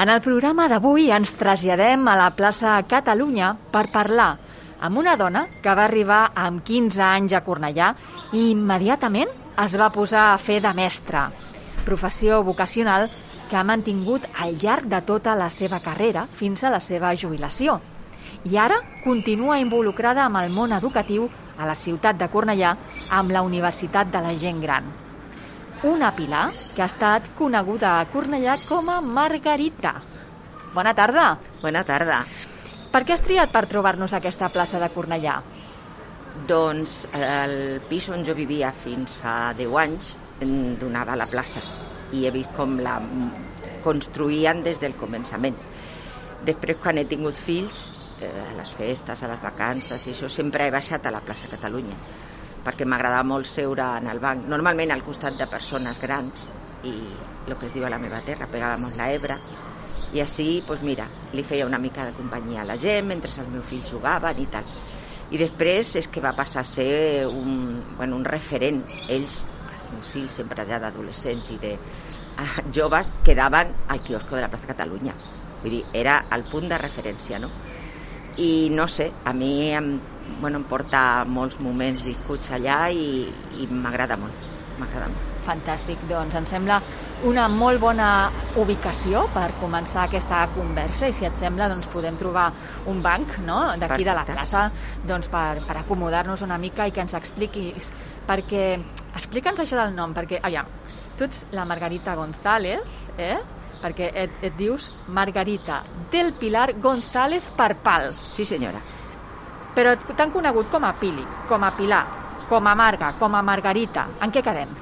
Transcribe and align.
En 0.00 0.08
el 0.08 0.22
programa 0.24 0.64
d'avui 0.72 1.10
ens 1.12 1.34
traslladem 1.36 2.06
a 2.08 2.14
la 2.16 2.30
plaça 2.32 2.78
Catalunya 2.88 3.50
per 3.72 3.82
parlar 3.92 4.30
amb 4.86 4.96
una 4.96 5.12
dona 5.20 5.42
que 5.60 5.74
va 5.76 5.84
arribar 5.84 6.20
amb 6.40 6.62
15 6.64 7.02
anys 7.04 7.34
a 7.36 7.42
Cornellà 7.44 7.90
i 8.32 8.46
immediatament 8.54 9.34
es 9.64 9.74
va 9.76 9.90
posar 9.92 10.22
a 10.30 10.38
fer 10.40 10.56
de 10.64 10.72
mestra, 10.78 11.26
professió 11.84 12.38
vocacional 12.46 13.10
que 13.50 13.58
ha 13.60 13.66
mantingut 13.72 14.24
al 14.40 14.56
llarg 14.62 14.88
de 14.88 15.02
tota 15.04 15.36
la 15.36 15.50
seva 15.52 15.82
carrera 15.84 16.24
fins 16.40 16.64
a 16.64 16.72
la 16.72 16.80
seva 16.80 17.12
jubilació. 17.12 17.76
I 18.48 18.56
ara 18.56 18.80
continua 19.04 19.60
involucrada 19.60 20.24
amb 20.24 20.40
el 20.40 20.48
món 20.56 20.72
educatiu 20.72 21.28
a 21.58 21.68
la 21.68 21.76
ciutat 21.76 22.16
de 22.16 22.32
Cornellà 22.32 22.72
amb 23.20 23.36
la 23.36 23.44
Universitat 23.44 24.08
de 24.08 24.24
la 24.24 24.32
Gent 24.32 24.64
Gran. 24.64 24.92
Una 25.82 26.10
Pilar 26.12 26.50
que 26.76 26.82
ha 26.84 26.90
estat 26.90 27.24
coneguda 27.38 27.94
a 27.96 28.08
Cornellà 28.12 28.58
com 28.68 28.90
a 28.92 28.98
Margarita. 29.00 29.94
Bona 30.74 30.92
tarda. 30.92 31.38
Bona 31.62 31.80
tarda. 31.88 32.18
Per 32.92 33.00
què 33.08 33.14
has 33.14 33.24
triat 33.24 33.48
per 33.48 33.62
trobar-nos 33.70 34.12
aquesta 34.12 34.50
plaça 34.52 34.76
de 34.82 34.90
Cornellà? 34.92 35.38
Doncs 36.50 36.98
el 37.16 37.80
pis 37.88 38.10
on 38.12 38.26
jo 38.28 38.36
vivia 38.36 38.74
fins 38.84 39.16
fa 39.22 39.54
10 39.56 39.80
anys 39.86 40.12
donava 40.84 41.16
la 41.16 41.30
plaça 41.32 41.64
i 42.12 42.26
he 42.26 42.34
vist 42.34 42.52
com 42.58 42.76
la 42.84 42.98
construïen 43.80 44.60
des 44.66 44.84
del 44.84 44.98
començament. 45.00 45.56
Després, 46.44 46.76
quan 46.82 47.00
he 47.00 47.08
tingut 47.08 47.40
fills, 47.40 47.86
eh, 48.20 48.28
a 48.28 48.52
les 48.58 48.76
festes, 48.76 49.22
a 49.22 49.32
les 49.32 49.40
vacances 49.40 50.06
i 50.06 50.12
això, 50.12 50.28
sempre 50.28 50.66
he 50.66 50.76
baixat 50.76 51.06
a 51.06 51.16
la 51.16 51.24
plaça 51.24 51.48
Catalunya 51.48 51.96
perquè 52.64 52.86
m'agradava 52.86 53.26
molt 53.26 53.48
seure 53.48 53.86
en 54.00 54.10
el 54.12 54.20
banc, 54.20 54.46
normalment 54.48 54.92
al 54.92 55.04
costat 55.06 55.38
de 55.38 55.48
persones 55.50 56.00
grans 56.00 56.48
i 56.84 56.94
el 57.46 57.56
que 57.56 57.66
es 57.66 57.74
diu 57.74 57.86
a 57.86 57.90
la 57.92 57.98
meva 58.00 58.20
terra, 58.26 58.48
pegàvem 58.50 58.86
la 58.98 59.10
Ebre 59.12 59.36
i 60.12 60.20
així, 60.22 60.60
doncs 60.66 60.82
mira, 60.82 61.06
li 61.32 61.44
feia 61.46 61.66
una 61.66 61.78
mica 61.78 62.04
de 62.08 62.14
companyia 62.16 62.64
a 62.64 62.68
la 62.68 62.76
gent 62.80 63.06
mentre 63.06 63.30
els 63.30 63.50
meus 63.52 63.66
fills 63.68 63.90
jugaven 63.92 64.40
i 64.42 64.46
tal. 64.50 64.66
I 65.30 65.38
després 65.38 65.94
és 66.00 66.08
que 66.10 66.22
va 66.22 66.34
passar 66.34 66.64
a 66.64 66.66
ser 66.68 67.26
un, 67.28 67.78
bueno, 67.96 68.16
un 68.18 68.24
referent. 68.26 68.80
Ells, 69.08 69.44
els 69.70 69.92
meus 69.92 70.08
fills 70.10 70.38
sempre 70.40 70.66
ja 70.66 70.80
d'adolescents 70.82 71.52
i 71.54 71.58
de 71.62 71.76
ah, 72.42 72.64
joves, 72.74 73.12
quedaven 73.26 73.70
al 73.86 74.02
quiosco 74.02 74.34
de 74.34 74.42
la 74.42 74.50
plaça 74.50 74.72
Catalunya. 74.72 75.14
Vull 75.62 75.76
dir, 75.76 75.84
era 75.94 76.24
el 76.34 76.42
punt 76.50 76.66
de 76.72 76.78
referència, 76.80 77.38
no? 77.38 77.52
I 78.38 78.70
no 78.70 78.86
sé, 78.88 79.10
a 79.24 79.32
mi 79.32 79.70
em, 79.74 79.98
bueno, 80.40 80.60
em 80.60 80.64
porta 80.64 81.24
molts 81.26 81.58
moments 81.60 82.04
viscuts 82.06 82.52
allà 82.54 82.86
i, 82.94 83.26
i 83.58 83.66
m'agrada 83.70 84.16
molt, 84.20 84.46
m'agrada 84.78 85.10
molt. 85.10 85.26
Fantàstic, 85.46 86.02
doncs 86.08 86.36
em 86.36 86.46
sembla 86.46 86.78
una 87.26 87.46
molt 87.52 87.80
bona 87.82 88.30
ubicació 88.60 89.26
per 89.34 89.50
començar 89.60 90.06
aquesta 90.06 90.40
conversa 90.54 91.10
i 91.10 91.16
si 91.16 91.26
et 91.28 91.36
sembla 91.36 91.68
doncs 91.68 91.88
podem 91.92 92.16
trobar 92.20 92.46
un 92.88 93.02
banc 93.04 93.34
no? 93.44 93.58
d'aquí 93.80 94.06
de 94.06 94.14
la 94.16 94.24
plaça 94.28 94.68
doncs, 95.04 95.28
per, 95.28 95.60
per 95.66 95.76
acomodar-nos 95.82 96.44
una 96.46 96.56
mica 96.58 96.86
i 96.88 96.94
que 96.96 97.04
ens 97.04 97.16
expliquis 97.18 97.90
perquè 98.28 98.64
explica'ns 99.20 99.60
això 99.64 99.82
del 99.82 99.92
nom 99.96 100.14
perquè, 100.16 100.40
aviam, 100.40 100.68
tu 101.18 101.28
ets 101.28 101.44
la 101.52 101.66
Margarita 101.68 102.16
González 102.16 103.18
eh? 103.18 103.36
Perquè 103.82 104.10
et, 104.14 104.38
et 104.42 104.56
dius 104.56 104.90
Margarita 105.08 105.82
del 106.12 106.34
Pilar 106.34 106.74
González 106.78 107.50
Parpal 107.56 108.12
Sí, 108.12 108.44
senyora. 108.44 108.80
però 109.74 109.94
t'han 109.98 110.30
conegut 110.32 110.68
com 110.70 110.84
a 110.84 110.92
Pili, 110.98 111.26
com 111.46 111.64
a 111.64 111.70
Pilar 111.76 112.04
com 112.50 112.66
a 112.66 112.74
Marga, 112.74 113.12
com 113.18 113.34
a 113.38 113.42
Margarita 113.46 114.08
en 114.20 114.32
què 114.34 114.42
quedem? 114.42 114.72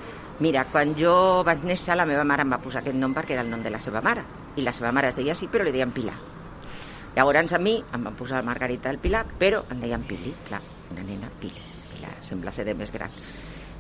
Mira, 0.41 0.65
quan 0.73 0.95
jo 0.97 1.43
vaig 1.45 1.65
néixer, 1.67 1.97
la 1.99 2.07
meva 2.07 2.25
mare 2.25 2.43
em 2.47 2.53
va 2.55 2.59
posar 2.63 2.81
aquest 2.81 2.97
nom 2.97 3.13
perquè 3.13 3.35
era 3.35 3.43
el 3.43 3.51
nom 3.51 3.61
de 3.61 3.71
la 3.75 3.81
seva 3.81 4.01
mare. 4.01 4.23
I 4.57 4.63
la 4.63 4.73
seva 4.73 4.93
mare 4.95 5.09
es 5.11 5.17
deia 5.19 5.35
així, 5.35 5.49
però 5.53 5.65
li 5.67 5.73
deien 5.75 5.93
Pilar. 5.93 6.15
Llavors 7.17 7.53
a 7.53 7.59
mi 7.59 7.75
em 7.93 8.05
van 8.05 8.15
posar 8.17 8.45
Margarita 8.47 8.89
del 8.89 9.01
Pilar, 9.03 9.27
però 9.39 9.65
em 9.69 9.81
deien 9.81 10.05
Pili, 10.07 10.33
clar, 10.47 10.63
una 10.91 11.03
nena 11.03 11.29
Pili. 11.41 11.61
Pilar 11.91 12.15
sembla 12.23 12.53
ser 12.53 12.65
de 12.65 12.75
més 12.75 12.93
gran. 12.95 13.11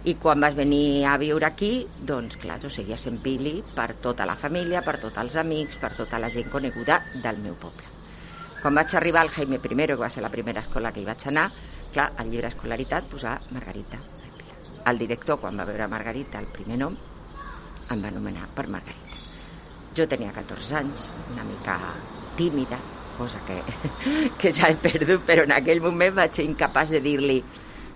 I 0.04 0.14
quan 0.14 0.41
vas 0.41 0.54
venir 0.54 1.04
a 1.06 1.16
viure 1.19 1.47
aquí, 1.47 1.86
doncs 2.06 2.36
clar, 2.38 2.60
jo 2.62 2.70
seguia 2.70 2.97
sent 2.97 3.19
Pili 3.22 3.56
per 3.75 3.97
tota 4.03 4.26
la 4.26 4.36
família, 4.38 4.82
per 4.86 4.97
tots 5.03 5.19
els 5.19 5.34
amics, 5.42 5.76
per 5.82 5.91
tota 5.97 6.20
la 6.22 6.31
gent 6.31 6.50
coneguda 6.53 7.00
del 7.22 7.41
meu 7.42 7.56
poble. 7.59 7.86
Quan 8.62 8.78
vaig 8.78 8.94
arribar 8.94 9.25
al 9.25 9.32
Jaime 9.34 9.59
I, 9.59 9.60
que 9.60 9.94
va 9.97 10.09
ser 10.09 10.22
la 10.22 10.31
primera 10.31 10.60
escola 10.60 10.92
que 10.92 11.03
hi 11.03 11.04
vaig 11.09 11.26
anar, 11.26 11.50
clar, 11.92 12.12
al 12.16 12.31
llibre 12.31 12.48
escolaritat 12.48 13.10
posava 13.10 13.41
Margarita. 13.50 13.98
El 14.86 14.98
director, 14.98 15.41
quan 15.41 15.59
va 15.59 15.66
veure 15.66 15.88
Margarita, 15.88 16.38
el 16.38 16.47
primer 16.47 16.78
nom, 16.78 16.97
em 17.91 18.03
va 18.03 18.09
anomenar 18.09 18.48
per 18.54 18.69
Margarita. 18.69 19.19
Jo 19.97 20.06
tenia 20.06 20.32
14 20.32 20.76
anys, 20.78 21.12
una 21.32 21.44
mica 21.44 21.78
tímida, 22.36 22.78
cosa 23.19 23.41
que, 23.44 23.62
que 24.38 24.53
ja 24.54 24.70
he 24.70 24.76
perdut, 24.78 25.26
però 25.26 25.42
en 25.42 25.56
aquell 25.59 25.82
moment 25.82 26.15
vaig 26.22 26.38
ser 26.38 26.47
incapaç 26.47 26.94
de 26.94 27.03
dir-li 27.03 27.42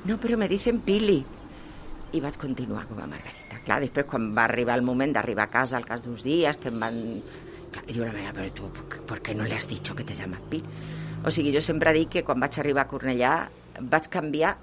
no, 0.05 0.19
però 0.19 0.37
me 0.37 0.49
dicen 0.49 0.81
Pili. 0.83 1.23
I 2.13 2.21
vaig 2.21 2.37
continuar 2.37 2.85
com 2.91 2.99
a 3.01 3.07
Margarita. 3.09 3.63
Clar, 3.65 3.79
després 3.81 4.05
quan 4.09 4.27
va 4.37 4.45
arribar 4.45 4.75
el 4.77 4.85
moment 4.85 5.15
d'arribar 5.15 5.47
a 5.49 5.53
casa 5.53 5.79
al 5.79 5.87
cas 5.89 6.03
d'uns 6.05 6.25
dies, 6.27 6.59
que 6.61 6.69
em 6.69 6.83
van... 6.83 6.99
Clar, 7.73 7.87
diu 7.89 8.05
la 8.05 8.13
meva, 8.13 8.35
però 8.37 8.51
tu, 8.53 8.69
¿por 9.09 9.23
qué 9.25 9.35
no 9.35 9.47
le 9.49 9.57
has 9.57 9.69
dicho 9.69 9.97
que 9.97 10.05
te 10.05 10.15
llamas 10.15 10.43
Pili? 10.51 10.69
O 11.25 11.31
sigui, 11.33 11.55
jo 11.55 11.63
sempre 11.65 11.95
dic 11.97 12.11
que 12.19 12.25
quan 12.27 12.41
vaig 12.43 12.59
arribar 12.61 12.85
a 12.85 12.91
Cornellà 12.91 13.33
vaig 13.81 14.09
canviar 14.13 14.57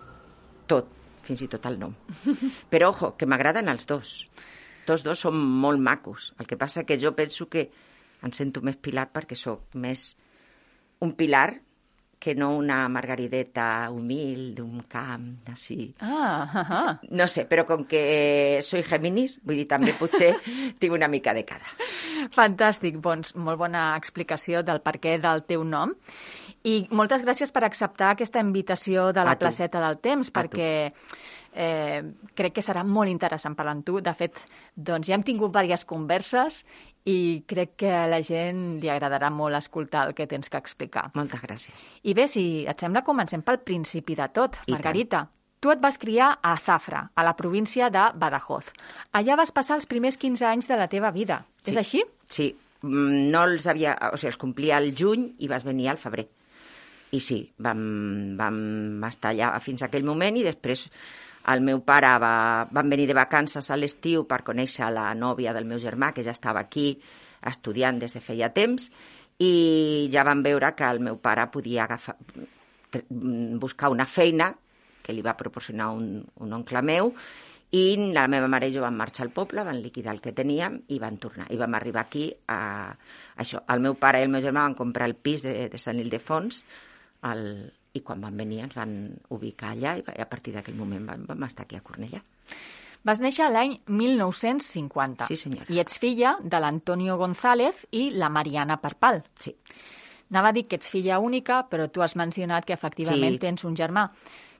tot, 0.69 0.91
fins 1.25 1.41
i 1.41 1.47
tot 1.49 1.65
el 1.65 1.79
nom. 1.81 1.95
Però, 2.71 2.91
ojo, 2.91 3.13
que 3.17 3.25
m'agraden 3.25 3.71
els 3.71 3.87
dos. 3.89 4.11
Tots 4.85 5.05
dos 5.07 5.25
són 5.25 5.39
molt 5.39 5.81
macos. 5.81 6.33
El 6.37 6.45
que 6.49 6.59
passa 6.59 6.85
que 6.85 6.99
jo 7.01 7.15
penso 7.17 7.49
que 7.49 7.69
em 8.21 8.35
sento 8.35 8.61
més 8.61 8.77
pilar 8.77 9.07
perquè 9.13 9.37
sóc 9.39 9.73
més 9.79 10.11
un 11.01 11.15
pilar 11.15 11.47
que 12.19 12.35
no 12.35 12.51
una 12.57 12.81
margarideta 12.91 13.89
humil 13.95 14.53
d'un 14.55 14.83
camp, 14.91 15.29
així. 15.49 15.93
Ah, 16.03 16.43
ah, 16.43 16.65
ah. 16.79 16.93
No 17.15 17.29
sé, 17.31 17.45
però 17.47 17.63
com 17.65 17.85
que 17.87 18.59
soy 18.67 18.83
Géminis, 18.83 19.37
vull 19.41 19.61
dir, 19.61 19.67
també 19.71 19.95
potser 19.97 20.33
tinc 20.81 20.97
una 20.97 21.07
mica 21.07 21.33
de 21.33 21.45
cada. 21.47 21.71
Fantàstic, 22.35 22.99
doncs 22.99 23.33
molt 23.39 23.61
bona 23.63 23.93
explicació 23.95 24.65
del 24.67 24.83
perquè 24.83 25.15
del 25.23 25.45
teu 25.47 25.63
nom. 25.63 25.95
I 26.67 26.75
moltes 26.91 27.23
gràcies 27.23 27.53
per 27.55 27.63
acceptar 27.63 28.13
aquesta 28.13 28.41
invitació 28.43 29.09
de 29.15 29.23
la 29.23 29.37
placeta 29.39 29.79
del 29.79 29.99
temps, 30.03 30.31
perquè 30.35 30.71
eh, 31.53 32.01
crec 32.35 32.57
que 32.57 32.63
serà 32.65 32.83
molt 32.83 33.11
interessant 33.11 33.55
parlar 33.55 33.77
amb 33.77 33.85
tu. 33.87 33.99
De 34.03 34.13
fet, 34.17 34.35
doncs 34.75 35.07
ja 35.07 35.15
hem 35.15 35.23
tingut 35.23 35.53
diverses 35.55 35.87
converses 35.87 36.63
i 37.07 37.43
crec 37.47 37.75
que 37.79 37.91
a 37.95 38.05
la 38.11 38.19
gent 38.25 38.79
li 38.83 38.91
agradarà 38.91 39.31
molt 39.31 39.55
escoltar 39.55 40.07
el 40.09 40.15
que 40.17 40.27
tens 40.27 40.51
que 40.51 40.59
explicar. 40.59 41.09
Moltes 41.15 41.41
gràcies. 41.41 41.89
I 42.03 42.15
bé, 42.17 42.27
si 42.27 42.65
et 42.67 42.81
sembla, 42.81 43.05
comencem 43.07 43.43
pel 43.45 43.61
principi 43.63 44.17
de 44.19 44.27
tot. 44.35 44.59
I 44.67 44.75
Margarita, 44.75 45.23
tu 45.59 45.71
et 45.71 45.79
vas 45.83 45.97
criar 45.99 46.33
a 46.43 46.55
Zafra, 46.59 47.05
a 47.15 47.23
la 47.23 47.35
província 47.39 47.89
de 47.89 48.09
Badajoz. 48.15 48.71
Allà 49.15 49.39
vas 49.39 49.51
passar 49.55 49.79
els 49.79 49.87
primers 49.87 50.19
15 50.19 50.45
anys 50.47 50.67
de 50.67 50.79
la 50.79 50.89
teva 50.91 51.11
vida. 51.15 51.45
Sí. 51.63 51.71
És 51.71 51.79
així? 51.81 52.03
Sí, 52.27 52.51
mm, 52.81 53.31
no 53.31 53.45
els 53.47 53.67
havia... 53.67 53.95
O 54.11 54.19
sigui, 54.19 54.33
els 54.33 54.41
complia 54.41 54.77
al 54.77 54.91
juny 54.95 55.33
i 55.39 55.51
vas 55.51 55.63
venir 55.67 55.89
al 55.91 55.99
febrer. 55.99 56.27
I 57.11 57.19
sí, 57.23 57.39
vam, 57.57 57.79
vam 58.37 58.59
estar 59.07 59.31
allà 59.33 59.55
fins 59.65 59.81
a 59.81 59.89
aquell 59.89 60.05
moment 60.05 60.37
i 60.37 60.45
després 60.45 60.85
el 61.49 61.63
meu 61.65 61.81
pare 61.81 62.11
va, 62.21 62.67
van 62.69 62.91
venir 62.91 63.07
de 63.09 63.17
vacances 63.17 63.71
a 63.71 63.77
l'estiu 63.79 64.25
per 64.29 64.43
conèixer 64.45 64.91
la 64.93 65.07
nòvia 65.17 65.53
del 65.55 65.65
meu 65.65 65.79
germà, 65.81 66.11
que 66.13 66.25
ja 66.25 66.35
estava 66.35 66.61
aquí 66.61 66.91
estudiant 67.49 67.99
des 68.01 68.13
de 68.13 68.21
feia 68.21 68.51
temps, 68.53 68.89
i 69.39 70.09
ja 70.13 70.25
van 70.27 70.43
veure 70.43 70.73
que 70.75 70.85
el 70.85 70.99
meu 70.99 71.17
pare 71.17 71.47
podia 71.49 71.85
agafar, 71.85 72.17
buscar 73.61 73.89
una 73.89 74.05
feina 74.05 74.51
que 75.01 75.15
li 75.15 75.23
va 75.25 75.37
proporcionar 75.37 75.89
un, 75.95 76.19
un 76.43 76.53
oncle 76.53 76.83
meu, 76.85 77.13
i 77.71 78.11
la 78.13 78.25
meva 78.27 78.49
mare 78.49 78.67
i 78.69 78.73
jo 78.73 78.81
vam 78.81 78.97
marxar 78.97 79.27
al 79.27 79.33
poble, 79.33 79.63
van 79.65 79.81
liquidar 79.81 80.15
el 80.15 80.21
que 80.21 80.33
teníem 80.33 80.79
i 80.89 80.97
van 81.01 81.19
tornar. 81.21 81.45
I 81.53 81.57
vam 81.57 81.75
arribar 81.77 82.01
aquí 82.01 82.27
a 82.49 82.89
això. 83.37 83.61
El 83.69 83.83
meu 83.85 83.93
pare 84.01 84.21
i 84.21 84.25
el 84.25 84.31
meu 84.33 84.41
germà 84.41 84.65
van 84.65 84.77
comprar 84.77 85.05
el 85.05 85.13
pis 85.15 85.45
de, 85.45 85.53
de 85.69 85.81
Sant 85.81 86.01
Ildefons 86.01 86.63
el, 87.23 87.73
i 87.93 88.01
quan 88.01 88.21
van 88.21 88.37
venir 88.37 88.61
ens 88.63 88.75
van 88.75 88.93
ubicar 89.29 89.71
allà 89.73 89.97
i 89.97 90.03
a 90.21 90.25
partir 90.29 90.53
d'aquell 90.53 90.75
moment 90.77 91.05
vam, 91.07 91.25
vam 91.27 91.43
estar 91.43 91.65
aquí 91.65 91.75
a 91.75 91.81
Cornellà. 91.81 92.21
Vas 93.03 93.19
néixer 93.23 93.47
l'any 93.51 93.77
1950. 93.87 95.27
Sí, 95.27 95.37
senyora. 95.37 95.65
I 95.71 95.79
ets 95.79 95.99
filla 95.99 96.35
de 96.43 96.59
l'Antonio 96.59 97.15
González 97.17 97.85
i 97.91 98.09
la 98.11 98.29
Mariana 98.29 98.77
Parpal. 98.81 99.23
Sí, 99.39 99.55
Anava 100.29 100.49
a 100.51 100.53
dir 100.53 100.67
que 100.69 100.75
ets 100.77 100.91
filla 100.93 101.17
única, 101.17 101.63
però 101.71 101.87
tu 101.89 102.03
has 102.05 102.13
mencionat 102.15 102.63
que 102.65 102.73
efectivament 102.75 103.33
Sí. 103.33 103.39
tens 103.39 103.63
un 103.65 103.73
germà, 103.75 104.03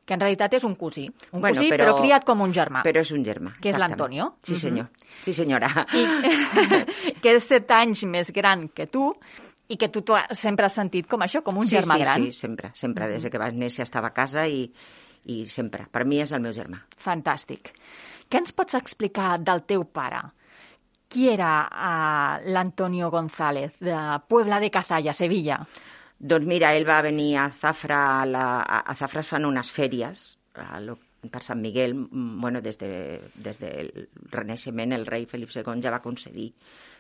que 0.04 0.16
en 0.16 0.20
realitat 0.20 0.54
és 0.56 0.64
un 0.64 0.74
cosí. 0.74 1.04
Un 1.32 1.42
Bueno, 1.42 1.56
cosí, 1.60 1.70
però... 1.70 1.86
però- 1.92 2.00
criat 2.02 2.24
com 2.26 2.42
un 2.42 2.52
germà. 2.52 2.82
però 2.82 3.02
és 3.02 3.12
un 3.12 3.24
germà. 3.24 3.52
Que 3.62 3.70
és 3.70 3.78
l'Antonio. 3.78 4.34
Sí, 4.42 4.54
Mhm. 4.54 4.60
senyor. 4.60 4.88
Sí, 5.22 5.32
senyora. 5.34 5.86
I, 5.94 6.04
que 7.22 7.36
és 7.36 7.44
set 7.44 7.70
anys 7.70 8.04
més 8.06 8.32
gran 8.34 8.70
que 8.70 8.88
tu 8.88 9.14
i 9.70 9.78
que 9.78 9.90
tu, 9.94 10.04
sempre 10.34 10.68
has 10.68 10.78
sentit 10.80 11.08
com 11.10 11.22
això, 11.22 11.44
com 11.46 11.60
un 11.62 11.68
sí, 11.68 11.78
germà 11.78 12.00
sí, 12.00 12.06
gran. 12.06 12.26
Sí, 12.26 12.40
sempre, 12.46 12.72
sempre. 12.76 13.10
Des 13.12 13.30
que 13.30 13.42
vaig 13.42 13.58
néixer 13.58 13.86
estava 13.86 14.10
a 14.10 14.16
casa 14.16 14.48
i, 14.50 14.66
i 15.30 15.44
sempre. 15.48 15.86
Per 15.92 16.06
mi 16.10 16.22
és 16.24 16.34
el 16.34 16.42
meu 16.46 16.56
germà. 16.56 16.82
Fantàstic. 17.06 17.74
Què 18.30 18.42
ens 18.42 18.54
pots 18.54 18.78
explicar 18.78 19.38
del 19.42 19.64
teu 19.70 19.86
pare? 19.86 20.24
Qui 21.10 21.30
era 21.32 21.52
uh, 21.66 22.50
l'Antonio 22.54 23.10
González, 23.10 23.78
de 23.82 23.98
Puebla 24.30 24.60
de 24.62 24.70
Cazalla, 24.70 25.14
Sevilla? 25.18 25.64
Doncs 26.20 26.46
mira, 26.46 26.74
ell 26.76 26.86
va 26.86 27.00
venir 27.02 27.32
a 27.40 27.48
Zafra, 27.50 28.02
a, 28.20 28.26
la, 28.28 28.46
a 28.62 28.96
Zafra 28.98 29.24
es 29.24 29.30
fan 29.32 29.48
unes 29.48 29.72
fèries, 29.74 30.26
a 30.60 30.82
lo, 30.84 30.98
per 31.32 31.42
Sant 31.44 31.62
Miguel, 31.62 31.96
bueno, 32.12 32.62
des, 32.62 32.78
de, 32.78 33.32
des 33.36 33.60
del 33.60 33.92
Renaixement 34.32 34.94
el 34.96 35.08
rei 35.08 35.26
Felip 35.32 35.52
II 35.56 35.82
ja 35.82 35.94
va 35.96 36.04
concedir, 36.04 36.50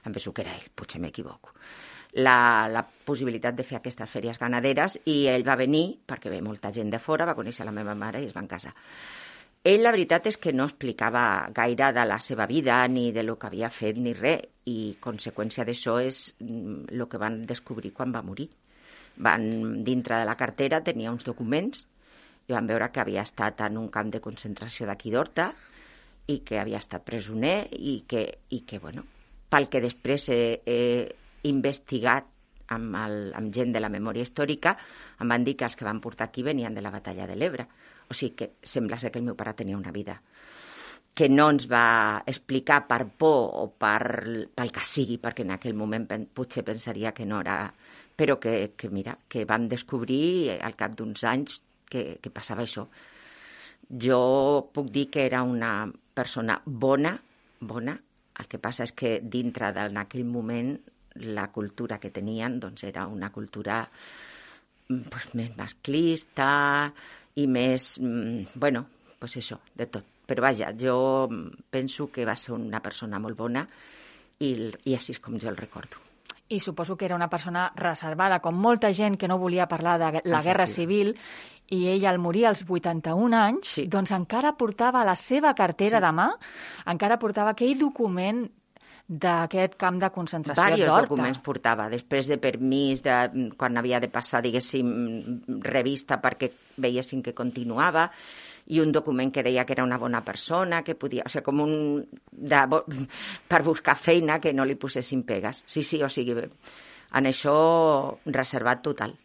em 0.05 0.15
penso 0.15 0.33
que 0.33 0.43
era 0.45 0.55
ell, 0.55 0.69
potser 0.75 1.01
m'equivoco, 1.03 1.53
la, 2.13 2.67
la 2.71 2.83
possibilitat 2.83 3.55
de 3.57 3.65
fer 3.65 3.79
aquestes 3.79 4.09
fèries 4.09 4.39
ganaderes 4.41 4.99
i 5.05 5.27
ell 5.29 5.45
va 5.45 5.57
venir, 5.59 5.99
perquè 6.07 6.31
ve 6.31 6.41
molta 6.41 6.71
gent 6.73 6.89
de 6.89 6.99
fora, 6.99 7.27
va 7.29 7.37
conèixer 7.37 7.67
la 7.67 7.75
meva 7.75 7.95
mare 7.95 8.23
i 8.23 8.29
es 8.29 8.35
van 8.35 8.47
casar. 8.49 8.73
Ell, 9.59 9.83
la 9.83 9.91
veritat 9.91 10.29
és 10.29 10.37
que 10.39 10.53
no 10.55 10.69
explicava 10.69 11.49
gaire 11.53 11.91
de 11.91 12.05
la 12.07 12.21
seva 12.23 12.45
vida, 12.47 12.79
ni 12.87 13.11
de 13.11 13.25
lo 13.27 13.35
que 13.37 13.49
havia 13.49 13.69
fet, 13.69 13.97
ni 13.99 14.13
res, 14.15 14.45
i 14.71 14.95
conseqüència 15.03 15.65
d'això 15.67 15.97
és 15.99 16.29
el 16.39 16.47
mm, 16.47 17.07
que 17.11 17.19
van 17.19 17.41
descobrir 17.49 17.91
quan 17.93 18.13
va 18.15 18.23
morir. 18.23 18.47
Van, 19.19 19.83
dintre 19.83 20.21
de 20.21 20.27
la 20.29 20.37
cartera 20.39 20.79
tenia 20.85 21.11
uns 21.11 21.27
documents 21.27 21.83
i 22.47 22.53
van 22.53 22.69
veure 22.69 22.87
que 22.93 23.01
havia 23.01 23.25
estat 23.27 23.65
en 23.65 23.77
un 23.77 23.89
camp 23.91 24.13
de 24.13 24.21
concentració 24.23 24.87
d'aquí 24.87 25.11
d'Horta 25.11 25.49
i 26.31 26.39
que 26.45 26.61
havia 26.61 26.79
estat 26.79 27.03
presoner 27.03 27.67
i 27.75 28.03
que, 28.07 28.23
i 28.55 28.61
que 28.69 28.79
bueno, 28.79 29.03
pel 29.49 29.67
que 29.67 29.81
després 29.83 30.29
he, 30.31 30.61
he 30.65 30.79
investigat 31.43 32.27
amb, 32.75 32.95
el, 32.95 33.33
amb 33.35 33.53
gent 33.53 33.73
de 33.73 33.81
la 33.81 33.89
memòria 33.89 34.25
històrica, 34.25 34.75
em 35.19 35.29
van 35.29 35.45
dir 35.45 35.55
que 35.57 35.65
els 35.65 35.77
que 35.77 35.87
van 35.87 36.01
portar 36.01 36.29
aquí 36.29 36.43
venien 36.43 36.75
de 36.75 36.83
la 36.85 36.93
batalla 36.93 37.27
de 37.27 37.37
l'Ebre. 37.37 37.67
O 38.09 38.17
sigui 38.17 38.35
que 38.35 38.51
sembla 38.63 38.99
ser 38.99 39.11
que 39.11 39.19
el 39.21 39.25
meu 39.25 39.37
pare 39.37 39.53
tenia 39.53 39.77
una 39.77 39.93
vida 39.95 40.19
que 41.19 41.27
no 41.27 41.49
ens 41.51 41.65
va 41.67 42.23
explicar 42.29 42.83
per 42.87 43.01
por 43.19 43.49
o 43.59 43.63
per, 43.75 44.03
pel 44.55 44.69
que 44.71 44.83
sigui, 44.85 45.17
perquè 45.19 45.43
en 45.43 45.55
aquell 45.55 45.75
moment 45.75 46.05
potser 46.33 46.63
pensaria 46.63 47.11
que 47.15 47.25
no 47.25 47.41
era... 47.43 47.61
Però 48.19 48.35
que, 48.39 48.73
que, 48.75 48.89
mira, 48.91 49.13
que 49.31 49.45
vam 49.47 49.69
descobrir 49.71 50.51
al 50.59 50.75
cap 50.79 50.95
d'uns 50.95 51.23
anys 51.23 51.61
que, 51.87 52.19
que 52.19 52.31
passava 52.31 52.65
això. 52.65 52.83
Jo 53.89 54.19
puc 54.75 54.89
dir 54.91 55.05
que 55.11 55.23
era 55.23 55.39
una 55.43 55.87
persona 56.13 56.57
bona, 56.65 57.13
bona, 57.59 57.95
el 58.39 58.49
que 58.51 58.59
passa 58.59 58.83
és 58.83 58.91
que 58.91 59.13
dintre 59.23 59.71
d'en 59.75 59.99
aquell 59.99 60.27
moment 60.27 60.73
la 61.25 61.47
cultura 61.51 61.99
que 61.99 62.11
tenien 62.11 62.59
doncs 62.59 62.83
era 62.87 63.07
una 63.07 63.31
cultura 63.31 63.83
pues, 64.87 65.33
més 65.37 65.55
masclista, 65.57 66.49
i 67.39 67.47
més, 67.47 67.97
mm, 67.99 68.59
bueno, 68.59 68.85
pues 69.19 69.37
això, 69.37 69.59
de 69.75 69.87
tot. 69.87 70.05
Però 70.29 70.43
vaja, 70.45 70.73
jo 70.77 71.27
penso 71.69 72.11
que 72.11 72.25
va 72.25 72.35
ser 72.35 72.53
una 72.53 72.81
persona 72.81 73.19
molt 73.19 73.37
bona 73.37 73.65
i, 74.39 74.51
i 74.85 74.93
així 74.93 75.15
és 75.15 75.19
com 75.19 75.37
jo 75.39 75.49
el 75.49 75.57
recordo. 75.57 75.97
I 76.49 76.59
suposo 76.59 76.95
que 76.97 77.05
era 77.05 77.15
una 77.15 77.29
persona 77.29 77.71
reservada, 77.75 78.39
com 78.41 78.57
molta 78.57 78.91
gent 78.93 79.17
que 79.17 79.27
no 79.27 79.37
volia 79.37 79.67
parlar 79.67 79.97
de 79.99 80.21
la 80.25 80.41
guerra 80.41 80.65
civil, 80.65 81.15
i 81.69 81.83
ell 81.91 82.05
al 82.09 82.17
morir 82.17 82.47
als 82.49 82.63
81 82.67 83.37
anys, 83.37 83.73
sí. 83.75 83.85
doncs 83.85 84.11
encara 84.15 84.55
portava 84.57 85.03
la 85.05 85.15
seva 85.15 85.53
cartera 85.53 85.99
sí. 85.99 86.05
de 86.05 86.13
mà, 86.17 86.29
encara 86.89 87.19
portava 87.21 87.53
aquell 87.53 87.77
document 87.77 88.47
d'aquest 89.09 89.73
camp 89.81 89.97
de 89.97 90.11
concentració 90.13 90.61
Varis 90.61 90.85
documents 90.85 91.39
portava, 91.41 91.87
després 91.89 92.27
de 92.29 92.37
permís, 92.37 93.01
de, 93.01 93.47
quan 93.57 93.79
havia 93.81 93.97
de 93.99 94.09
passar, 94.13 94.43
diguéssim, 94.45 94.91
revista 95.65 96.19
perquè 96.21 96.51
veiessin 96.77 97.23
que 97.25 97.33
continuava, 97.33 98.05
i 98.69 98.77
un 98.83 98.91
document 98.93 99.31
que 99.33 99.41
deia 99.41 99.65
que 99.65 99.73
era 99.73 99.83
una 99.83 99.97
bona 99.97 100.21
persona, 100.21 100.83
que 100.85 100.93
podia... 100.93 101.25
O 101.25 101.33
sigui, 101.33 101.45
com 101.47 101.63
un... 101.65 101.73
De, 102.29 102.61
per 103.49 103.63
buscar 103.65 103.97
feina 103.97 104.37
que 104.39 104.53
no 104.53 104.67
li 104.69 104.77
posessin 104.77 105.25
pegues. 105.25 105.63
Sí, 105.65 105.81
sí, 105.81 106.03
o 106.05 106.09
sigui, 106.13 106.37
en 107.17 107.31
això 107.31 107.55
reservat 108.29 108.85
total. 108.85 109.17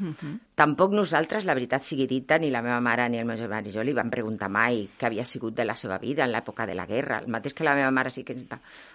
Uh 0.00 0.06
-huh. 0.06 0.38
Tampoc 0.54 0.92
nosaltres, 0.92 1.44
la 1.44 1.54
veritat 1.54 1.82
sigui 1.82 2.06
dita, 2.06 2.38
ni 2.38 2.50
la 2.50 2.62
meva 2.62 2.80
mare 2.80 3.08
ni 3.08 3.18
el 3.18 3.26
meu 3.26 3.36
germà 3.36 3.62
ni 3.62 3.72
jo 3.72 3.82
li 3.82 3.92
vam 3.92 4.10
preguntar 4.10 4.48
mai 4.48 4.88
què 4.98 5.06
havia 5.06 5.24
sigut 5.24 5.54
de 5.54 5.64
la 5.64 5.74
seva 5.74 5.98
vida 5.98 6.24
en 6.24 6.32
l'època 6.32 6.66
de 6.66 6.74
la 6.74 6.86
guerra. 6.86 7.18
El 7.18 7.28
mateix 7.28 7.54
que 7.54 7.64
la 7.64 7.74
meva 7.74 7.90
mare 7.90 8.10
sí 8.10 8.24
que 8.24 8.32
ens 8.32 8.46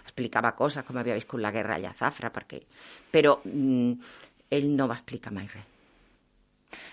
explicava 0.03 0.55
coses, 0.55 0.83
com 0.83 0.97
havia 0.97 1.15
viscut 1.15 1.39
la 1.39 1.51
guerra 1.51 1.75
allà 1.75 1.89
a 1.89 1.93
Zafra, 1.93 2.31
perquè... 2.31 2.61
però 3.11 3.41
mm, 3.43 3.93
ell 4.49 4.75
no 4.75 4.87
va 4.87 4.95
explicar 4.95 5.31
mai 5.31 5.47
res. 5.47 5.73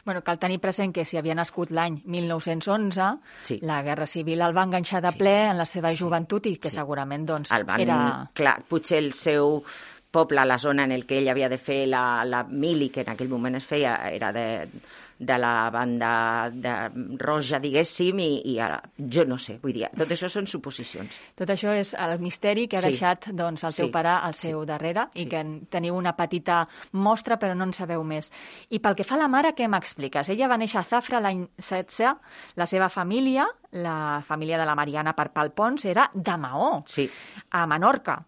Bueno, 0.04 0.22
cal 0.22 0.38
tenir 0.38 0.60
present 0.60 0.92
que 0.94 1.04
si 1.04 1.16
havia 1.16 1.34
nascut 1.36 1.70
l'any 1.70 2.00
1911, 2.04 3.08
sí. 3.42 3.58
la 3.62 3.82
Guerra 3.82 4.06
Civil 4.06 4.42
el 4.44 4.56
va 4.56 4.66
enganxar 4.68 5.02
de 5.04 5.12
ple 5.16 5.36
sí. 5.36 5.46
en 5.52 5.60
la 5.60 5.68
seva 5.68 5.92
joventut 5.96 6.50
i 6.50 6.56
que 6.56 6.72
sí. 6.72 6.76
segurament 6.80 7.26
doncs, 7.28 7.52
el 7.56 7.66
van, 7.68 7.80
era... 7.80 8.00
Clar, 8.36 8.58
potser 8.68 9.00
el 9.04 9.12
seu 9.16 9.60
poble, 10.10 10.44
la 10.46 10.58
zona 10.58 10.84
en 10.84 10.92
el 10.92 11.06
que 11.06 11.20
ell 11.20 11.30
havia 11.30 11.48
de 11.48 11.58
fer 11.58 11.84
la, 11.88 12.24
la 12.24 12.42
mili, 12.44 12.90
que 12.90 13.04
en 13.04 13.14
aquell 13.14 13.30
moment 13.30 13.58
es 13.58 13.66
feia, 13.66 13.94
era 14.10 14.32
de, 14.34 14.46
de 15.20 15.38
la 15.38 15.70
banda 15.70 16.50
de 16.50 16.72
roja, 17.20 17.60
diguéssim, 17.60 18.18
i, 18.24 18.28
i 18.54 18.56
ara, 18.58 18.78
jo 18.96 19.26
no 19.28 19.36
sé, 19.38 19.58
vull 19.60 19.74
dir, 19.76 19.84
tot 19.92 20.08
això 20.16 20.30
són 20.32 20.48
suposicions. 20.48 21.18
Tot 21.36 21.52
això 21.52 21.74
és 21.76 21.92
el 21.92 22.16
misteri 22.24 22.64
que 22.72 22.78
ha 22.80 22.82
sí. 22.86 22.94
deixat 22.94 23.28
doncs, 23.36 23.66
el 23.68 23.76
teu 23.76 23.90
sí. 23.90 23.92
pare 23.92 24.14
al 24.14 24.34
seu 24.38 24.62
sí. 24.62 24.70
darrere 24.72 25.06
sí. 25.12 25.26
i 25.26 25.28
que 25.28 25.44
teniu 25.70 25.98
una 26.00 26.14
petita 26.16 26.62
mostra 26.96 27.36
però 27.36 27.52
no 27.54 27.68
en 27.68 27.76
sabeu 27.76 28.00
més. 28.00 28.32
I 28.72 28.80
pel 28.80 28.96
que 28.96 29.04
fa 29.04 29.18
a 29.18 29.20
la 29.20 29.28
mare, 29.28 29.52
què 29.52 29.68
m'expliques? 29.68 30.32
Ella 30.32 30.48
va 30.48 30.58
néixer 30.60 30.80
a 30.80 30.86
Zafra 30.88 31.20
l'any 31.20 31.44
16, 31.60 32.16
la 32.56 32.70
seva 32.70 32.88
família, 32.88 33.44
la 33.76 34.24
família 34.26 34.58
de 34.58 34.64
la 34.66 34.74
Mariana 34.74 35.12
Parpal 35.14 35.52
Pons, 35.52 35.84
era 35.84 36.08
de 36.14 36.40
Maó, 36.40 36.80
sí. 36.88 37.10
a 37.52 37.66
Menorca. 37.68 38.22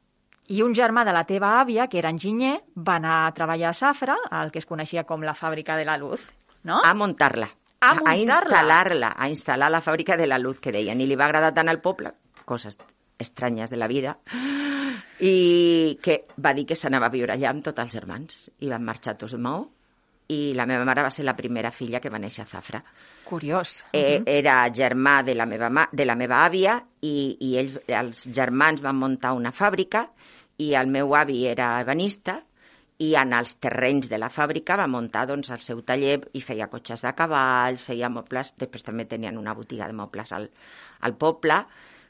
I 0.50 0.62
un 0.64 0.74
germà 0.74 1.04
de 1.06 1.12
la 1.14 1.22
teva 1.28 1.52
àvia, 1.60 1.86
que 1.88 2.00
era 2.00 2.10
enginyer, 2.10 2.56
va 2.74 2.96
anar 2.98 3.26
a 3.26 3.32
treballar 3.36 3.70
a 3.70 3.78
Safra, 3.78 4.16
el 4.40 4.50
que 4.50 4.58
es 4.58 4.66
coneixia 4.66 5.04
com 5.06 5.22
la 5.22 5.36
fàbrica 5.38 5.76
de 5.78 5.84
la 5.86 5.96
luz, 6.00 6.24
no? 6.64 6.80
A 6.82 6.94
muntar-la. 6.94 7.48
A, 7.82 7.92
a 8.06 8.14
instal·lar-la, 8.14 9.12
a 9.18 9.28
instal·lar 9.30 9.70
la 9.70 9.80
fàbrica 9.82 10.16
de 10.18 10.26
la 10.26 10.38
luz, 10.38 10.60
que 10.62 10.74
deien. 10.74 11.00
I 11.00 11.06
li 11.06 11.18
va 11.18 11.26
agradar 11.26 11.52
tant 11.54 11.70
al 11.70 11.80
poble, 11.82 12.14
coses 12.46 12.78
estranyes 13.22 13.70
de 13.70 13.78
la 13.78 13.88
vida, 13.90 14.16
i 15.22 15.98
que 16.02 16.20
va 16.42 16.54
dir 16.58 16.66
que 16.66 16.78
s'anava 16.78 17.10
a 17.10 17.14
viure 17.14 17.34
allà 17.34 17.50
amb 17.50 17.64
tots 17.66 17.82
els 17.82 17.94
germans. 17.94 18.48
I 18.62 18.70
van 18.70 18.86
marxar 18.86 19.16
tots 19.18 19.34
de 19.36 19.42
Maó, 19.42 19.66
i 20.32 20.52
la 20.56 20.66
meva 20.66 20.86
mare 20.88 21.04
va 21.06 21.10
ser 21.14 21.24
la 21.26 21.36
primera 21.38 21.70
filla 21.70 22.00
que 22.00 22.10
va 22.12 22.20
néixer 22.22 22.44
a 22.44 22.50
Zafra. 22.50 22.82
Curiós. 23.24 23.84
Eh, 23.92 23.98
uh 23.98 24.20
-huh. 24.20 24.22
Era 24.26 24.68
germà 24.70 25.22
de 25.22 25.34
la 25.34 25.46
meva, 25.46 25.70
ma 25.70 25.88
de 25.92 26.04
la 26.04 26.14
meva 26.14 26.44
àvia 26.46 26.82
i, 27.00 27.36
i 27.40 27.56
ells, 27.58 27.80
els 27.86 28.28
germans 28.32 28.80
van 28.80 28.96
muntar 28.96 29.32
una 29.32 29.52
fàbrica 29.52 30.08
i 30.58 30.74
el 30.74 30.86
meu 30.86 31.14
avi 31.16 31.46
era 31.46 31.80
ebanista 31.80 32.42
i 32.98 33.14
en 33.18 33.32
els 33.32 33.56
terrenys 33.58 34.08
de 34.08 34.18
la 34.18 34.28
fàbrica 34.30 34.76
va 34.76 34.86
muntar 34.86 35.26
doncs, 35.26 35.50
el 35.50 35.60
seu 35.60 35.82
taller 35.82 36.20
i 36.32 36.40
feia 36.40 36.68
cotxes 36.68 37.02
de 37.02 37.12
cavall, 37.18 37.78
feia 37.78 38.08
mobles, 38.08 38.54
després 38.58 38.82
també 38.82 39.04
tenien 39.04 39.38
una 39.38 39.54
botiga 39.54 39.86
de 39.86 39.96
mobles 39.96 40.32
al, 40.32 40.50
al 41.00 41.16
poble 41.16 41.64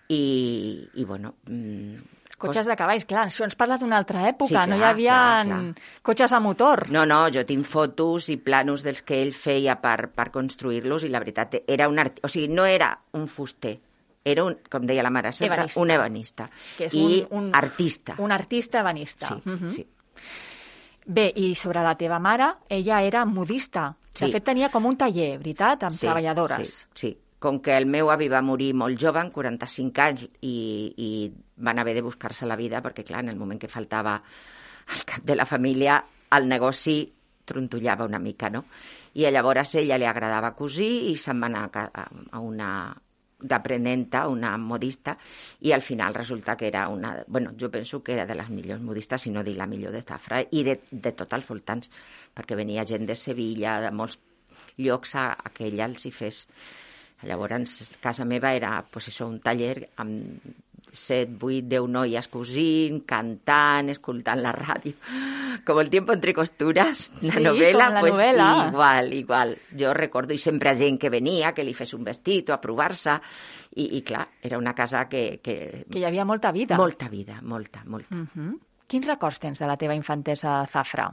i, 0.09 0.89
i 0.95 1.05
bueno, 1.05 1.37
mmm, 1.47 2.22
Cotxes 2.43 2.69
de 2.71 2.77
cavalls, 2.79 3.07
clar, 3.09 3.27
això 3.29 3.47
ens 3.47 3.57
parla 3.59 3.79
d'una 3.79 3.99
altra 4.01 4.27
època, 4.29 4.49
sí, 4.51 4.57
clar, 4.57 4.67
no 4.71 4.79
hi 4.81 4.85
havia 4.87 5.17
clar, 5.17 5.47
clar. 5.47 5.87
cotxes 6.03 6.35
a 6.35 6.41
motor. 6.43 6.85
No, 6.95 7.05
no, 7.09 7.23
jo 7.35 7.45
tinc 7.49 7.69
fotos 7.69 8.29
i 8.33 8.37
planos 8.43 8.85
dels 8.87 9.03
que 9.07 9.21
ell 9.23 9.33
feia 9.37 9.79
per, 9.83 10.11
per 10.15 10.31
construir-los 10.35 11.07
i 11.07 11.11
la 11.13 11.23
veritat 11.23 11.63
era 11.67 11.89
un 11.89 12.03
art... 12.03 12.21
o 12.23 12.31
sigui, 12.33 12.51
no 12.53 12.67
era 12.67 12.93
un 13.19 13.27
fuster, 13.31 13.77
era 14.25 14.45
un, 14.45 14.59
com 14.71 14.87
deia 14.87 15.03
la 15.03 15.11
mare 15.11 15.33
sempre, 15.33 15.63
ebanista. 15.63 15.81
un 15.81 15.91
ebanista. 15.91 16.49
Que 16.79 16.87
és 16.87 16.95
I 16.95 17.05
un, 17.31 17.49
un, 17.49 17.51
artista. 17.59 18.17
Un 18.23 18.33
artista 18.33 18.81
ebanista. 18.81 19.27
Sí, 19.27 19.35
uh 19.35 19.57
-huh. 19.57 19.71
sí. 19.71 19.87
Bé, 21.05 21.33
i 21.35 21.55
sobre 21.55 21.83
la 21.83 21.97
teva 21.97 22.19
mare, 22.19 22.55
ella 22.69 23.03
era 23.03 23.25
modista. 23.25 23.97
Sí. 24.11 24.27
De 24.27 24.33
fet, 24.33 24.45
tenia 24.45 24.69
com 24.69 24.87
un 24.87 24.97
taller, 24.97 25.39
veritat?, 25.39 25.83
amb 25.83 25.93
sí, 25.93 26.07
treballadores. 26.07 26.87
Sí, 26.95 27.09
sí 27.09 27.19
com 27.43 27.59
que 27.59 27.77
el 27.77 27.89
meu 27.91 28.13
avi 28.15 28.29
va 28.31 28.41
morir 28.41 28.71
molt 28.79 29.01
jove, 29.03 29.19
amb 29.21 29.35
45 29.35 30.03
anys, 30.05 30.23
i, 30.47 30.55
i 30.97 31.09
van 31.63 31.79
haver 31.79 31.95
de 31.95 32.03
buscar-se 32.03 32.47
la 32.47 32.59
vida, 32.59 32.83
perquè, 32.83 33.05
clar, 33.07 33.23
en 33.25 33.31
el 33.33 33.39
moment 33.41 33.61
que 33.61 33.71
faltava 33.71 34.19
el 34.93 35.05
cap 35.09 35.23
de 35.25 35.37
la 35.39 35.47
família, 35.47 36.03
el 36.37 36.49
negoci 36.49 36.97
trontollava 37.45 38.07
una 38.07 38.19
mica, 38.19 38.51
no? 38.51 38.65
I 39.15 39.29
llavors 39.31 39.75
a 39.75 39.81
ella 39.81 39.99
li 40.01 40.09
agradava 40.09 40.55
cosir 40.59 40.91
i 41.11 41.17
se'n 41.21 41.41
va 41.43 41.51
anar 41.51 41.65
a, 41.73 42.07
una 42.41 42.69
d'aprenenta, 43.43 44.29
una 44.31 44.53
modista, 44.57 45.17
i 45.67 45.73
al 45.75 45.83
final 45.83 46.15
resulta 46.15 46.57
que 46.57 46.69
era 46.69 46.87
una... 46.89 47.25
bueno, 47.27 47.51
jo 47.59 47.71
penso 47.71 48.03
que 48.03 48.13
era 48.15 48.27
de 48.27 48.37
les 48.39 48.51
millors 48.51 48.81
modistes, 48.81 49.23
si 49.23 49.31
no 49.31 49.43
dir 49.43 49.57
la 49.57 49.67
millor 49.67 49.93
de 49.93 50.03
Zafra, 50.03 50.45
i 50.51 50.63
de, 50.63 50.79
de 50.91 51.13
tot 51.19 51.35
els 51.35 51.49
voltants, 51.49 51.91
perquè 52.35 52.55
venia 52.57 52.87
gent 52.87 53.07
de 53.07 53.19
Sevilla, 53.19 53.81
de 53.83 53.91
molts 53.91 54.21
llocs 54.79 55.17
a, 55.19 55.33
a 55.35 55.51
que 55.51 55.67
ella 55.67 55.91
els 55.91 56.07
hi 56.07 56.15
fes 56.15 56.47
Llavors, 57.23 57.95
casa 58.03 58.25
meva 58.27 58.51
era 58.57 58.81
pues, 58.91 59.07
això, 59.13 59.29
un 59.31 59.39
taller 59.43 59.77
amb 60.03 60.43
set, 60.93 61.31
vuit, 61.41 61.65
deu 61.65 61.87
noies 61.89 62.29
cosint, 62.29 63.01
cantant, 63.09 63.89
escoltant 63.91 64.43
la 64.43 64.53
ràdio. 64.53 64.93
Com 65.67 65.79
el 65.81 65.89
tiempo 65.91 66.13
entre 66.13 66.35
costuras, 66.35 67.11
la 67.23 67.33
Sí, 67.39 67.43
novel·la, 67.45 67.89
la 67.91 68.01
pues 68.01 68.15
novel·la. 68.15 68.69
igual, 68.69 69.13
igual. 69.15 69.57
Jo 69.79 69.95
recordo, 69.95 70.35
i 70.35 70.39
sempre 70.39 70.75
gent 70.77 70.99
que 71.01 71.11
venia, 71.11 71.53
que 71.57 71.65
li 71.65 71.75
fes 71.75 71.95
un 71.95 72.05
vestit 72.05 72.51
o 72.51 72.55
a 72.55 72.61
provar-se, 72.61 73.19
i, 73.77 73.89
i 73.99 74.03
clar, 74.03 74.27
era 74.43 74.59
una 74.59 74.75
casa 74.75 75.09
que... 75.09 75.41
que... 75.43 75.87
Que 75.91 75.99
hi 75.99 76.05
havia 76.05 76.25
molta 76.25 76.53
vida. 76.53 76.77
Molta 76.77 77.09
vida, 77.09 77.41
molta, 77.43 77.83
molta. 77.87 78.15
Uh 78.15 78.27
-huh. 78.35 78.59
Quins 78.87 79.07
records 79.07 79.39
tens 79.39 79.59
de 79.59 79.67
la 79.67 79.77
teva 79.77 79.95
infantesa 79.95 80.61
a 80.61 80.67
Zafra? 80.67 81.11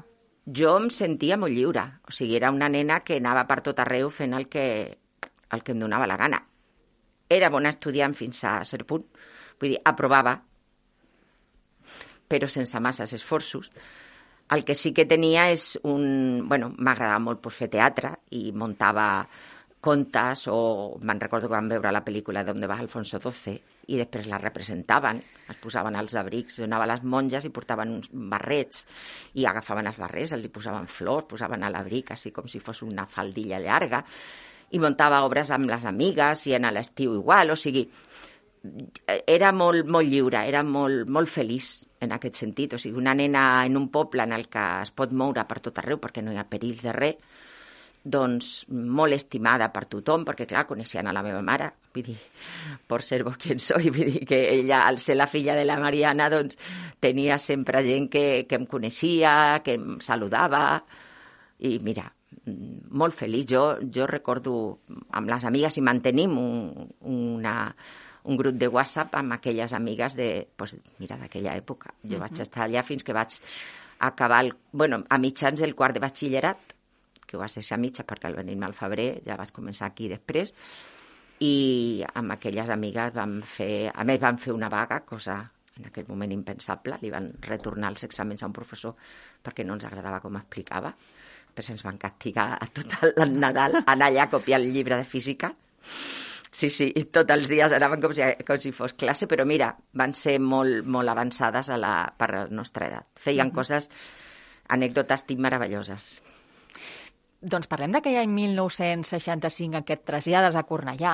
jo 0.51 0.77
em 0.79 0.89
sentia 0.89 1.37
molt 1.37 1.53
lliure. 1.53 1.83
O 2.07 2.11
sigui, 2.11 2.35
era 2.35 2.49
una 2.49 2.67
nena 2.69 3.01
que 3.01 3.17
anava 3.17 3.45
per 3.45 3.61
tot 3.61 3.79
arreu 3.79 4.09
fent 4.09 4.33
el 4.33 4.47
que, 4.49 4.97
el 5.51 5.63
que 5.63 5.71
em 5.71 5.79
donava 5.79 6.07
la 6.07 6.17
gana. 6.17 6.39
Era 7.29 7.49
bona 7.49 7.69
estudiant 7.69 8.15
fins 8.15 8.43
a 8.43 8.63
cert 8.65 8.87
punt. 8.87 9.05
Vull 9.59 9.75
dir, 9.75 9.81
aprovava, 9.85 10.37
però 12.29 12.47
sense 12.47 12.79
masses 12.79 13.13
esforços. 13.17 13.71
El 14.55 14.63
que 14.65 14.75
sí 14.77 14.93
que 14.97 15.05
tenia 15.05 15.49
és 15.53 15.75
un... 15.85 16.47
Bueno, 16.49 16.71
m'agradava 16.77 17.21
molt 17.21 17.41
pues, 17.43 17.59
fer 17.59 17.69
teatre 17.69 18.15
i 18.37 18.49
muntava 18.55 19.09
contes 19.79 20.43
o 20.51 20.97
me'n 20.99 21.21
recordo 21.21 21.47
que 21.47 21.55
vam 21.55 21.69
veure 21.71 21.91
la 21.93 22.03
pel·lícula 22.03 22.43
d'On 22.43 22.65
va 22.67 22.79
Alfonso 22.81 23.19
XII 23.23 23.53
i 23.89 23.97
després 23.97 24.27
la 24.27 24.37
representaven, 24.41 25.21
es 25.49 25.61
posaven 25.61 25.95
els 25.95 26.13
abrics, 26.19 26.59
donava 26.59 26.89
les 26.89 27.01
monges 27.03 27.47
i 27.47 27.53
portaven 27.53 27.93
uns 27.95 28.09
barrets 28.11 28.83
i 29.39 29.47
agafaven 29.47 29.87
els 29.89 29.97
barrets, 30.01 30.35
els 30.35 30.51
posaven 30.53 30.89
flors, 30.91 31.29
posaven 31.31 31.63
a 31.63 31.71
l'abric, 31.71 32.11
així 32.11 32.33
com 32.35 32.49
si 32.51 32.59
fos 32.59 32.83
una 32.85 33.07
faldilla 33.07 33.61
llarga 33.63 34.03
i 34.75 34.81
muntava 34.83 35.23
obres 35.25 35.49
amb 35.55 35.71
les 35.71 35.87
amigues 35.89 36.45
i 36.49 36.53
en 36.57 36.67
l'estiu 36.73 37.15
igual, 37.17 37.55
o 37.55 37.57
sigui, 37.57 37.87
era 39.07 39.51
molt, 39.55 39.87
molt 39.87 40.09
lliure, 40.09 40.41
era 40.47 40.63
molt, 40.63 41.07
molt 41.09 41.31
feliç 41.31 41.69
en 42.03 42.11
aquest 42.15 42.41
sentit. 42.41 42.75
O 42.75 42.81
sigui, 42.81 42.97
una 42.99 43.15
nena 43.15 43.65
en 43.65 43.77
un 43.79 43.89
poble 43.93 44.25
en 44.25 44.35
el 44.35 44.47
que 44.51 44.65
es 44.83 44.91
pot 44.91 45.13
moure 45.15 45.45
per 45.47 45.59
tot 45.63 45.79
arreu 45.79 45.99
perquè 46.01 46.23
no 46.23 46.33
hi 46.33 46.39
ha 46.41 46.47
perills 46.49 46.83
de 46.83 46.95
res, 46.95 47.21
doncs 48.03 48.65
molt 48.69 49.13
estimada 49.13 49.67
per 49.73 49.85
tothom, 49.91 50.23
perquè 50.27 50.47
clar, 50.47 50.65
coneixien 50.67 51.07
a 51.07 51.13
la 51.15 51.23
meva 51.23 51.41
mare, 51.43 51.67
vull 51.93 52.05
dir, 52.07 52.17
por 52.87 53.03
ser 53.03 53.23
vos 53.27 53.35
quien 53.37 53.59
soy, 53.59 53.89
vull 53.95 54.13
dir 54.13 54.23
que 54.27 54.39
ella, 54.53 54.85
al 54.87 54.99
ser 55.03 55.17
la 55.19 55.27
filla 55.27 55.55
de 55.55 55.65
la 55.67 55.79
Mariana, 55.79 56.29
doncs 56.31 56.57
tenia 56.99 57.37
sempre 57.37 57.83
gent 57.83 58.07
que, 58.11 58.25
que 58.47 58.59
em 58.59 58.65
coneixia, 58.71 59.59
que 59.65 59.75
em 59.75 59.99
saludava, 60.03 60.63
i 61.59 61.75
mira, 61.83 62.07
molt 63.01 63.15
feliç. 63.15 63.49
Jo, 63.51 63.63
jo 63.93 64.07
recordo 64.07 64.53
amb 65.11 65.29
les 65.29 65.45
amigues 65.45 65.77
i 65.77 65.83
mantenim 65.85 66.37
un, 66.39 66.89
una, 67.11 67.55
un 68.29 68.37
grup 68.37 68.57
de 68.61 68.69
WhatsApp 68.69 69.15
amb 69.17 69.33
aquelles 69.33 69.73
amigues 69.73 70.15
de, 70.15 70.47
pues, 70.55 70.75
mira, 71.01 71.17
d'aquella 71.17 71.55
època. 71.57 71.93
Jo 72.03 72.09
uh 72.09 72.13
-huh. 72.13 72.19
vaig 72.27 72.39
estar 72.39 72.67
allà 72.67 72.83
fins 72.83 73.03
que 73.03 73.13
vaig 73.13 73.39
acabar, 73.99 74.45
el, 74.45 74.53
bueno, 74.71 75.03
a 75.09 75.17
mitjans 75.17 75.59
del 75.59 75.75
quart 75.75 75.93
de 75.93 75.99
batxillerat, 75.99 76.57
que 77.25 77.37
ho 77.37 77.39
vas 77.39 77.55
deixar 77.55 77.77
a 77.77 77.81
mitja 77.81 78.05
perquè 78.05 78.27
al 78.27 78.35
venir-me 78.35 78.65
al 78.65 78.73
febrer 78.73 79.21
ja 79.25 79.35
vaig 79.35 79.51
començar 79.51 79.87
aquí 79.87 80.07
després, 80.07 80.53
i 81.39 82.03
amb 82.13 82.31
aquelles 82.31 82.69
amigues 82.69 83.13
vam 83.13 83.41
fer, 83.41 83.91
a 83.93 84.03
més 84.03 84.19
vam 84.19 84.37
fer 84.37 84.53
una 84.53 84.69
vaga, 84.69 85.01
cosa 85.05 85.51
en 85.77 85.85
aquell 85.85 86.07
moment 86.07 86.31
impensable, 86.31 86.97
li 87.01 87.09
van 87.09 87.31
retornar 87.41 87.91
els 87.93 88.03
exàmens 88.03 88.43
a 88.43 88.47
un 88.47 88.53
professor 88.53 88.95
perquè 89.43 89.65
no 89.65 89.73
ens 89.73 89.85
agradava 89.85 90.19
com 90.19 90.35
explicava, 90.35 90.93
després 91.47 91.69
ens 91.69 91.83
van 91.83 91.97
castigar 91.97 92.57
a 92.59 92.67
tot 92.67 92.97
el 93.15 93.39
Nadal, 93.39 93.83
anar 93.85 94.07
allà 94.07 94.23
a 94.23 94.29
copiar 94.29 94.59
el 94.59 94.73
llibre 94.73 94.97
de 94.97 95.05
física, 95.05 95.53
Sí, 96.51 96.71
sí, 96.73 96.89
tots 97.13 97.29
els 97.29 97.49
dies 97.51 97.73
anaven 97.75 98.01
com 98.01 98.13
si, 98.17 98.25
com 98.45 98.57
si 98.57 98.71
fos 98.73 98.95
classe, 98.97 99.27
però 99.29 99.45
mira, 99.45 99.69
van 99.93 100.15
ser 100.17 100.39
molt, 100.41 100.81
molt 100.85 101.11
avançades 101.11 101.69
a 101.69 101.77
la, 101.77 101.93
per 102.17 102.29
la 102.33 102.47
nostra 102.49 102.87
edat. 102.87 103.07
Feien 103.19 103.47
mm 103.47 103.51
-hmm. 103.51 103.55
coses, 103.55 103.89
anècdotes 104.67 105.25
tinc 105.25 105.39
meravelloses. 105.39 106.21
Doncs 107.39 107.67
parlem 107.67 107.91
d'aquell 107.91 108.17
any 108.19 108.31
1965 108.35 109.77
en 109.77 109.85
què 109.87 109.95
et 109.95 110.03
trasllades 110.03 110.55
a 110.55 110.65
Cornellà. 110.67 111.13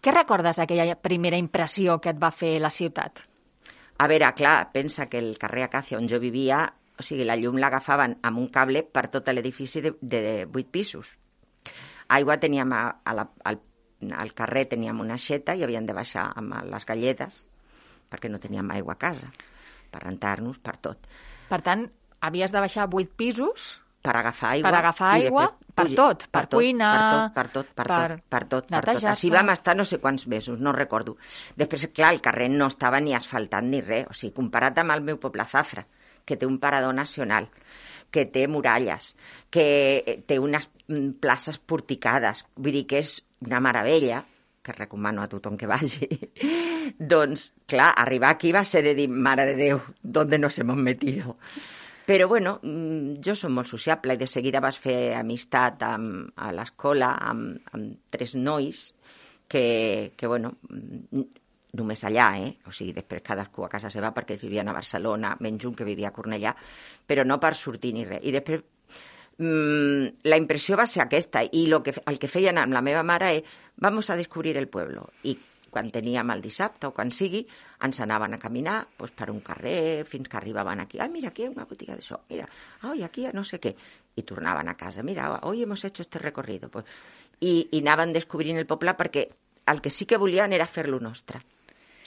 Què 0.00 0.14
recordes 0.14 0.56
d'aquella 0.56 0.96
primera 0.96 1.36
impressió 1.36 1.98
que 2.00 2.10
et 2.10 2.22
va 2.22 2.30
fer 2.30 2.58
la 2.60 2.70
ciutat? 2.70 3.20
A 3.98 4.06
veure, 4.06 4.32
clar, 4.32 4.70
pensa 4.72 5.08
que 5.10 5.18
el 5.18 5.36
carrer 5.38 5.64
Acàcia 5.66 5.98
on 5.98 6.08
jo 6.08 6.20
vivia, 6.22 6.72
o 6.98 7.02
sigui, 7.02 7.24
la 7.24 7.36
llum 7.36 7.58
l'agafaven 7.58 8.16
amb 8.22 8.38
un 8.38 8.48
cable 8.48 8.82
per 8.82 9.08
tot 9.08 9.28
l'edifici 9.28 9.82
de, 9.82 9.92
de 10.00 10.46
8 10.46 10.70
pisos. 10.70 11.18
Aigua 12.08 12.38
teníem 12.38 12.72
a, 12.72 13.02
a 13.04 13.14
la, 13.14 13.28
al 13.44 13.60
al 14.14 14.32
carrer 14.34 14.66
teníem 14.70 15.00
una 15.02 15.18
xeta 15.18 15.54
i 15.54 15.64
havíem 15.66 15.86
de 15.86 15.96
baixar 15.96 16.28
amb 16.38 16.54
les 16.70 16.86
galletes 16.86 17.42
perquè 18.08 18.30
no 18.32 18.40
teníem 18.40 18.70
aigua 18.72 18.94
a 18.96 19.00
casa, 19.00 19.28
per 19.92 20.02
rentar-nos, 20.04 20.58
per 20.64 20.78
tot. 20.80 21.10
Per 21.48 21.60
tant, 21.64 21.84
havies 22.24 22.54
de 22.54 22.62
baixar 22.64 22.88
vuit 22.88 23.10
pisos 23.20 23.74
per 24.02 24.14
agafar 24.16 24.54
aigua. 24.54 24.70
Per 24.70 24.78
agafar 24.78 25.10
aigua, 25.16 25.44
per 25.74 25.86
tot, 25.92 26.24
per, 26.28 26.46
per 26.46 26.56
cuina... 26.56 26.88
Per 26.94 27.10
tot, 27.12 27.34
per 27.34 27.46
tot, 27.52 27.72
per, 27.74 27.86
tot, 27.88 28.24
per 28.30 28.42
tot, 28.54 28.70
per 28.72 28.82
tot. 28.86 29.08
Així 29.12 29.30
vam 29.34 29.52
estar 29.52 29.74
no 29.76 29.84
sé 29.88 30.00
quants 30.00 30.26
mesos, 30.30 30.60
no 30.60 30.72
recordo. 30.76 31.18
Després, 31.58 31.88
clar, 31.92 32.14
el 32.16 32.22
carrer 32.24 32.48
no 32.54 32.70
estava 32.72 33.02
ni 33.04 33.16
asfaltat 33.18 33.66
ni 33.66 33.82
res, 33.84 34.08
o 34.08 34.16
sigui, 34.16 34.34
comparat 34.38 34.80
amb 34.80 34.96
el 34.96 35.04
meu 35.04 35.20
poble 35.20 35.44
Zafra, 35.50 35.84
que 36.24 36.36
té 36.36 36.48
un 36.48 36.58
parador 36.62 36.94
nacional, 36.96 37.50
que 38.10 38.24
té 38.32 38.46
muralles, 38.48 39.14
que 39.50 40.22
té 40.26 40.38
unes 40.40 40.68
places 41.20 41.58
porticades, 41.58 42.46
vull 42.56 42.80
dir 42.80 42.86
que 42.88 43.02
és 43.04 43.18
una 43.44 43.60
meravella, 43.60 44.22
que 44.68 44.74
recomano 44.76 45.22
a 45.22 45.28
tothom 45.30 45.56
que 45.56 45.68
vagi, 45.68 46.08
doncs, 47.12 47.52
clar, 47.66 47.92
arribar 47.96 48.34
aquí 48.34 48.52
va 48.52 48.64
ser 48.68 48.82
de 48.84 48.94
dir, 48.94 49.08
mare 49.08 49.46
de 49.48 49.56
Déu, 49.56 49.80
¿dónde 50.02 50.38
nos 50.38 50.58
hemos 50.58 50.76
metido? 50.76 51.38
Però, 52.08 52.24
bueno, 52.28 52.54
jo 53.24 53.34
som 53.36 53.52
molt 53.52 53.68
sociable 53.68 54.14
i 54.16 54.20
de 54.20 54.26
seguida 54.28 54.62
vas 54.64 54.78
fer 54.80 55.12
amistat 55.12 55.82
amb, 55.84 56.30
a 56.40 56.48
l'escola 56.56 57.10
amb, 57.20 57.58
amb 57.76 57.98
tres 58.08 58.32
nois 58.32 58.94
que, 59.44 60.14
que, 60.16 60.26
bueno, 60.26 60.54
només 61.76 62.04
allà, 62.04 62.30
eh? 62.40 62.54
O 62.66 62.72
sigui, 62.72 62.94
després 62.96 63.22
cadascú 63.24 63.66
a 63.66 63.68
casa 63.68 63.90
seva 63.92 64.12
perquè 64.16 64.36
ells 64.36 64.46
vivien 64.46 64.68
a 64.68 64.76
Barcelona, 64.76 65.36
menys 65.40 65.68
que 65.76 65.84
vivia 65.84 66.08
a 66.08 66.16
Cornellà, 66.16 66.54
però 67.06 67.24
no 67.24 67.38
per 67.40 67.54
sortir 67.54 67.92
ni 67.92 68.06
res. 68.08 68.24
I 68.24 68.32
després 68.32 68.64
mmm, 69.38 70.24
la 70.24 70.40
impressió 70.40 70.76
va 70.76 70.86
ser 70.86 71.04
aquesta 71.04 71.44
i 71.44 71.66
lo 71.68 71.82
que, 71.82 71.94
el 72.06 72.18
que 72.18 72.28
feien 72.30 72.58
amb 72.58 72.72
la 72.72 72.82
meva 72.82 73.02
mare 73.02 73.36
és 73.36 73.54
vamos 73.76 74.10
a 74.10 74.16
descobrir 74.16 74.56
el 74.56 74.68
pueblo 74.68 75.10
i 75.22 75.36
quan 75.70 75.90
teníem 75.92 76.30
el 76.32 76.40
dissabte 76.42 76.88
o 76.88 76.94
quan 76.96 77.12
sigui, 77.12 77.42
ens 77.84 78.00
a 78.00 78.38
caminar 78.40 78.86
pues, 78.96 79.12
per 79.12 79.30
un 79.30 79.40
carrer 79.40 80.04
fins 80.04 80.28
que 80.28 80.36
arribaven 80.36 80.80
aquí. 80.80 80.98
Ah, 80.98 81.08
mira, 81.08 81.28
aquí 81.28 81.42
hi 81.42 81.46
ha 81.46 81.50
una 81.50 81.66
botiga 81.66 81.94
d'això. 81.94 82.18
Mira, 82.30 82.48
ai, 82.82 83.02
aquí 83.02 83.26
hi 83.26 83.32
no 83.34 83.44
sé 83.44 83.60
què. 83.60 83.74
I 84.16 84.22
tornaven 84.22 84.68
a 84.68 84.74
casa. 84.74 85.02
Mira, 85.02 85.40
hoy 85.42 85.62
hemos 85.62 85.84
hecho 85.84 86.02
este 86.02 86.18
recorrido. 86.18 86.70
Pues, 86.70 86.86
i, 87.40 87.68
I 87.70 87.80
anaven 87.80 88.12
el 88.16 88.66
poble 88.66 88.96
perquè 88.96 89.28
el 89.66 89.80
que 89.80 89.90
sí 89.90 90.06
que 90.06 90.16
volien 90.16 90.52
era 90.52 90.66
fer-lo. 90.66 90.98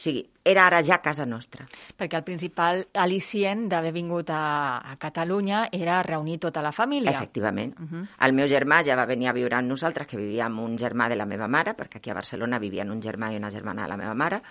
O 0.02 0.04
sigui, 0.04 0.24
era 0.44 0.64
ara 0.66 0.80
ja 0.82 0.98
casa 0.98 1.28
nostra. 1.30 1.68
Perquè 1.94 2.18
el 2.18 2.24
principal 2.26 2.80
al·licient 2.98 3.68
d'haver 3.70 3.92
vingut 3.94 4.32
a, 4.34 4.80
a 4.82 4.96
Catalunya 4.98 5.68
era 5.78 6.00
reunir 6.02 6.40
tota 6.42 6.64
la 6.66 6.72
família. 6.74 7.12
Efectivament. 7.12 7.76
Uh 7.78 7.86
-huh. 7.86 8.08
El 8.26 8.34
meu 8.34 8.48
germà 8.48 8.82
ja 8.84 8.96
va 8.96 9.06
venir 9.06 9.28
a 9.30 9.34
viure 9.34 9.56
amb 9.56 9.70
nosaltres, 9.70 10.08
que 10.08 10.18
vivia 10.18 10.46
amb 10.46 10.60
un 10.60 10.76
germà 10.76 11.08
de 11.08 11.16
la 11.16 11.28
meva 11.28 11.48
mare, 11.48 11.76
perquè 11.78 11.98
aquí 11.98 12.10
a 12.10 12.16
Barcelona 12.16 12.58
vivien 12.58 12.90
un 12.90 13.00
germà 13.00 13.32
i 13.32 13.38
una 13.38 13.52
germana 13.52 13.84
de 13.84 13.90
la 13.90 13.98
meva 13.98 14.16
mare, 14.16 14.42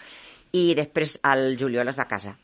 i 0.53 0.73
després 0.75 1.19
el 1.25 1.59
juliol 1.59 1.89
es 1.89 1.99
va 1.99 2.07
casar. 2.07 2.37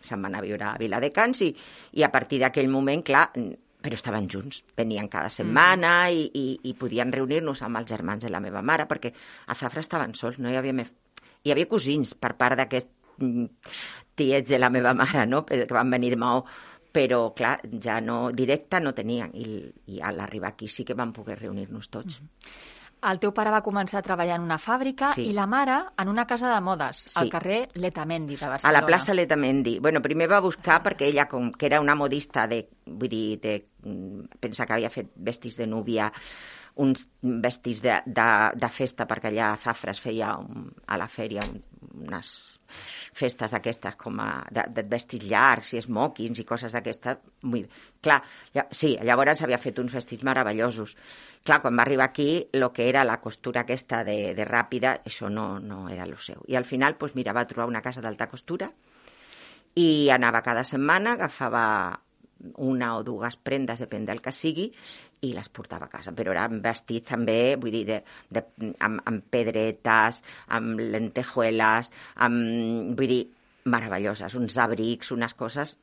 Se'n 0.00 0.22
va 0.22 0.28
anar 0.28 0.38
a 0.38 0.42
viure 0.42 0.64
a 0.64 0.78
Viladecans 0.78 1.42
i, 1.42 1.54
i 1.92 2.02
a 2.02 2.10
partir 2.10 2.40
d'aquell 2.40 2.68
moment, 2.68 3.02
clar, 3.02 3.32
però 3.34 3.94
estaven 3.94 4.28
junts, 4.28 4.64
venien 4.76 5.08
cada 5.08 5.28
setmana 5.28 6.08
mm. 6.08 6.12
i, 6.12 6.30
i, 6.32 6.60
i 6.70 6.74
podien 6.74 7.12
reunir-nos 7.12 7.62
amb 7.62 7.76
els 7.76 7.86
germans 7.86 8.24
de 8.24 8.30
la 8.30 8.40
meva 8.40 8.62
mare, 8.62 8.86
perquè 8.86 9.12
a 9.46 9.54
Zafra 9.54 9.80
estaven 9.80 10.14
sols, 10.14 10.38
no 10.38 10.48
hi 10.48 10.56
havia 10.56 10.72
més 10.72 10.90
hi 11.46 11.54
havia 11.54 11.68
cosins 11.70 12.14
per 12.18 12.34
part 12.36 12.58
d'aquests 12.58 12.92
tiets 14.16 14.48
de 14.48 14.58
la 14.58 14.70
meva 14.72 14.94
mare, 14.96 15.26
no?, 15.30 15.44
que 15.46 15.64
van 15.70 15.90
venir 15.92 16.10
de 16.14 16.20
Maó, 16.20 16.44
però, 16.96 17.34
clar, 17.36 17.58
ja 17.82 18.00
no, 18.00 18.30
directe 18.32 18.80
no 18.80 18.94
tenien, 18.96 19.30
i, 19.36 19.60
i 19.92 20.00
a 20.00 20.12
l'arribar 20.16 20.54
aquí 20.54 20.68
sí 20.68 20.84
que 20.84 20.96
vam 20.96 21.12
poder 21.12 21.38
reunir-nos 21.42 21.90
tots. 21.92 22.20
Mm 22.20 22.24
-hmm. 22.26 22.72
El 23.06 23.18
teu 23.20 23.30
pare 23.30 23.50
va 23.52 23.62
començar 23.62 23.98
a 23.98 24.02
treballar 24.02 24.36
en 24.36 24.42
una 24.42 24.56
fàbrica 24.58 25.10
Sí. 25.14 25.26
i 25.28 25.32
la 25.32 25.46
mare 25.46 25.76
en 25.98 26.08
una 26.08 26.26
casa 26.26 26.52
de 26.54 26.60
modes, 26.62 26.96
Sí. 26.96 27.20
al 27.20 27.28
carrer 27.28 27.68
Letamendi 27.74 28.36
de 28.36 28.44
A 28.46 28.48
Barcelona. 28.48 28.80
la 28.80 28.86
plaça 28.86 29.14
Letamendi. 29.14 29.78
Bueno, 29.78 30.00
primer 30.00 30.30
va 30.32 30.40
buscar 30.40 30.82
perquè 30.82 31.02
ella, 31.04 31.28
com 31.28 31.50
que 31.52 31.66
era 31.66 31.80
una 31.80 31.94
modista 31.94 32.46
de, 32.48 32.68
vull 32.86 33.08
dir, 33.08 33.38
de, 33.40 33.68
mm, 33.82 34.38
pensa 34.40 34.64
que 34.66 34.72
havia 34.72 34.90
fet 34.90 35.08
vestits 35.14 35.56
de 35.58 35.66
núvia, 35.66 36.10
uns 36.76 37.06
vestits 37.22 37.80
de, 37.80 37.94
de, 38.04 38.28
de 38.60 38.68
festa, 38.68 39.06
perquè 39.08 39.30
allà 39.30 39.52
a 39.54 39.60
Zafra 39.60 39.94
es 39.94 40.00
feia 40.02 40.34
un, 40.36 40.66
a 40.86 40.98
la 41.00 41.06
fèria 41.08 41.44
un, 41.48 41.62
unes 42.06 42.32
festes 43.16 43.54
d'aquestes 43.54 43.96
com 43.96 44.20
a, 44.20 44.28
de, 44.52 44.66
de 44.76 44.84
vestits 44.90 45.24
llargs 45.30 45.72
i 45.72 45.80
smokings 45.80 46.42
i 46.42 46.44
coses 46.48 46.76
d'aquestes. 46.76 47.22
Clar, 48.04 48.18
ja, 48.54 48.66
sí, 48.70 48.92
llavors 49.08 49.42
havia 49.46 49.60
fet 49.62 49.80
uns 49.80 49.96
vestits 49.96 50.26
meravellosos. 50.28 50.92
Clar, 51.46 51.62
quan 51.64 51.78
va 51.78 51.86
arribar 51.86 52.10
aquí, 52.10 52.28
el 52.52 52.68
que 52.76 52.90
era 52.90 53.06
la 53.08 53.20
costura 53.24 53.64
aquesta 53.64 54.02
de, 54.04 54.34
de 54.36 54.48
ràpida, 54.48 54.98
això 55.06 55.32
no, 55.32 55.56
no 55.58 55.86
era 55.88 56.04
el 56.04 56.16
seu. 56.20 56.44
I 56.46 56.60
al 56.60 56.68
final, 56.68 57.00
pues, 57.00 57.16
mira, 57.16 57.32
va 57.32 57.48
trobar 57.48 57.70
una 57.72 57.84
casa 57.84 58.04
d'alta 58.04 58.28
costura 58.28 58.68
i 59.76 60.08
anava 60.12 60.44
cada 60.44 60.64
setmana, 60.64 61.16
agafava 61.16 61.64
una 62.62 62.92
o 62.96 63.02
dues 63.06 63.36
prendes, 63.36 63.80
depèn 63.84 64.06
del 64.08 64.20
que 64.24 64.32
sigui, 64.34 64.68
i 65.26 65.32
les 65.32 65.48
portava 65.48 65.88
a 65.88 65.92
casa. 65.92 66.12
Però 66.16 66.34
eren 66.34 66.60
vestits 66.64 67.08
també, 67.12 67.56
vull 67.60 67.74
dir, 67.74 67.84
de, 67.88 68.02
de, 68.30 68.44
amb, 68.84 69.00
amb 69.08 69.24
pedretes, 69.32 70.22
amb 70.58 70.80
lentejueles, 70.80 71.90
amb, 72.26 72.94
vull 72.98 73.12
dir, 73.14 73.24
meravelloses, 73.66 74.36
uns 74.38 74.56
abrics, 74.62 75.10
unes 75.16 75.34
coses 75.34 75.78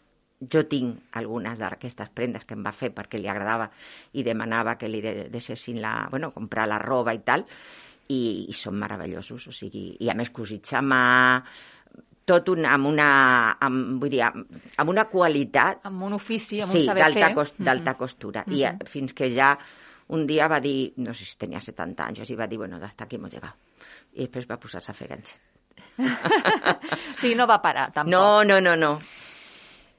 jo 0.51 0.63
tinc 0.67 1.15
algunes 1.19 1.59
d'aquestes 1.59 2.09
prendes 2.15 2.43
que 2.47 2.55
em 2.57 2.63
va 2.65 2.73
fer 2.75 2.89
perquè 2.95 3.19
li 3.19 3.29
agradava 3.31 3.69
i 4.13 4.25
demanava 4.27 4.75
que 4.79 4.89
li 4.89 5.01
deixessin 5.31 5.79
la, 5.83 5.93
bueno, 6.11 6.31
comprar 6.35 6.67
la 6.67 6.79
roba 6.81 7.13
i 7.15 7.21
tal, 7.23 7.45
i, 8.11 8.49
i 8.49 8.55
són 8.55 8.75
meravellosos, 8.81 9.47
o 9.47 9.53
sigui, 9.55 9.85
i 10.03 10.09
a 10.11 10.17
més 10.17 10.33
cosits 10.35 10.75
a 10.75 10.81
mà, 10.83 11.05
tot 12.25 12.49
un, 12.53 12.65
amb 12.65 12.87
una, 12.87 13.07
amb, 13.59 13.99
vull 14.01 14.11
dir, 14.13 14.23
amb 14.23 14.89
una 14.89 15.05
qualitat... 15.11 15.83
Amb 15.89 16.05
un 16.07 16.17
ofici, 16.19 16.61
amb 16.63 16.71
sí, 16.71 16.83
un 16.83 16.91
saber 16.91 17.09
fer. 17.13 17.33
Cost, 17.35 17.55
d'alta 17.57 17.91
mm 17.91 17.93
-hmm. 17.93 17.99
costura. 17.99 18.43
Mm 18.45 18.53
-hmm. 18.53 18.57
I 18.57 18.63
mm-hmm. 18.63 18.87
fins 18.87 19.13
que 19.13 19.29
ja 19.29 19.57
un 20.07 20.27
dia 20.27 20.47
va 20.47 20.59
dir, 20.59 20.93
no 20.97 21.13
sé 21.13 21.25
si 21.25 21.37
tenia 21.37 21.61
70 21.61 22.05
anys, 22.05 22.29
i 22.29 22.35
va 22.35 22.47
dir, 22.47 22.57
bueno, 22.57 22.77
hasta 22.81 23.03
aquí 23.03 23.15
hemos 23.15 23.31
llegado. 23.31 23.55
I 24.13 24.25
després 24.25 24.47
va 24.49 24.57
posar-se 24.57 24.91
a 24.91 24.93
fer 24.93 25.07
ganxet. 25.07 25.39
sí, 27.21 27.35
no 27.35 27.47
va 27.47 27.61
parar, 27.61 27.91
tampoc. 27.91 28.11
No, 28.11 28.43
no, 28.43 28.59
no, 28.61 28.75
no. 28.75 28.99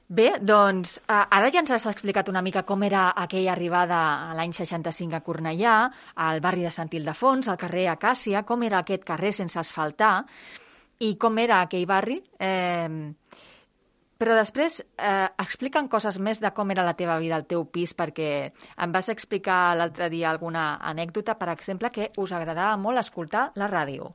Bé, 0.07 0.35
doncs 0.37 0.99
ara 1.09 1.47
ja 1.49 1.63
ens 1.63 1.71
has 1.73 1.87
explicat 1.89 2.27
una 2.29 2.43
mica 2.45 2.61
com 2.61 2.83
era 2.85 3.07
aquella 3.17 3.55
arribada 3.55 4.29
a 4.29 4.35
l'any 4.37 4.51
65 4.53 5.17
a 5.17 5.21
Cornellà, 5.25 5.77
al 6.21 6.41
barri 6.45 6.61
de 6.67 6.69
Sant 6.69 6.93
Ildefons, 6.93 7.47
al 7.49 7.57
carrer 7.57 7.87
Acàcia, 7.89 8.43
com 8.45 8.61
era 8.67 8.83
aquest 8.83 9.03
carrer 9.03 9.33
sense 9.33 9.57
asfaltar, 9.57 10.27
i 10.99 11.15
com 11.19 11.37
era 11.41 11.61
aquell 11.61 11.85
barri. 11.89 12.21
Eh, 12.39 13.13
però 14.15 14.35
després 14.37 14.79
eh, 14.79 15.27
expliquen 15.43 15.89
coses 15.91 16.17
més 16.23 16.39
de 16.39 16.51
com 16.55 16.69
era 16.71 16.85
la 16.87 16.95
teva 16.95 17.17
vida 17.19 17.35
al 17.35 17.47
teu 17.49 17.65
pis, 17.67 17.91
perquè 17.97 18.29
em 18.51 18.93
vas 18.95 19.09
explicar 19.11 19.75
l'altre 19.75 20.07
dia 20.13 20.29
alguna 20.29 20.75
anècdota, 20.91 21.35
per 21.35 21.49
exemple, 21.51 21.91
que 21.91 22.11
us 22.23 22.31
agradava 22.31 22.77
molt 22.79 23.01
escoltar 23.01 23.49
la 23.59 23.67
ràdio. 23.67 24.13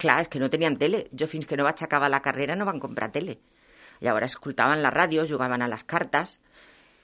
Clar, 0.00 0.22
és 0.24 0.30
que 0.32 0.40
no 0.40 0.48
teníem 0.50 0.78
tele. 0.80 1.04
Jo 1.12 1.28
fins 1.28 1.46
que 1.46 1.58
no 1.58 1.68
vaig 1.68 1.84
acabar 1.84 2.08
la 2.10 2.22
carrera 2.24 2.56
no 2.56 2.66
van 2.66 2.80
comprar 2.80 3.12
tele. 3.12 3.38
Llavors 4.02 4.32
escoltaven 4.32 4.82
la 4.82 4.90
ràdio, 4.90 5.28
jugaven 5.28 5.62
a 5.62 5.68
les 5.70 5.84
cartes 5.84 6.40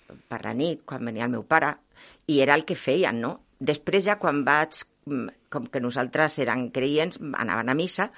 per 0.09 0.41
la 0.43 0.55
nit, 0.57 0.87
quan 0.89 1.05
venia 1.05 1.29
el 1.29 1.35
meu 1.37 1.45
pare, 1.45 1.75
i 2.27 2.41
era 2.41 2.57
el 2.57 2.65
que 2.65 2.79
feien, 2.81 3.21
no? 3.21 3.35
Després 3.61 4.07
ja 4.07 4.17
quan 4.19 4.41
vaig, 4.47 4.81
mm, 5.05 5.51
com 5.53 5.67
que 5.69 5.83
nosaltres 5.85 6.39
eren 6.39 6.71
creients, 6.73 7.21
anaven 7.21 7.69
a 7.69 7.75
missa, 7.75 8.09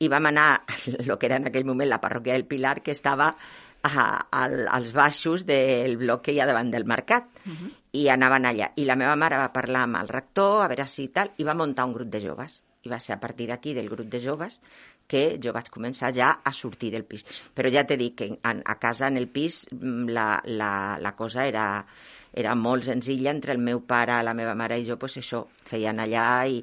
i 0.00 0.08
vam 0.08 0.30
anar 0.30 0.48
el 0.98 1.16
que 1.18 1.28
era 1.28 1.38
en 1.40 1.50
aquell 1.50 1.68
moment 1.68 1.90
la 1.90 2.00
parròquia 2.02 2.36
del 2.36 2.48
Pilar, 2.48 2.80
que 2.82 2.94
estava 2.96 3.34
a, 3.82 3.90
a, 3.90 4.44
als 4.76 4.92
baixos 4.92 5.46
del 5.48 5.96
bloc 6.00 6.24
que 6.26 6.34
hi 6.34 6.40
ha 6.40 6.48
davant 6.48 6.72
del 6.72 6.84
mercat. 6.84 7.28
Uh 7.44 7.52
-huh. 7.52 7.70
I 7.92 8.08
anaven 8.08 8.46
allà. 8.46 8.72
I 8.76 8.84
la 8.84 8.96
meva 8.96 9.16
mare 9.16 9.36
va 9.36 9.52
parlar 9.52 9.82
amb 9.82 9.96
el 9.96 10.08
rector, 10.08 10.62
a 10.62 10.68
veure 10.68 10.86
si 10.86 11.08
tal, 11.08 11.32
i 11.36 11.44
va 11.44 11.54
muntar 11.54 11.86
un 11.86 11.92
grup 11.92 12.08
de 12.08 12.20
joves. 12.20 12.62
I 12.82 12.88
va 12.88 13.00
ser 13.00 13.14
a 13.14 13.20
partir 13.20 13.48
d'aquí, 13.48 13.74
del 13.74 13.90
grup 13.90 14.08
de 14.08 14.20
joves, 14.20 14.60
que 15.06 15.38
jo 15.42 15.52
vaig 15.52 15.68
començar 15.70 16.14
ja 16.14 16.40
a 16.44 16.52
sortir 16.52 16.92
del 16.92 17.04
pis. 17.04 17.24
Però 17.54 17.70
ja 17.70 17.84
t'he 17.84 17.96
dit 17.96 18.14
que 18.14 18.38
a, 18.42 18.54
a 18.64 18.78
casa, 18.78 19.08
en 19.08 19.16
el 19.16 19.28
pis, 19.28 19.66
mm, 19.72 20.08
la, 20.08 20.40
la, 20.44 20.98
la 21.00 21.16
cosa 21.16 21.46
era, 21.46 21.84
era 22.32 22.54
molt 22.54 22.86
senzilla 22.86 23.32
entre 23.34 23.52
el 23.52 23.58
meu 23.58 23.82
pare, 23.86 24.20
la 24.22 24.34
meva 24.34 24.54
mare 24.54 24.78
i 24.78 24.86
jo, 24.86 24.96
pues 25.00 25.18
això, 25.20 25.44
feien 25.66 25.98
allà 26.02 26.26
i 26.46 26.60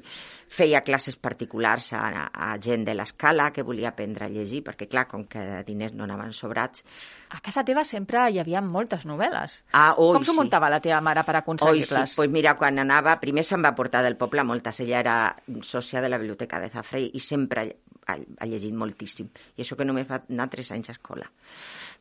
feia 0.48 0.80
classes 0.80 1.18
particulars 1.20 1.90
a, 1.92 2.28
a 2.32 2.48
gent 2.62 2.86
de 2.86 2.94
l'escala 2.96 3.50
que 3.52 3.62
volia 3.62 3.90
aprendre 3.90 4.24
a 4.24 4.30
llegir, 4.32 4.62
perquè, 4.64 4.88
clar, 4.88 5.04
com 5.10 5.26
que 5.28 5.42
diners 5.66 5.94
no 5.94 6.06
anaven 6.08 6.32
sobrats... 6.32 6.84
A 7.28 7.42
casa 7.44 7.60
teva 7.68 7.82
sempre 7.84 8.22
hi 8.32 8.38
havia 8.40 8.62
moltes 8.64 9.04
novel·les. 9.04 9.58
Ah, 9.76 9.92
oi, 10.00 10.14
com 10.16 10.24
s'ho 10.24 10.32
sí. 10.32 10.38
muntava 10.40 10.70
la 10.72 10.80
teva 10.80 11.02
mare 11.04 11.26
per 11.28 11.36
aconseguir-les? 11.42 12.14
Sí. 12.14 12.16
Pues 12.16 12.32
mira, 12.32 12.54
quan 12.56 12.80
anava, 12.80 13.18
primer 13.20 13.44
se'n 13.44 13.60
va 13.64 13.74
portar 13.76 14.00
del 14.06 14.16
poble 14.16 14.46
moltes. 14.48 14.80
Ella 14.80 15.02
era 15.02 15.18
sòcia 15.60 16.00
de 16.00 16.08
la 16.08 16.16
biblioteca 16.16 16.62
de 16.62 16.72
Zafre 16.72 17.02
i 17.04 17.20
sempre 17.20 17.66
ha, 18.08 18.16
ha 18.16 18.48
llegit 18.48 18.72
moltíssim. 18.72 19.28
I 19.58 19.66
això 19.66 19.76
que 19.76 19.84
només 19.84 20.08
va 20.08 20.22
anar 20.24 20.48
tres 20.48 20.72
anys 20.72 20.88
a 20.88 20.96
escola 20.96 21.28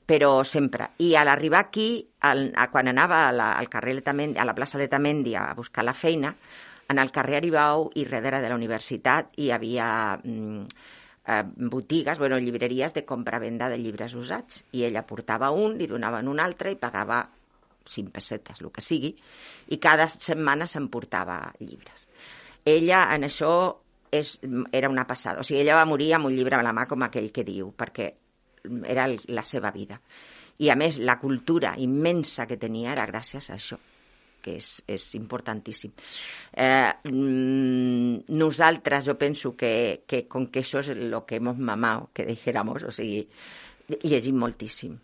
però 0.07 0.43
sempre. 0.47 0.93
I 1.03 1.11
a 1.19 1.25
l'arribar 1.27 1.65
aquí, 1.65 2.07
al, 2.23 2.47
a, 2.55 2.69
quan 2.71 2.87
anava 2.87 3.25
a 3.27 3.33
la, 3.35 3.51
al 3.59 3.67
carrer 3.69 3.97
Letamendi, 3.99 4.39
a 4.39 4.47
la 4.47 4.55
plaça 4.55 4.79
Letamendi 4.79 5.35
a 5.35 5.51
buscar 5.53 5.83
la 5.83 5.93
feina, 5.93 6.31
en 6.87 7.01
el 7.03 7.11
carrer 7.11 7.41
Aribau 7.41 7.89
i 7.99 8.05
darrere 8.07 8.39
de 8.39 8.47
la 8.47 8.55
universitat 8.55 9.33
hi 9.35 9.49
havia 9.51 9.87
mm, 10.23 10.61
eh, 11.27 11.41
botigues, 11.73 12.19
bueno, 12.19 12.39
llibreries 12.39 12.95
de 12.95 13.03
compra-venda 13.05 13.67
de 13.69 13.79
llibres 13.81 14.15
usats. 14.15 14.63
I 14.71 14.85
ella 14.87 15.03
portava 15.03 15.51
un, 15.51 15.75
li 15.77 15.89
donaven 15.91 16.31
un 16.31 16.39
altre 16.39 16.71
i 16.71 16.79
pagava 16.79 17.25
5 17.87 18.13
pessetes, 18.15 18.61
el 18.63 18.71
que 18.71 18.83
sigui, 18.83 19.11
i 19.67 19.79
cada 19.83 20.07
setmana 20.11 20.67
s'emportava 20.67 21.41
llibres. 21.59 22.07
Ella 22.67 23.03
en 23.15 23.27
això 23.27 23.51
és, 24.11 24.37
era 24.71 24.89
una 24.89 25.07
passada. 25.07 25.43
O 25.43 25.47
sigui, 25.47 25.61
ella 25.65 25.75
va 25.81 25.87
morir 25.87 26.13
amb 26.15 26.31
un 26.31 26.35
llibre 26.35 26.55
a 26.55 26.63
la 26.63 26.75
mà, 26.75 26.87
com 26.87 27.03
aquell 27.03 27.31
que 27.35 27.43
diu, 27.47 27.73
perquè 27.75 28.13
era 28.85 29.07
la 29.07 29.45
seva 29.45 29.71
vida. 29.71 29.99
I, 30.57 30.71
a 30.73 30.75
més, 30.79 30.97
la 30.97 31.19
cultura 31.21 31.75
immensa 31.77 32.47
que 32.49 32.57
tenia 32.57 32.93
era 32.95 33.05
gràcies 33.09 33.51
a 33.51 33.57
això 33.57 33.77
que 34.47 34.53
és, 34.61 34.67
és 34.87 35.05
importantíssim. 35.17 35.91
Eh, 36.53 36.91
mm, 37.09 38.29
nosaltres, 38.39 39.03
jo 39.09 39.17
penso 39.19 39.55
que, 39.59 40.03
que 40.07 40.23
com 40.31 40.47
que 40.47 40.63
això 40.63 40.79
és 40.79 40.93
el 40.95 41.17
que 41.27 41.41
hemos 41.41 41.57
mamado, 41.57 42.09
que 42.13 42.25
dijéramos, 42.25 42.85
o 42.87 42.93
sigui, 42.95 43.25
llegim 44.07 44.39
moltíssim 44.39 44.95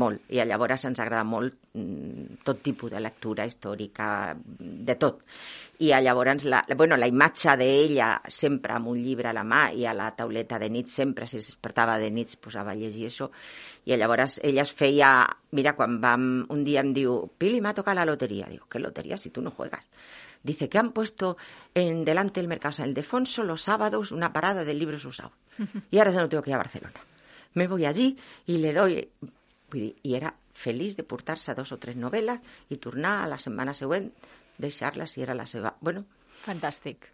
molt, 0.00 0.22
i 0.32 0.40
llavors 0.46 0.84
ens 0.88 1.00
agrada 1.02 1.24
molt 1.26 1.56
mm, 1.74 2.40
tot 2.46 2.60
tipus 2.64 2.90
de 2.92 3.00
lectura 3.00 3.46
històrica, 3.48 4.34
de 4.36 4.96
tot. 5.00 5.22
I 5.80 5.92
llavors 6.04 6.44
la, 6.44 6.60
bueno, 6.76 6.98
la 7.00 7.08
imatge 7.08 7.56
d'ella 7.60 8.10
sempre 8.28 8.74
amb 8.76 8.90
un 8.92 9.00
llibre 9.00 9.30
a 9.30 9.34
la 9.36 9.44
mà 9.44 9.62
i 9.72 9.86
a 9.88 9.94
la 9.96 10.10
tauleta 10.16 10.58
de 10.60 10.68
nit 10.70 10.88
sempre, 10.92 11.26
si 11.26 11.38
es 11.40 11.50
despertava 11.50 11.98
de 11.98 12.10
nit, 12.10 12.36
posava 12.40 12.74
a 12.74 12.78
llegir 12.78 13.08
això. 13.08 13.30
I 13.86 13.96
llavors 13.96 14.40
ella 14.44 14.66
es 14.66 14.72
feia... 14.76 15.12
Mira, 15.56 15.74
quan 15.74 15.98
vam, 16.02 16.26
un 16.54 16.64
dia 16.64 16.84
em 16.84 16.92
diu, 16.94 17.16
Pili, 17.38 17.60
m'ha 17.60 17.74
tocat 17.74 17.96
la 17.98 18.06
loteria. 18.06 18.46
Digo, 18.50 18.68
¿qué 18.70 18.78
lotería 18.78 19.18
si 19.18 19.30
tú 19.30 19.42
no 19.42 19.50
juegas? 19.50 19.88
Dice 20.42 20.68
que 20.68 20.78
han 20.78 20.92
puesto 20.92 21.36
en 21.74 22.04
delante 22.04 22.40
del 22.40 22.48
mercado 22.48 22.72
San 22.72 22.88
Ildefonso 22.88 23.42
los 23.42 23.62
sábados 23.62 24.12
una 24.12 24.32
parada 24.32 24.64
de 24.64 24.74
libros 24.74 25.04
usados. 25.04 25.32
Y 25.90 25.98
ahora 25.98 26.12
ya 26.12 26.20
no 26.20 26.28
tengo 26.28 26.42
que 26.42 26.50
ir 26.50 26.54
a 26.54 26.58
Barcelona 26.58 27.00
me 27.54 27.66
voy 27.66 27.84
allí 27.84 28.16
i 28.46 28.58
le 28.58 28.72
doy... 28.72 29.08
Vull 29.70 29.86
dir, 29.86 29.92
i 30.04 30.16
era 30.18 30.32
feliç 30.54 30.96
de 30.98 31.06
portar-se 31.06 31.54
dos 31.54 31.72
o 31.72 31.78
tres 31.82 31.96
novel·les 31.96 32.74
i 32.74 32.78
tornar 32.82 33.20
a 33.20 33.30
la 33.30 33.38
setmana 33.38 33.74
següent, 33.76 34.10
deixar-la 34.58 35.06
si 35.06 35.22
era 35.24 35.36
la 35.36 35.46
seva... 35.50 35.74
Bueno. 35.80 36.04
Fantàstic. 36.44 37.08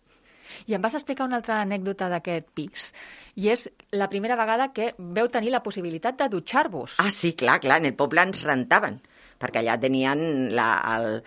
I 0.71 0.77
em 0.77 0.83
vas 0.83 0.95
explicar 0.95 1.27
una 1.27 1.41
altra 1.41 1.59
anècdota 1.65 2.09
d'aquest 2.11 2.53
pis, 2.55 2.91
i 3.35 3.51
és 3.51 3.67
la 3.93 4.07
primera 4.09 4.39
vegada 4.39 4.71
que 4.73 4.93
veu 4.99 5.29
tenir 5.29 5.51
la 5.53 5.63
possibilitat 5.65 6.19
de 6.21 6.31
dutxar-vos. 6.33 7.01
Ah, 7.03 7.11
sí, 7.11 7.35
clar, 7.35 7.59
clar, 7.65 7.81
en 7.83 7.91
el 7.91 7.97
poble 7.99 8.23
ens 8.23 8.45
rentaven 8.47 9.01
perquè 9.41 9.63
allà 9.63 9.77
tenien 9.81 10.55
la, 10.57 10.69
el, 10.97 11.21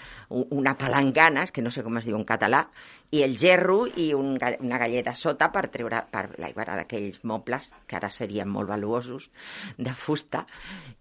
una 0.55 0.75
palangana, 0.77 1.45
que 1.53 1.63
no 1.65 1.71
sé 1.73 1.83
com 1.85 1.99
es 1.99 2.07
diu 2.09 2.17
en 2.17 2.25
català, 2.27 2.65
i 3.11 3.23
el 3.25 3.35
gerro 3.41 3.87
i 3.87 4.11
un, 4.13 4.35
una 4.37 4.77
galleta 4.77 5.15
sota 5.17 5.47
per 5.53 5.65
treure 5.73 6.03
per 6.11 6.27
l'aigua 6.37 6.65
d'aquells 6.67 7.23
mobles, 7.29 7.71
que 7.89 7.97
ara 7.97 8.11
serien 8.13 8.49
molt 8.49 8.69
valuosos, 8.69 9.29
de 9.77 9.93
fusta, 9.97 10.43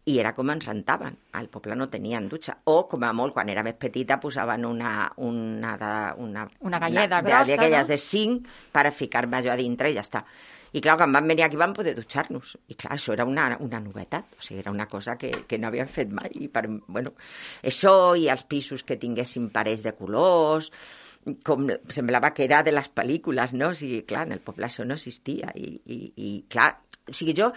i 0.08 0.16
era 0.22 0.32
com 0.36 0.48
ens 0.54 0.68
rentaven. 0.68 1.18
Al 1.36 1.50
poble 1.52 1.76
no 1.76 1.90
tenien 1.92 2.28
dutxa. 2.32 2.56
O, 2.72 2.86
com 2.88 3.04
a 3.04 3.12
molt, 3.12 3.36
quan 3.36 3.52
era 3.52 3.64
més 3.66 3.76
petita, 3.76 4.20
posaven 4.20 4.64
una... 4.68 4.94
Una, 5.28 5.74
de, 5.76 5.94
una, 6.22 6.46
una 6.64 6.78
galleda 6.80 7.18
una, 7.18 7.24
grossa, 7.26 7.50
D'aquelles 7.50 7.84
no? 7.84 7.90
de 7.92 7.98
cinc 8.00 8.48
per 8.72 8.86
ficar-me 8.94 9.42
jo 9.44 9.52
a 9.52 9.58
dintre 9.60 9.90
i 9.92 9.98
ja 9.98 10.06
està. 10.06 10.24
I 10.76 10.82
clar, 10.84 10.98
quan 11.00 11.12
vam 11.14 11.28
venir 11.30 11.46
aquí 11.46 11.56
vam 11.60 11.72
poder 11.76 11.94
dutxar-nos. 11.96 12.54
I 12.68 12.76
clar, 12.76 12.94
això 12.96 13.14
era 13.14 13.24
una, 13.28 13.48
una 13.64 13.80
novetat, 13.80 14.34
o 14.36 14.44
sigui, 14.44 14.60
era 14.60 14.72
una 14.74 14.86
cosa 14.90 15.16
que, 15.20 15.30
que 15.48 15.58
no 15.58 15.70
havíem 15.70 15.88
fet 15.92 16.12
mai. 16.12 16.30
I 16.44 16.50
per, 16.52 16.66
bueno, 16.68 17.14
això 17.64 17.94
i 18.20 18.28
els 18.32 18.44
pisos 18.48 18.84
que 18.84 18.98
tinguessin 19.00 19.48
parets 19.54 19.84
de 19.86 19.94
colors, 19.96 20.70
com 21.44 21.66
semblava 21.92 22.32
que 22.36 22.44
era 22.46 22.62
de 22.64 22.72
les 22.72 22.88
pel·lícules, 22.94 23.54
no? 23.56 23.72
O 23.72 23.78
sigui, 23.78 24.02
clar, 24.08 24.26
en 24.28 24.36
el 24.36 24.44
poble 24.44 24.68
això 24.68 24.86
no 24.86 24.98
existia. 25.00 25.52
I, 25.56 25.72
i, 25.86 26.00
i 26.28 26.32
clar, 26.52 26.70
o 27.08 27.16
sigui, 27.16 27.36
jo, 27.36 27.50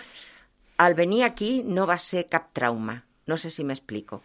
al 0.81 0.97
venir 0.97 1.25
aquí 1.27 1.59
no 1.67 1.87
va 1.89 1.99
ser 1.99 2.27
cap 2.31 2.51
trauma. 2.57 2.97
No 3.27 3.37
sé 3.37 3.51
si 3.53 3.63
m'explico. 3.67 4.23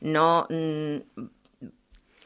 No, 0.00 0.46
mm, 0.48 1.26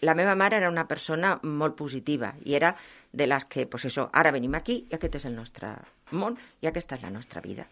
la 0.00 0.14
meva 0.14 0.34
mare 0.34 0.56
era 0.56 0.70
una 0.70 0.86
persona 0.88 1.34
molt 1.42 1.76
positiva 1.78 2.34
i 2.44 2.54
era 2.54 2.74
de 3.12 3.26
les 3.26 3.46
que, 3.46 3.66
pues 3.70 3.86
això, 3.88 4.08
ara 4.12 4.32
venim 4.34 4.54
aquí 4.58 4.80
i 4.90 4.96
aquest 4.96 5.20
és 5.20 5.26
el 5.30 5.36
nostre 5.38 5.70
món 6.12 6.38
i 6.62 6.68
aquesta 6.70 6.98
és 6.98 7.04
la 7.06 7.12
nostra 7.14 7.40
vida. 7.44 7.66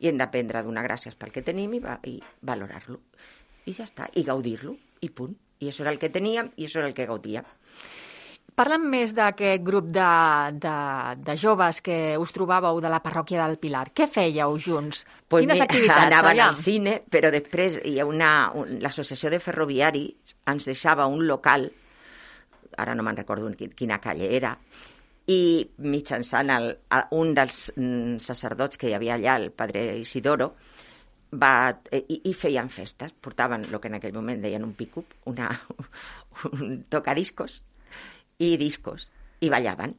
I 0.00 0.10
hem 0.10 0.18
d'aprendre 0.20 0.60
a 0.60 0.66
donar 0.66 0.84
gràcies 0.84 1.16
pel 1.16 1.32
que 1.32 1.42
tenim 1.42 1.74
i, 1.74 1.80
va, 1.80 1.98
i 2.04 2.18
valorar-lo. 2.42 3.00
I 3.64 3.72
ja 3.72 3.86
està, 3.88 4.10
i 4.14 4.24
gaudir-lo, 4.26 4.76
i 5.00 5.08
punt. 5.08 5.36
I 5.60 5.70
això 5.70 5.84
era 5.84 5.94
el 5.94 6.00
que 6.02 6.12
teníem 6.12 6.50
i 6.56 6.66
això 6.66 6.82
era 6.82 6.90
el 6.90 6.96
que 6.96 7.06
gaudíem. 7.08 7.46
Parla'm 8.54 8.84
més 8.86 9.10
d'aquest 9.16 9.62
grup 9.66 9.88
de, 9.90 10.10
de, 10.62 10.74
de 11.26 11.34
joves 11.42 11.80
que 11.82 11.96
us 12.22 12.32
trobàveu 12.36 12.78
de 12.84 12.90
la 12.92 13.00
parròquia 13.02 13.42
del 13.42 13.56
Pilar. 13.58 13.88
Què 13.90 14.06
fèieu 14.06 14.54
junts? 14.62 15.00
Pues 15.26 15.42
Quines 15.42 15.58
mira, 15.58 15.66
activitats? 15.66 16.04
Anaven 16.06 16.36
aviam? 16.36 16.52
al 16.52 16.58
cine, 16.60 16.92
però 17.10 17.32
després 17.34 17.80
hi 17.82 17.96
ha 17.98 18.06
una... 18.06 18.30
Un, 18.54 18.76
L'associació 18.84 19.32
de 19.34 19.42
ferroviaris 19.42 20.36
ens 20.52 20.70
deixava 20.70 21.08
un 21.10 21.26
local, 21.26 21.66
ara 22.78 22.94
no 22.94 23.02
me'n 23.02 23.18
recordo 23.18 23.50
quina 23.74 23.98
calle 23.98 24.30
era, 24.38 24.54
i 25.34 25.40
mitjançant 25.90 26.54
el, 26.54 26.70
un 27.18 27.34
dels 27.34 27.66
mm, 27.74 28.22
sacerdots 28.22 28.78
que 28.78 28.92
hi 28.92 28.94
havia 28.94 29.18
allà, 29.18 29.38
el 29.42 29.50
padre 29.50 29.86
Isidoro, 29.98 30.52
va, 31.34 31.54
eh, 31.90 32.04
i, 32.06 32.22
i 32.30 32.38
feien 32.38 32.70
festes, 32.70 33.18
portaven 33.18 33.66
el 33.66 33.80
que 33.80 33.90
en 33.90 33.98
aquell 33.98 34.14
moment 34.14 34.46
deien 34.46 34.62
un 34.62 34.78
picup, 34.78 35.18
una, 35.26 35.50
un 36.54 36.84
tocadiscos 36.86 37.64
i 38.38 38.56
discos, 38.60 39.10
i 39.40 39.50
ballaven 39.52 39.94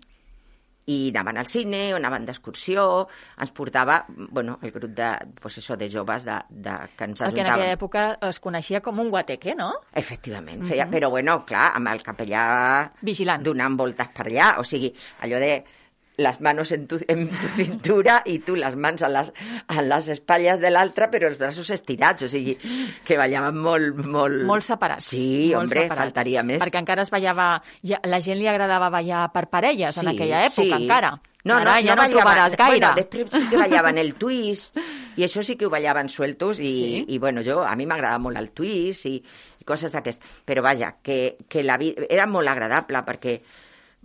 i 0.85 1.09
anaven 1.09 1.39
al 1.41 1.47
cine 1.49 1.79
o 1.93 1.97
anaven 1.97 2.27
d'excursió, 2.27 3.07
ens 3.41 3.51
portava, 3.57 4.03
bueno, 4.07 4.59
el 4.61 4.69
grup 4.71 4.91
de, 4.93 5.07
pues 5.41 5.57
això, 5.57 5.73
de 5.81 5.87
joves 5.89 6.27
de, 6.27 6.35
de, 6.49 6.75
que 6.97 7.07
ens 7.09 7.21
El 7.25 7.33
que 7.33 7.41
en 7.41 7.47
ajuntaven. 7.47 7.53
aquella 7.55 7.73
època 7.73 8.03
es 8.29 8.39
coneixia 8.43 8.81
com 8.85 8.99
un 9.01 9.09
guateque, 9.09 9.55
no? 9.57 9.71
Efectivament, 9.97 10.61
feia, 10.69 10.85
però 10.91 11.09
bueno, 11.09 11.39
clar, 11.45 11.71
amb 11.79 11.89
el 11.89 12.03
capellà 12.05 12.91
Vigilant. 13.01 13.41
donant 13.41 13.79
voltes 13.81 14.13
per 14.13 14.27
allà, 14.27 14.51
o 14.61 14.67
sigui, 14.67 14.93
allò 15.25 15.41
de 15.41 15.55
les 16.17 16.39
manos 16.41 16.71
en 16.71 16.87
tu, 16.87 16.99
en 17.11 17.25
tu 17.27 17.47
cintura 17.57 18.21
i 18.25 18.37
tu 18.39 18.55
les 18.55 18.75
mans 18.79 19.01
a 19.03 19.09
les, 19.11 19.31
a 19.67 19.81
les 19.83 20.07
espatlles 20.13 20.61
de 20.63 20.69
l'altre, 20.71 21.09
però 21.11 21.27
els 21.27 21.37
braços 21.41 21.69
estirats, 21.75 22.23
o 22.23 22.29
sigui, 22.31 22.55
que 23.03 23.17
ballaven 23.19 23.57
molt... 23.59 23.99
Molt, 24.05 24.43
Molt 24.47 24.63
separats. 24.63 25.09
Sí, 25.11 25.51
molt 25.51 25.65
hombre, 25.65 25.83
separats. 25.85 26.01
faltaria 26.05 26.43
més. 26.43 26.61
Perquè 26.63 26.79
encara 26.79 27.03
es 27.03 27.11
ballava... 27.11 27.49
Ja, 27.83 27.99
la 28.07 28.21
gent 28.23 28.39
li 28.39 28.47
agradava 28.47 28.89
ballar 28.93 29.25
per 29.35 29.47
parelles 29.51 29.97
en 30.01 30.07
aquella 30.13 30.45
època, 30.47 30.63
sí. 30.77 30.83
encara. 30.85 31.15
No, 31.45 31.59
Ara 31.59 31.75
no, 31.75 31.85
ja 31.85 31.93
no, 31.93 32.01
ballaven- 32.01 32.13
trobaràs 32.15 32.55
gaire. 32.57 32.79
Bueno, 32.79 32.93
després 32.97 33.29
sí 33.35 33.43
que 33.51 33.57
ballaven 33.59 33.99
el 34.01 34.15
twist, 34.17 34.79
i 35.19 35.27
això 35.27 35.43
sí 35.45 35.53
que 35.59 35.67
ho 35.67 35.69
ballaven 35.69 36.09
sueltos, 36.09 36.57
i, 36.59 36.71
Sí. 36.71 37.03
i 37.13 37.19
bueno, 37.21 37.43
jo, 37.45 37.59
a 37.61 37.75
mi 37.77 37.85
m'agradava 37.85 38.17
molt 38.23 38.39
el 38.41 38.49
twist 38.49 39.05
i, 39.11 39.19
i 39.61 39.63
coses 39.67 39.93
d'aquest. 39.93 40.23
Però 40.47 40.63
vaja, 40.65 40.95
que, 41.05 41.35
que 41.47 41.61
la 41.61 41.77
vida 41.77 42.07
era 42.09 42.25
molt 42.25 42.49
agradable, 42.49 43.03
perquè 43.05 43.35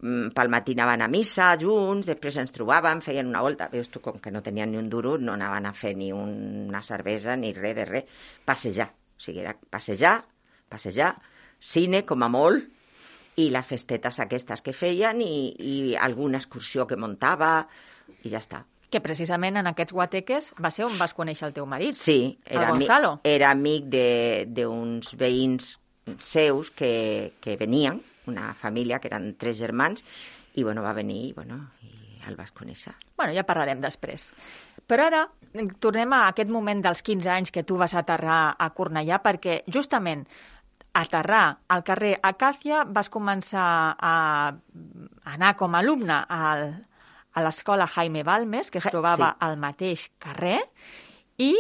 pel 0.01 0.49
matí 0.49 0.73
anaven 0.73 1.03
a 1.05 1.09
missa 1.13 1.51
junts, 1.61 2.07
després 2.09 2.37
ens 2.41 2.53
trobàvem, 2.57 3.03
feien 3.05 3.29
una 3.29 3.43
volta, 3.45 3.69
veus 3.73 3.91
tu, 3.93 4.01
com 4.01 4.19
que 4.19 4.31
no 4.33 4.41
tenien 4.43 4.71
ni 4.73 4.79
un 4.81 4.89
duro, 4.89 5.19
no 5.19 5.35
anaven 5.37 5.67
a 5.69 5.75
fer 5.77 5.95
ni 5.97 6.11
una 6.13 6.83
cervesa 6.83 7.37
ni 7.37 7.53
res 7.53 7.77
de 7.77 7.85
res, 7.85 8.05
passejar. 8.49 8.89
O 8.91 9.21
sigui, 9.21 9.41
era 9.45 9.53
passejar, 9.71 10.25
passejar, 10.73 11.15
cine 11.61 12.07
com 12.09 12.23
a 12.25 12.29
molt, 12.33 12.65
i 13.37 13.51
les 13.53 13.65
festetes 13.67 14.19
aquestes 14.21 14.61
que 14.65 14.73
feien 14.77 15.21
i, 15.23 15.55
i 15.61 15.75
alguna 15.97 16.41
excursió 16.41 16.87
que 16.89 16.97
muntava 16.97 17.67
i 18.25 18.29
ja 18.33 18.41
està. 18.41 18.65
Que 18.91 18.99
precisament 19.01 19.57
en 19.61 19.69
aquests 19.71 19.95
guateques 19.95 20.49
va 20.61 20.73
ser 20.75 20.85
on 20.89 20.97
vas 20.99 21.13
conèixer 21.15 21.47
el 21.47 21.55
teu 21.55 21.65
marit. 21.69 21.95
Sí, 21.95 22.39
era, 22.45 22.65
El 22.73 22.81
Gonzalo. 22.81 23.13
era 23.23 23.53
amic 23.55 23.85
de- 23.93 24.47
d'uns 24.51 25.13
veïns 25.17 25.77
seus 26.19 26.73
que, 26.75 27.33
que 27.41 27.55
venien, 27.57 28.01
una 28.31 28.53
família 28.55 29.01
que 29.03 29.11
eren 29.11 29.35
tres 29.38 29.59
germans, 29.59 30.05
i 30.55 30.64
bueno, 30.66 30.83
va 30.83 30.95
venir 30.97 31.21
i, 31.29 31.33
bueno, 31.37 31.61
i 31.87 32.01
el 32.29 32.37
vas 32.37 32.53
conèixer. 32.57 32.95
Bueno, 33.16 33.35
ja 33.37 33.47
parlarem 33.49 33.81
després. 33.83 34.31
Però 34.90 35.07
ara 35.07 35.25
eh, 35.53 35.66
tornem 35.83 36.12
a 36.16 36.25
aquest 36.31 36.51
moment 36.53 36.83
dels 36.85 37.03
15 37.07 37.31
anys 37.33 37.53
que 37.55 37.64
tu 37.66 37.79
vas 37.81 37.95
aterrar 37.97 38.57
a 38.59 38.71
Cornellà, 38.77 39.21
perquè 39.25 39.61
justament 39.71 40.27
aterrar 40.99 41.45
al 41.71 41.85
carrer 41.87 42.16
Acàcia 42.27 42.83
vas 42.85 43.11
començar 43.12 43.66
a 43.95 44.14
anar 45.35 45.53
com 45.59 45.75
a 45.75 45.83
alumne 45.85 46.16
al, 46.27 46.64
a 47.31 47.45
l'escola 47.45 47.87
Jaime 47.87 48.25
Balmes, 48.27 48.71
que 48.71 48.83
es 48.83 48.88
trobava 48.90 49.31
sí. 49.31 49.38
al 49.47 49.61
mateix 49.61 50.09
carrer, 50.19 50.59
i, 51.38 51.55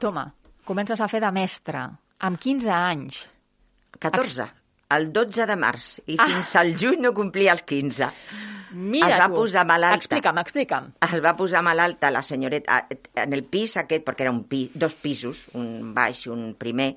toma, 0.00 0.30
comences 0.64 1.00
a 1.00 1.10
fer 1.12 1.20
de 1.22 1.30
mestre, 1.34 1.84
amb 2.24 2.40
15 2.40 2.72
anys. 2.72 3.20
14, 4.00 4.48
el 4.96 5.12
12 5.12 5.46
de 5.46 5.56
març, 5.56 6.00
i 6.06 6.16
Ah. 6.18 6.26
fins 6.26 6.54
al 6.56 6.74
juny 6.78 7.00
no 7.00 7.12
complia 7.14 7.52
els 7.52 7.62
15. 7.62 8.10
Mira 8.74 9.08
Es 9.16 9.20
va 9.20 9.28
tu. 9.28 9.34
posar 9.34 9.66
malalta. 9.66 9.96
Explica'm, 9.96 10.38
explica'm. 10.38 10.92
es 11.12 11.20
va 11.22 11.34
posar 11.36 11.62
malalta 11.62 12.10
la 12.10 12.22
senyoreta 12.22 12.86
en 13.14 13.32
el 13.34 13.44
pis 13.44 13.76
aquest, 13.76 14.04
perquè 14.06 14.22
era 14.22 14.30
un 14.30 14.44
pi, 14.44 14.70
dos 14.74 14.94
pisos, 14.94 15.48
un 15.54 15.92
baix 15.94 16.24
i 16.26 16.30
un 16.30 16.54
primer, 16.54 16.96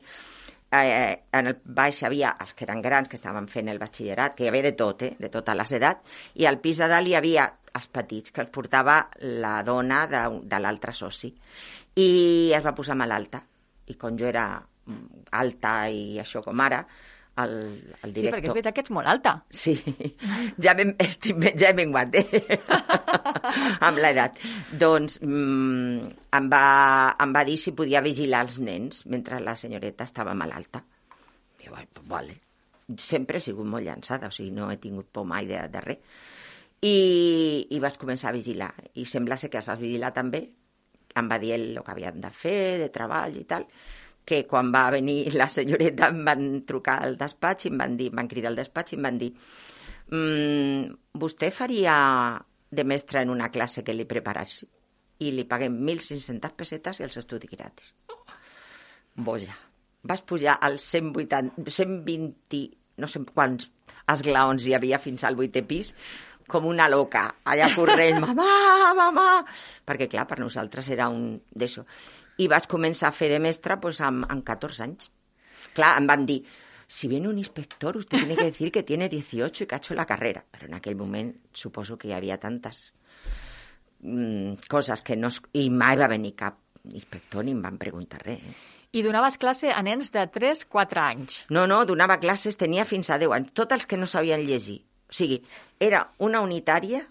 eh, 0.71 1.23
en 1.33 1.47
el 1.47 1.57
baix 1.65 2.01
hi 2.01 2.05
havia 2.05 2.35
els 2.39 2.53
que 2.53 2.63
eren 2.63 2.81
grans, 2.81 3.09
que 3.09 3.17
estaven 3.17 3.47
fent 3.49 3.67
el 3.69 3.77
batxillerat, 3.79 4.35
que 4.35 4.45
hi 4.45 4.47
havia 4.47 4.63
de 4.63 4.71
tot, 4.71 5.01
eh, 5.03 5.15
de 5.19 5.29
totes 5.29 5.55
les 5.55 5.71
edats, 5.73 6.01
i 6.35 6.45
al 6.45 6.59
pis 6.59 6.77
de 6.77 6.87
dalt 6.87 7.07
hi 7.07 7.15
havia 7.15 7.49
els 7.73 7.87
petits, 7.87 8.31
que 8.31 8.41
els 8.41 8.49
portava 8.51 9.09
la 9.19 9.61
dona 9.63 10.05
de, 10.07 10.23
de 10.43 10.59
l'altre 10.59 10.93
soci. 10.93 11.33
I 11.95 12.51
es 12.55 12.63
va 12.63 12.73
posar 12.75 12.95
malalta. 12.95 13.43
I 13.87 13.93
com 13.95 14.15
jo 14.17 14.27
era 14.27 14.61
mm, 14.85 15.27
alta 15.31 15.89
i 15.89 16.17
això 16.19 16.41
com 16.43 16.59
ara, 16.61 16.85
el, 17.43 17.53
el 18.03 18.11
Sí, 18.11 18.13
director... 18.15 18.35
perquè 18.37 18.49
és 18.49 18.55
veritat 18.55 18.75
que 18.75 18.83
ets 18.85 18.93
molt 18.95 19.09
alta. 19.11 19.33
Sí, 19.51 19.73
ja, 20.63 20.73
ben, 20.77 20.93
estic, 21.03 21.39
ja 21.59 21.71
he 21.71 21.75
menguat, 21.77 22.15
eh? 22.15 22.59
amb 23.87 23.99
l'edat. 23.99 24.39
Doncs 24.85 25.19
mm, 25.23 26.11
em, 26.39 26.49
va, 26.51 26.63
em 27.25 27.35
va 27.35 27.43
dir 27.47 27.57
si 27.61 27.75
podia 27.75 28.03
vigilar 28.05 28.45
els 28.47 28.59
nens 28.63 29.03
mentre 29.11 29.41
la 29.43 29.57
senyoreta 29.59 30.07
estava 30.07 30.35
malalta. 30.37 30.83
I 31.59 31.67
jo, 31.67 31.75
"Pues 31.75 32.07
vale. 32.07 32.37
Sempre 33.01 33.37
he 33.37 33.41
sigut 33.41 33.65
molt 33.65 33.83
llançada, 33.83 34.27
o 34.29 34.31
sigui, 34.31 34.51
no 34.53 34.69
he 34.71 34.77
tingut 34.77 35.07
por 35.11 35.25
mai 35.25 35.47
de, 35.49 35.63
de 35.73 35.81
res. 35.81 35.97
I, 36.85 37.67
I 37.71 37.79
vaig 37.81 37.97
començar 37.97 38.29
a 38.29 38.35
vigilar. 38.37 38.71
I 38.93 39.05
sembla 39.09 39.37
ser 39.41 39.49
que 39.49 39.57
es 39.57 39.65
vas 39.65 39.79
vigilar 39.79 40.13
també. 40.13 40.43
Em 41.15 41.29
va 41.31 41.39
dir 41.39 41.53
el, 41.55 41.69
el 41.77 41.83
que 41.83 41.91
havien 41.91 42.19
de 42.21 42.29
fer, 42.29 42.77
de 42.83 42.89
treball 42.93 43.37
i 43.39 43.45
tal 43.49 43.65
que 44.25 44.43
quan 44.49 44.71
va 44.73 44.87
venir 44.93 45.19
la 45.37 45.47
senyoreta 45.51 46.09
em 46.11 46.23
van 46.27 46.47
trucar 46.67 46.97
al 47.03 47.17
despatx 47.19 47.67
i 47.67 47.71
em 47.73 47.77
van 47.83 47.97
dir, 47.99 48.09
van 48.13 48.29
cridar 48.31 48.51
al 48.51 48.59
despatx 48.59 48.93
i 48.93 48.99
em 48.99 49.05
van 49.07 49.19
dir 49.21 49.31
mm, 50.11 50.95
vostè 51.21 51.51
faria 51.53 51.97
de 52.75 52.83
mestre 52.83 53.21
en 53.21 53.31
una 53.33 53.51
classe 53.53 53.83
que 53.85 53.93
li 53.93 54.07
preparassi 54.09 54.67
i 55.23 55.31
li 55.31 55.45
paguem 55.47 55.77
1.500 55.87 56.57
pessetes 56.57 56.99
i 56.99 57.05
els 57.05 57.17
estudis 57.21 57.51
gratis. 57.51 57.93
Boja. 59.15 59.55
Vas 60.05 60.21
pujar 60.21 60.57
als 60.61 60.83
180, 60.91 61.63
120, 61.71 62.65
no 63.01 63.07
sé 63.09 63.21
quants 63.31 63.69
esglaons 64.11 64.67
hi 64.67 64.75
havia 64.77 64.99
fins 65.01 65.23
al 65.25 65.37
vuitè 65.39 65.63
pis, 65.65 65.93
com 66.51 66.67
una 66.69 66.85
loca, 66.91 67.23
allà 67.49 67.71
corrent, 67.73 68.19
mamà, 68.21 68.93
mamà, 68.93 69.29
perquè 69.87 70.07
clar, 70.11 70.27
per 70.29 70.37
nosaltres 70.43 70.91
era 70.93 71.07
un 71.09 71.39
d'això. 71.49 71.81
I 72.37 72.47
vaig 72.51 72.67
començar 72.71 73.09
a 73.09 73.15
fer 73.15 73.29
de 73.31 73.39
mestre 73.39 73.77
pues, 73.81 74.01
amb, 74.03 74.25
amb 74.29 74.43
14 74.45 74.83
anys. 74.83 75.09
Clar, 75.75 75.95
em 75.99 76.07
van 76.07 76.25
dir, 76.27 76.41
si 76.87 77.07
viene 77.07 77.29
un 77.29 77.37
inspector, 77.37 77.97
usted 77.97 78.19
tiene 78.19 78.35
que 78.35 78.45
decir 78.51 78.71
que 78.71 78.83
tiene 78.83 79.09
18 79.09 79.63
y 79.63 79.67
que 79.67 79.75
ha 79.75 79.77
hecho 79.79 79.95
la 79.95 80.05
carrera. 80.05 80.43
Però 80.51 80.67
en 80.67 80.75
aquell 80.75 80.95
moment 80.95 81.33
suposo 81.53 81.97
que 81.97 82.09
hi 82.09 82.13
havia 82.13 82.37
tantes 82.37 82.93
mm, 84.01 84.67
coses 84.69 85.01
que 85.01 85.15
no... 85.15 85.31
I 85.53 85.69
mai 85.69 85.97
va 85.97 86.11
venir 86.11 86.35
cap 86.35 86.59
inspector 86.85 87.45
ni 87.45 87.55
em 87.55 87.61
van 87.63 87.79
preguntar 87.81 88.21
res. 88.21 88.43
Eh? 88.43 88.53
I 88.95 89.01
donaves 89.03 89.39
classe 89.41 89.71
a 89.73 89.81
nens 89.83 90.11
de 90.13 90.23
3-4 90.31 91.01
anys. 91.01 91.39
No, 91.49 91.65
no, 91.67 91.81
donava 91.89 92.19
classes, 92.21 92.57
tenia 92.59 92.85
fins 92.85 93.09
a 93.09 93.17
10 93.19 93.33
anys, 93.35 93.55
tots 93.57 93.75
els 93.75 93.89
que 93.89 93.97
no 93.97 94.07
sabien 94.07 94.45
llegir. 94.47 94.83
O 95.09 95.13
sigui, 95.13 95.41
era 95.79 96.05
una 96.23 96.41
unitària 96.45 97.03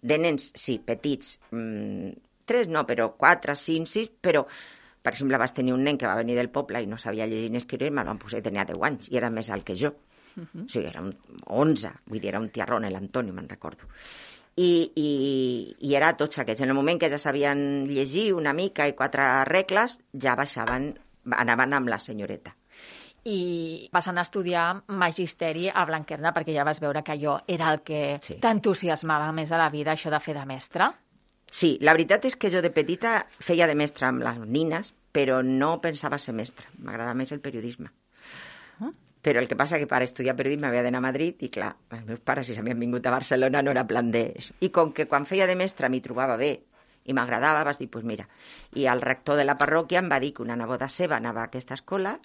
de 0.00 0.18
nens, 0.18 0.52
sí, 0.54 0.78
petits, 0.78 1.36
mm, 1.50 2.14
3 2.48 2.68
no, 2.72 2.82
però 2.88 3.10
4, 3.20 3.54
5, 3.54 3.86
6, 3.92 4.10
però, 4.24 4.42
per 5.02 5.12
exemple, 5.14 5.38
vas 5.40 5.54
tenir 5.54 5.72
un 5.76 5.84
nen 5.86 5.98
que 6.00 6.08
va 6.08 6.16
venir 6.18 6.34
del 6.38 6.50
poble 6.50 6.80
i 6.82 6.88
no 6.90 6.98
sabia 6.98 7.26
llegir 7.28 7.50
ni 7.52 7.60
escriure 7.60 7.86
i 7.88 7.94
me'l 7.94 8.08
van 8.08 8.18
posar 8.18 8.40
i 8.40 8.46
tenia 8.48 8.64
10 8.68 8.82
anys, 8.90 9.08
i 9.12 9.20
era 9.20 9.30
més 9.30 9.50
alt 9.54 9.64
que 9.68 9.76
jo. 9.78 9.94
O 10.38 10.68
sigui, 10.70 10.86
era 10.86 11.00
un 11.02 11.12
11, 11.50 11.90
vull 12.06 12.20
dir, 12.22 12.28
era 12.30 12.38
un 12.38 12.50
tiarrón, 12.54 12.84
l'Antoni, 12.86 13.32
me'n 13.34 13.48
recordo. 13.50 13.88
I, 14.58 14.68
i, 14.98 15.08
i 15.86 15.94
era 15.94 16.12
tots 16.18 16.38
aquests. 16.42 16.62
En 16.62 16.70
el 16.70 16.76
moment 16.78 16.98
que 16.98 17.10
ja 17.10 17.18
sabien 17.18 17.84
llegir 17.90 18.32
una 18.34 18.52
mica 18.54 18.86
i 18.86 18.94
quatre 18.98 19.26
regles, 19.46 19.98
ja 20.14 20.36
baixaven, 20.38 20.92
anaven 21.34 21.74
amb 21.78 21.90
la 21.90 21.98
senyoreta. 22.02 22.54
I 23.28 23.88
vas 23.92 24.06
anar 24.08 24.22
a 24.22 24.28
estudiar 24.28 24.64
magisteri 24.94 25.66
a 25.68 25.84
Blanquerna 25.86 26.30
perquè 26.34 26.54
ja 26.54 26.64
vas 26.64 26.78
veure 26.80 27.02
que 27.04 27.12
allò 27.16 27.40
era 27.46 27.72
el 27.74 27.82
que 27.82 28.18
Sí. 28.22 28.38
t'entusiasmava 28.40 29.32
més 29.32 29.50
a 29.52 29.58
la 29.58 29.68
vida, 29.74 29.92
això 29.92 30.10
de 30.10 30.20
fer 30.22 30.34
de 30.38 30.46
mestre. 30.46 30.86
Sí, 31.50 31.78
la 31.80 31.94
veritat 31.96 32.26
és 32.28 32.36
que 32.36 32.50
jo 32.52 32.60
de 32.62 32.70
petita 32.70 33.22
feia 33.40 33.66
de 33.66 33.76
mestra 33.78 34.10
amb 34.10 34.22
les 34.24 34.38
nines, 34.44 34.92
però 35.12 35.40
no 35.42 35.78
pensava 35.80 36.18
ser 36.20 36.34
mestra. 36.36 36.68
M'agrada 36.84 37.16
més 37.16 37.32
el 37.32 37.40
periodisme. 37.40 37.90
Però 39.18 39.40
el 39.42 39.48
que 39.50 39.56
passa 39.58 39.80
que 39.80 39.88
per 39.90 40.02
estudiar 40.04 40.36
periodisme 40.38 40.68
havia 40.68 40.84
d'anar 40.86 41.00
a 41.00 41.06
Madrid 41.08 41.40
i, 41.42 41.48
clar, 41.52 41.72
els 41.90 42.04
meus 42.06 42.20
pares, 42.22 42.46
si 42.46 42.54
s'havien 42.54 42.78
vingut 42.78 43.06
a 43.08 43.12
Barcelona, 43.12 43.64
no 43.66 43.72
era 43.74 43.86
plan 43.88 44.12
de... 44.14 44.28
I 44.62 44.70
com 44.70 44.92
que 44.94 45.08
quan 45.10 45.26
feia 45.26 45.48
de 45.50 45.56
mestre 45.58 45.90
m'hi 45.90 46.00
trobava 46.04 46.36
bé 46.38 46.52
i 47.08 47.16
m'agradava, 47.16 47.64
vas 47.66 47.80
dir, 47.80 47.88
doncs 47.88 47.96
pues 47.96 48.06
mira. 48.06 48.28
I 48.78 48.86
el 48.86 49.02
rector 49.02 49.40
de 49.40 49.44
la 49.48 49.58
parròquia 49.58 49.98
em 50.04 50.10
va 50.12 50.20
dir 50.22 50.34
que 50.36 50.44
una 50.44 50.56
neboda 50.56 50.88
seva 50.92 51.16
anava 51.18 51.42
a 51.42 51.48
aquesta 51.50 51.74
escola, 51.74 52.18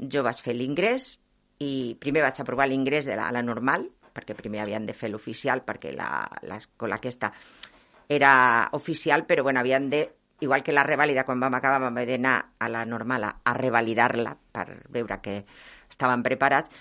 jo 0.00 0.24
vaig 0.24 0.40
fer 0.40 0.54
l'ingrés 0.56 1.16
i 1.60 1.98
primer 2.00 2.24
vaig 2.24 2.40
aprovar 2.40 2.70
l'ingrés 2.70 3.10
de 3.10 3.18
la, 3.18 3.28
a 3.28 3.36
la 3.36 3.42
normal, 3.44 3.90
perquè 4.14 4.34
primer 4.38 4.62
havien 4.62 4.86
de 4.86 4.96
fer 4.96 5.10
l'oficial, 5.10 5.60
perquè 5.66 5.92
l'escola 5.92 6.96
aquesta 6.96 7.34
era 8.10 8.68
oficial, 8.72 9.24
però 9.24 9.44
bueno, 9.44 9.60
havien 9.60 9.88
de 9.88 10.10
igual 10.40 10.64
que 10.64 10.72
la 10.72 10.82
revàlida, 10.82 11.22
quan 11.24 11.38
vam 11.38 11.54
acabar 11.54 11.78
vam 11.78 11.94
haver 11.94 12.16
d'anar 12.16 12.34
a 12.58 12.68
la 12.68 12.84
normal 12.84 13.28
a, 13.28 13.52
revalidar-la 13.54 14.32
per 14.34 14.80
veure 14.90 15.20
que 15.22 15.36
estaven 15.88 16.24
preparats 16.24 16.72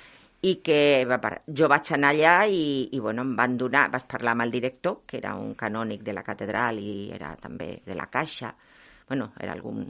i 0.42 0.56
que 0.66 1.06
jo 1.06 1.68
vaig 1.70 1.92
anar 1.94 2.14
allà 2.16 2.34
i, 2.48 2.90
i 2.96 3.00
bueno, 3.04 3.22
em 3.28 3.36
van 3.38 3.58
donar, 3.62 3.90
vaig 3.94 4.08
parlar 4.10 4.34
amb 4.34 4.48
el 4.48 4.56
director, 4.56 5.04
que 5.06 5.20
era 5.20 5.36
un 5.36 5.54
canònic 5.60 6.02
de 6.08 6.16
la 6.18 6.24
catedral 6.24 6.80
i 6.82 7.12
era 7.14 7.36
també 7.36 7.76
de 7.86 7.94
la 8.00 8.08
Caixa, 8.10 8.50
bueno, 9.08 9.34
era 9.38 9.54
algun, 9.54 9.86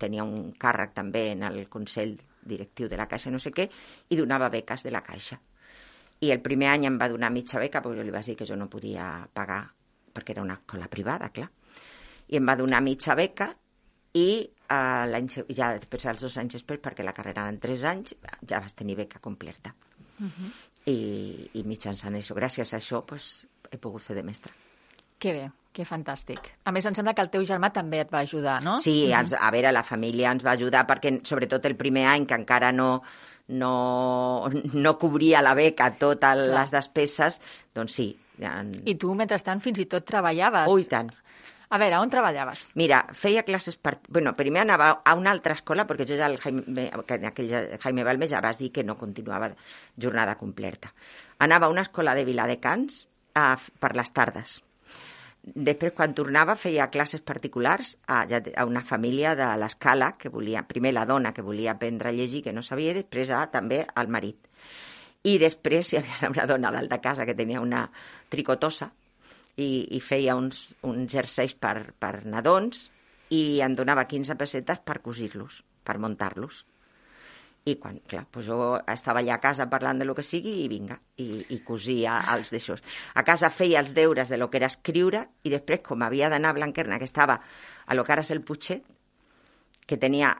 tenia 0.00 0.24
un 0.24 0.50
càrrec 0.58 0.96
també 0.96 1.28
en 1.36 1.46
el 1.52 1.68
Consell 1.68 2.16
Directiu 2.42 2.88
de 2.88 2.98
la 2.98 3.06
Caixa, 3.06 3.30
no 3.30 3.38
sé 3.38 3.52
què, 3.54 3.68
i 4.08 4.18
donava 4.18 4.50
beques 4.50 4.82
de 4.82 4.90
la 4.90 5.04
Caixa. 5.06 5.38
I 6.24 6.32
el 6.32 6.42
primer 6.42 6.72
any 6.72 6.88
em 6.88 6.98
va 6.98 7.12
donar 7.12 7.30
mitja 7.30 7.60
beca, 7.60 7.84
perquè 7.84 8.00
jo 8.00 8.08
li 8.08 8.14
vaig 8.14 8.32
dir 8.32 8.38
que 8.40 8.48
jo 8.48 8.56
no 8.56 8.70
podia 8.72 9.28
pagar, 9.34 9.62
perquè 10.14 10.34
era 10.36 10.44
una 10.44 10.58
escola 10.60 10.88
privada, 10.88 11.30
clar. 11.34 11.50
I 12.30 12.38
em 12.40 12.46
va 12.48 12.56
donar 12.56 12.80
mitja 12.82 13.16
beca 13.18 13.50
i 14.14 14.28
uh, 14.46 15.04
l'any 15.10 15.26
ja 15.34 15.72
després 15.74 16.06
els 16.12 16.22
dos 16.24 16.36
anys 16.40 16.60
després, 16.60 16.80
perquè 16.82 17.04
la 17.04 17.14
carrera 17.16 17.48
en 17.50 17.58
tres 17.62 17.84
anys, 17.88 18.14
ja 18.46 18.62
vas 18.62 18.78
tenir 18.78 18.96
beca 18.96 19.20
completa. 19.20 19.74
Uh 20.20 20.26
-huh. 20.26 20.52
I, 20.86 21.50
I 21.54 21.64
mitjançant 21.64 22.14
això, 22.14 22.34
gràcies 22.34 22.72
a 22.72 22.78
això, 22.78 23.04
pues, 23.04 23.46
he 23.70 23.78
pogut 23.78 24.02
fer 24.02 24.16
de 24.16 24.22
mestre. 24.22 24.52
Que 25.18 25.32
bé, 25.32 25.50
que 25.72 25.84
fantàstic. 25.84 26.38
A 26.64 26.72
més, 26.72 26.84
em 26.86 26.94
sembla 26.94 27.14
que 27.14 27.22
el 27.22 27.30
teu 27.30 27.42
germà 27.42 27.72
també 27.72 28.00
et 28.00 28.10
va 28.12 28.20
ajudar, 28.20 28.62
no? 28.64 28.78
Sí, 28.78 29.10
ens, 29.12 29.32
a 29.32 29.50
veure, 29.50 29.72
la 29.72 29.82
família 29.82 30.30
ens 30.30 30.44
va 30.44 30.52
ajudar 30.52 30.86
perquè, 30.86 31.20
sobretot 31.24 31.64
el 31.66 31.76
primer 31.76 32.06
any, 32.06 32.26
que 32.26 32.34
encara 32.34 32.72
no, 32.72 33.02
no, 33.48 34.50
no 34.72 34.98
cobria 34.98 35.42
la 35.42 35.54
beca 35.54 35.90
totes 35.98 36.20
Clar. 36.20 36.52
les 36.58 36.70
despeses, 36.70 37.40
doncs 37.74 37.92
sí. 38.00 38.08
En... 38.38 38.72
I 38.88 38.96
tu, 39.00 39.12
mentrestant, 39.14 39.62
fins 39.64 39.78
i 39.82 39.86
tot 39.90 40.06
treballaves. 40.08 40.72
Ui, 40.72 40.88
tant. 40.90 41.12
A 41.74 41.78
veure, 41.80 41.98
on 41.98 42.10
treballaves? 42.12 42.66
Mira, 42.78 43.00
feia 43.18 43.42
classes... 43.42 43.76
Per... 43.80 43.96
Bueno, 44.08 44.34
primer 44.38 44.62
anava 44.62 44.90
a 45.04 45.14
una 45.18 45.32
altra 45.34 45.56
escola, 45.58 45.86
perquè 45.88 46.06
jo 46.06 46.18
ja 46.18 46.28
el 46.30 46.36
Jaime, 46.42 46.90
aquell 47.30 47.56
Jaime 47.82 48.04
Balmes 48.06 48.30
ja 48.30 48.42
vas 48.44 48.60
dir 48.60 48.70
que 48.74 48.84
no 48.84 48.98
continuava 49.00 49.50
jornada 50.00 50.36
completa. 50.38 50.92
Anava 51.42 51.66
a 51.66 51.74
una 51.74 51.82
escola 51.82 52.14
de 52.14 52.26
Viladecans 52.28 53.08
a, 53.34 53.56
per 53.80 53.94
les 53.98 54.14
tardes. 54.14 54.60
Després, 55.44 55.92
quan 55.92 56.14
tornava, 56.16 56.54
feia 56.56 56.86
classes 56.92 57.20
particulars 57.20 57.98
a, 58.06 58.22
a 58.24 58.64
una 58.64 58.80
família 58.86 59.34
de 59.36 59.50
l'escala, 59.60 60.14
que 60.16 60.30
volia, 60.32 60.62
primer 60.68 60.94
la 60.94 61.04
dona 61.04 61.34
que 61.36 61.44
volia 61.44 61.74
aprendre 61.74 62.08
a 62.08 62.16
llegir, 62.16 62.44
que 62.46 62.54
no 62.56 62.62
sabia, 62.62 62.94
i 62.94 63.02
després 63.02 63.32
a, 63.34 63.42
també 63.52 63.82
al 63.94 64.08
marit. 64.08 64.48
I 65.24 65.38
després 65.40 65.92
hi 65.92 66.00
havia 66.00 66.30
una 66.30 66.44
dona 66.46 66.72
dalt 66.74 66.92
de 66.92 67.00
casa 67.00 67.24
que 67.24 67.36
tenia 67.36 67.62
una 67.64 67.86
tricotosa, 68.28 68.90
i, 69.56 69.96
i 69.96 70.00
feia 70.02 70.34
uns, 70.36 70.74
uns 70.82 71.10
jerseis 71.12 71.54
per, 71.54 71.94
per 71.98 72.24
nadons 72.26 72.88
i 73.34 73.60
em 73.64 73.74
donava 73.78 74.06
15 74.10 74.36
pessetes 74.38 74.80
per 74.84 75.00
cosir-los, 75.02 75.62
per 75.84 75.98
muntar-los. 76.02 76.64
I 77.64 77.78
quan, 77.80 77.96
clar, 78.04 78.26
doncs 78.28 78.48
jo 78.50 78.56
estava 78.92 79.22
allà 79.22 79.38
a 79.38 79.40
casa 79.40 79.64
parlant 79.72 80.02
de 80.02 80.04
lo 80.04 80.12
que 80.16 80.24
sigui 80.26 80.58
i 80.64 80.68
vinga, 80.68 80.98
i, 81.16 81.46
i 81.56 81.62
cosia 81.64 82.18
els 82.34 82.52
d'això. 82.52 82.76
A 83.16 83.24
casa 83.24 83.48
feia 83.48 83.80
els 83.80 83.94
deures 83.96 84.28
de 84.28 84.36
lo 84.36 84.50
que 84.50 84.60
era 84.60 84.68
escriure 84.68 85.24
i 85.44 85.52
després, 85.54 85.80
com 85.86 86.04
havia 86.04 86.28
d'anar 86.28 86.52
a 86.52 86.58
Blanquerna, 86.58 86.98
que 87.00 87.08
estava 87.08 87.38
a 87.40 87.96
lo 87.96 88.04
que 88.04 88.12
ara 88.12 88.26
és 88.26 88.34
el 88.34 88.44
Puigset, 88.44 88.84
que 89.86 89.96
tenia 90.00 90.34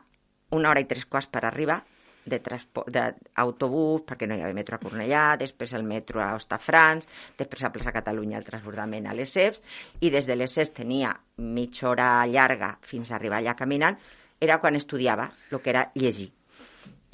una 0.53 0.69
hora 0.71 0.85
i 0.85 0.89
tres 0.91 1.09
quarts 1.09 1.31
per 1.33 1.47
arribar, 1.49 1.81
d'autobús, 2.27 4.05
perquè 4.09 4.29
no 4.29 4.37
hi 4.37 4.43
havia 4.45 4.57
metro 4.57 4.77
a 4.77 4.83
Cornellà, 4.83 5.25
després 5.41 5.75
el 5.77 5.85
metro 5.85 6.23
a 6.25 6.35
Hostafrans, 6.37 7.09
després 7.39 7.65
a 7.65 7.73
Plaça 7.75 7.93
Catalunya 7.95 8.39
el 8.41 8.47
transbordament 8.47 9.07
a 9.07 9.17
les 9.17 9.37
EPS, 9.37 9.63
i 10.01 10.11
des 10.15 10.29
de 10.29 10.37
les 10.39 10.57
EPS 10.57 10.75
tenia 10.81 11.13
mitja 11.37 11.91
hora 11.91 12.09
llarga 12.31 12.79
fins 12.83 13.13
a 13.13 13.19
arribar 13.19 13.43
allà 13.43 13.57
caminant, 13.59 13.99
era 14.41 14.59
quan 14.61 14.77
estudiava 14.77 15.31
el 15.51 15.61
que 15.61 15.71
era 15.71 15.91
llegir. 15.95 16.33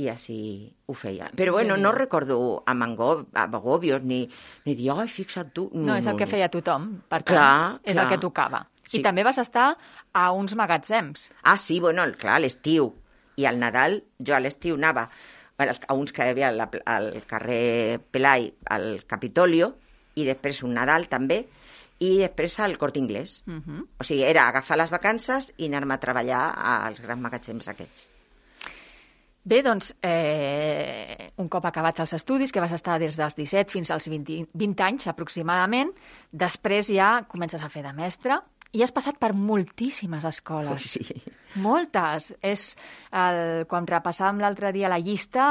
I 0.01 0.07
així 0.09 0.39
ho 0.89 0.95
feia. 0.97 1.29
Però 1.37 1.53
bueno, 1.53 1.77
no 1.77 1.93
recordo 1.93 2.63
a 2.65 2.73
Mangó, 2.73 3.27
a 3.35 3.47
Bagobios, 3.53 4.01
ni, 4.03 4.23
ni 4.65 4.75
dir, 4.75 4.95
ai, 4.95 5.09
fixa't 5.13 5.53
tu... 5.53 5.67
No, 5.75 5.91
no 5.91 5.99
és 6.01 6.09
el 6.09 6.17
que 6.17 6.29
feia 6.31 6.49
tothom, 6.49 7.03
per 7.05 7.21
tant, 7.21 7.35
clar, 7.35 7.81
és 7.85 7.93
clar. 7.93 8.07
el 8.07 8.15
que 8.15 8.21
tocava. 8.23 8.63
Sí. 8.87 8.99
I 8.99 9.05
també 9.05 9.23
vas 9.27 9.37
estar 9.39 9.75
a 10.17 10.25
uns 10.33 10.57
magatzems. 10.57 11.29
Ah, 11.45 11.59
sí, 11.61 11.79
bueno, 11.85 12.09
clar, 12.17 12.41
l'estiu 12.41 12.95
i 13.41 13.47
al 13.49 13.61
Nadal 13.61 14.01
jo 14.19 14.37
a 14.37 14.43
l'estiu 14.43 14.77
anava 14.77 15.09
a 15.61 15.95
uns 15.95 16.13
que 16.17 16.25
hi 16.25 16.33
havia 16.33 16.49
al 16.49 17.09
carrer 17.29 18.01
Pelai, 18.11 18.47
al 18.73 19.03
Capitolio, 19.09 19.75
i 20.17 20.25
després 20.25 20.63
un 20.65 20.73
Nadal 20.77 21.05
també, 21.11 21.43
i 22.01 22.15
després 22.23 22.57
al 22.65 22.79
Cort 22.81 22.97
Inglés. 22.97 23.43
Uh 23.47 23.61
-huh. 23.61 23.83
O 23.99 24.05
sigui, 24.05 24.23
era 24.25 24.49
agafar 24.49 24.79
les 24.79 24.91
vacances 24.91 25.53
i 25.59 25.67
anar-me 25.67 25.95
a 25.95 26.01
treballar 26.01 26.55
als 26.57 27.01
grans 27.01 27.21
magatzems 27.21 27.69
aquests. 27.69 28.11
Bé, 29.43 29.63
doncs, 29.63 29.95
eh, 30.03 31.33
un 31.37 31.49
cop 31.49 31.65
acabats 31.65 32.01
els 32.01 32.13
estudis, 32.13 32.53
que 32.53 32.61
vas 32.61 32.73
estar 32.73 32.99
des 32.99 33.17
dels 33.17 33.37
17 33.37 33.73
fins 33.73 33.91
als 33.91 34.09
20, 34.09 34.49
20 34.53 34.83
anys 34.85 35.07
aproximadament, 35.07 35.93
després 36.31 36.89
ja 36.89 37.25
comences 37.27 37.63
a 37.63 37.69
fer 37.69 37.83
de 37.83 37.93
mestre, 37.93 38.37
i 38.73 38.83
has 38.85 38.93
passat 38.95 39.19
per 39.19 39.33
moltíssimes 39.35 40.25
escoles. 40.29 40.91
Sí. 40.95 41.23
Moltes. 41.63 42.31
És 42.43 42.75
el, 43.11 43.65
quan 43.71 43.89
repassàvem 43.91 44.43
l'altre 44.43 44.71
dia 44.77 44.91
la 44.91 45.01
llista, 45.03 45.47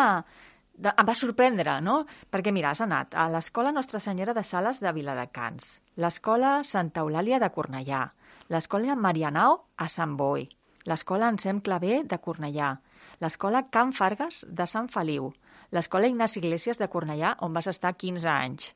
de, 0.80 0.94
em 0.94 1.08
va 1.08 1.16
sorprendre, 1.18 1.80
no? 1.84 2.04
Perquè, 2.32 2.54
mira, 2.56 2.72
has 2.72 2.82
anat 2.86 3.16
a 3.16 3.28
l'Escola 3.32 3.74
Nostra 3.76 4.00
Senyora 4.00 4.36
de 4.38 4.46
Sales 4.48 4.80
de 4.84 4.94
Viladecans, 4.96 5.74
l'Escola 6.00 6.60
Santa 6.64 7.04
Eulàlia 7.04 7.42
de 7.44 7.52
Cornellà, 7.52 8.06
l'Escola 8.50 8.96
Marianao 8.96 9.60
a 9.76 9.90
Sant 9.92 10.16
Boi, 10.18 10.48
l'Escola 10.88 11.28
Ensem 11.34 11.60
Clavé 11.66 12.04
de 12.08 12.18
Cornellà, 12.24 12.72
l'Escola 13.20 13.66
Can 13.70 13.92
Fargues 13.94 14.46
de 14.48 14.66
Sant 14.66 14.88
Feliu, 14.94 15.34
l'Escola 15.76 16.08
Ignasi 16.08 16.40
Iglesias 16.40 16.80
de 16.80 16.88
Cornellà, 16.90 17.36
on 17.46 17.54
vas 17.54 17.68
estar 17.68 17.92
15 17.94 18.32
anys, 18.32 18.72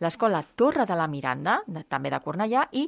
l'Escola 0.00 0.44
Torre 0.54 0.86
de 0.86 0.96
la 0.96 1.10
Miranda, 1.10 1.58
de, 1.66 1.82
també 1.90 2.14
de 2.14 2.22
Cornellà, 2.24 2.68
i 2.72 2.86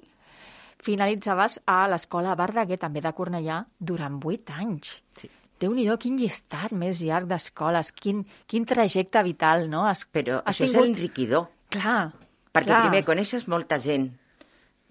finalitzaves 0.85 1.59
a 1.69 1.83
l'Escola 1.91 2.35
Verdaguer, 2.39 2.79
també 2.81 3.03
de 3.05 3.13
Cornellà, 3.17 3.61
durant 3.79 4.17
vuit 4.23 4.51
anys. 4.55 4.97
Sí. 5.19 5.31
Déu-n'hi-do, 5.61 5.99
quin 6.01 6.17
llistat 6.17 6.73
més 6.73 7.03
llarg 7.05 7.29
d'escoles, 7.29 7.93
quin, 7.93 8.25
quin 8.49 8.65
trajecte 8.69 9.21
vital, 9.27 9.67
no? 9.69 9.85
Has, 9.89 10.07
Però 10.09 10.41
has 10.41 10.57
això 10.57 10.71
tingut... 10.71 10.87
és 10.87 10.91
enriquidor. 10.95 11.47
Clar, 11.71 12.01
Perquè 12.51 12.73
clar. 12.73 12.83
primer 12.89 13.05
coneixes 13.07 13.47
molta 13.49 13.79
gent 13.83 14.09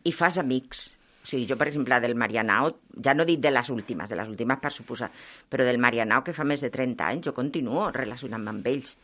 i 0.05 0.13
fas 0.15 0.37
amics. 0.39 0.85
O 1.19 1.27
sigui, 1.27 1.47
jo, 1.49 1.57
per 1.59 1.67
exemple, 1.67 1.97
del 1.99 2.15
Marianao, 2.15 2.71
ja 3.03 3.15
no 3.17 3.25
dic 3.27 3.41
de 3.43 3.51
les 3.51 3.69
últimes, 3.73 4.09
de 4.09 4.17
les 4.17 4.29
últimes 4.29 4.61
per 4.61 4.71
suposar, 4.71 5.09
però 5.49 5.65
del 5.67 5.81
Marianao, 5.81 6.23
que 6.23 6.37
fa 6.37 6.45
més 6.47 6.63
de 6.63 6.69
30 6.73 7.09
anys, 7.09 7.25
jo 7.27 7.35
continuo 7.35 7.89
relacionant-me 7.95 8.53
amb 8.53 8.69
ells 8.71 8.95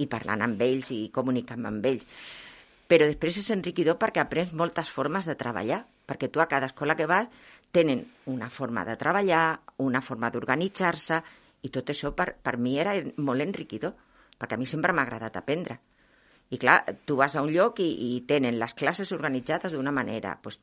i 0.00 0.08
parlant 0.10 0.42
amb 0.42 0.60
ells 0.64 0.90
i 0.96 1.04
comunicant 1.14 1.68
amb 1.68 1.86
ells. 1.86 2.08
Però 2.90 3.06
després 3.06 3.38
és 3.38 3.52
enriquidor 3.54 4.00
perquè 4.00 4.24
aprens 4.24 4.56
moltes 4.56 4.90
formes 4.90 5.28
de 5.30 5.36
treballar 5.38 5.84
perquè 6.10 6.28
tu 6.28 6.42
a 6.42 6.48
cada 6.50 6.66
escola 6.72 6.96
que 6.98 7.06
vas 7.06 7.30
tenen 7.70 8.02
una 8.26 8.50
forma 8.50 8.82
de 8.84 8.96
treballar, 8.98 9.60
una 9.78 10.02
forma 10.02 10.30
d'organitzar-se, 10.34 11.20
i 11.62 11.70
tot 11.70 11.92
això 11.92 12.10
per, 12.16 12.32
per 12.42 12.56
mi 12.58 12.78
era 12.82 12.96
molt 13.22 13.44
enriquidor, 13.44 13.94
perquè 14.40 14.56
a 14.56 14.60
mi 14.60 14.66
sempre 14.66 14.94
m'ha 14.96 15.06
agradat 15.06 15.38
aprendre. 15.38 15.78
I 16.50 16.58
clar, 16.58 16.80
tu 17.06 17.14
vas 17.14 17.36
a 17.38 17.44
un 17.46 17.52
lloc 17.54 17.78
i, 17.78 17.86
i 17.86 18.22
tenen 18.26 18.56
les 18.58 18.72
classes 18.74 19.12
organitzades 19.14 19.76
d'una 19.76 19.92
manera. 19.94 20.32
Pues, 20.42 20.56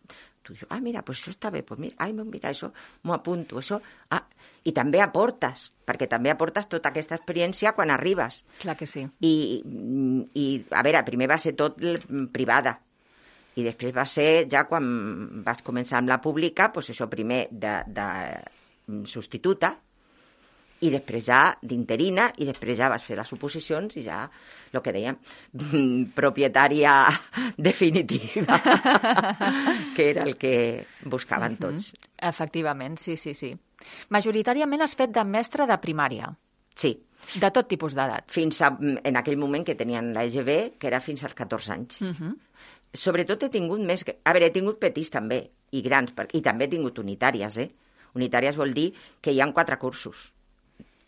tu 0.43 0.51
dius, 0.51 0.65
ah, 0.67 0.81
mira, 0.83 0.99
pues 1.07 1.21
això 1.21 1.31
està 1.31 1.51
bé, 1.53 1.61
pues 1.63 1.79
mira, 1.79 1.95
ai, 2.03 2.11
mira, 2.17 2.49
això 2.51 2.73
m'ho 3.07 3.15
apunto, 3.15 3.61
això... 3.61 3.79
Ah, 4.11 4.25
I 4.67 4.73
també 4.75 4.99
aportes, 4.99 5.69
perquè 5.87 6.09
també 6.11 6.33
aportes 6.33 6.67
tota 6.67 6.91
aquesta 6.91 7.15
experiència 7.15 7.71
quan 7.77 7.93
arribes. 7.93 8.41
Clar 8.59 8.75
que 8.75 8.89
sí. 8.89 9.05
I, 9.23 9.33
i 10.35 10.45
a 10.75 10.83
veure, 10.83 11.05
primer 11.07 11.31
va 11.31 11.39
ser 11.39 11.55
tot 11.55 11.79
privada, 12.35 12.75
i 13.57 13.65
després 13.65 13.95
va 13.95 14.05
ser 14.05 14.45
ja 14.51 14.63
quan 14.69 15.41
vas 15.45 15.63
començar 15.65 15.99
amb 15.99 16.13
la 16.13 16.21
pública, 16.21 16.69
doncs 16.73 16.93
això 16.93 17.09
primer 17.09 17.47
de, 17.51 17.73
de 17.89 18.07
substituta, 19.09 19.73
i 20.85 20.91
després 20.93 21.25
ja 21.25 21.39
d'interina, 21.65 22.27
i 22.37 22.45
després 22.45 22.77
ja 22.77 22.89
vas 22.93 23.01
fer 23.01 23.17
les 23.17 23.31
oposicions 23.33 23.97
i 23.97 24.03
ja, 24.05 24.19
el 24.73 24.83
que 24.85 24.93
dèiem, 24.93 25.17
propietària 26.17 26.93
definitiva, 27.69 28.59
que 29.95 30.09
era 30.11 30.27
el 30.27 30.35
que 30.37 30.85
buscaven 31.09 31.57
tots. 31.61 31.95
Efectivament, 32.29 32.99
sí, 33.01 33.17
sí, 33.17 33.33
sí. 33.33 33.55
Majoritàriament 34.13 34.85
has 34.85 34.95
fet 34.97 35.13
de 35.13 35.25
mestre 35.25 35.65
de 35.69 35.77
primària. 35.81 36.29
Sí. 36.77 36.93
De 37.41 37.49
tot 37.51 37.67
tipus 37.67 37.95
d'edats. 37.97 38.29
Fins 38.31 38.61
a, 38.61 38.69
en 38.77 39.17
aquell 39.19 39.39
moment 39.41 39.65
que 39.65 39.75
tenien 39.75 40.13
la 40.15 40.23
EGB, 40.29 40.77
que 40.79 40.87
era 40.87 41.01
fins 41.03 41.25
als 41.25 41.33
14 41.35 41.73
anys. 41.73 42.01
Uh 42.01 42.13
-huh. 42.13 42.35
Sobretot 42.97 43.45
he 43.45 43.51
tingut 43.53 43.83
més... 43.85 44.03
A 44.07 44.33
veure, 44.33 44.49
he 44.49 44.55
tingut 44.55 44.79
petits 44.81 45.11
també, 45.13 45.41
i 45.75 45.83
grans, 45.85 46.13
i 46.33 46.41
també 46.45 46.67
he 46.67 46.73
tingut 46.73 46.99
unitàries, 47.03 47.59
eh? 47.61 47.69
Unitàries 48.17 48.57
vol 48.57 48.73
dir 48.73 48.89
que 49.21 49.33
hi 49.33 49.41
han 49.43 49.53
quatre 49.53 49.77
cursos. 49.77 50.27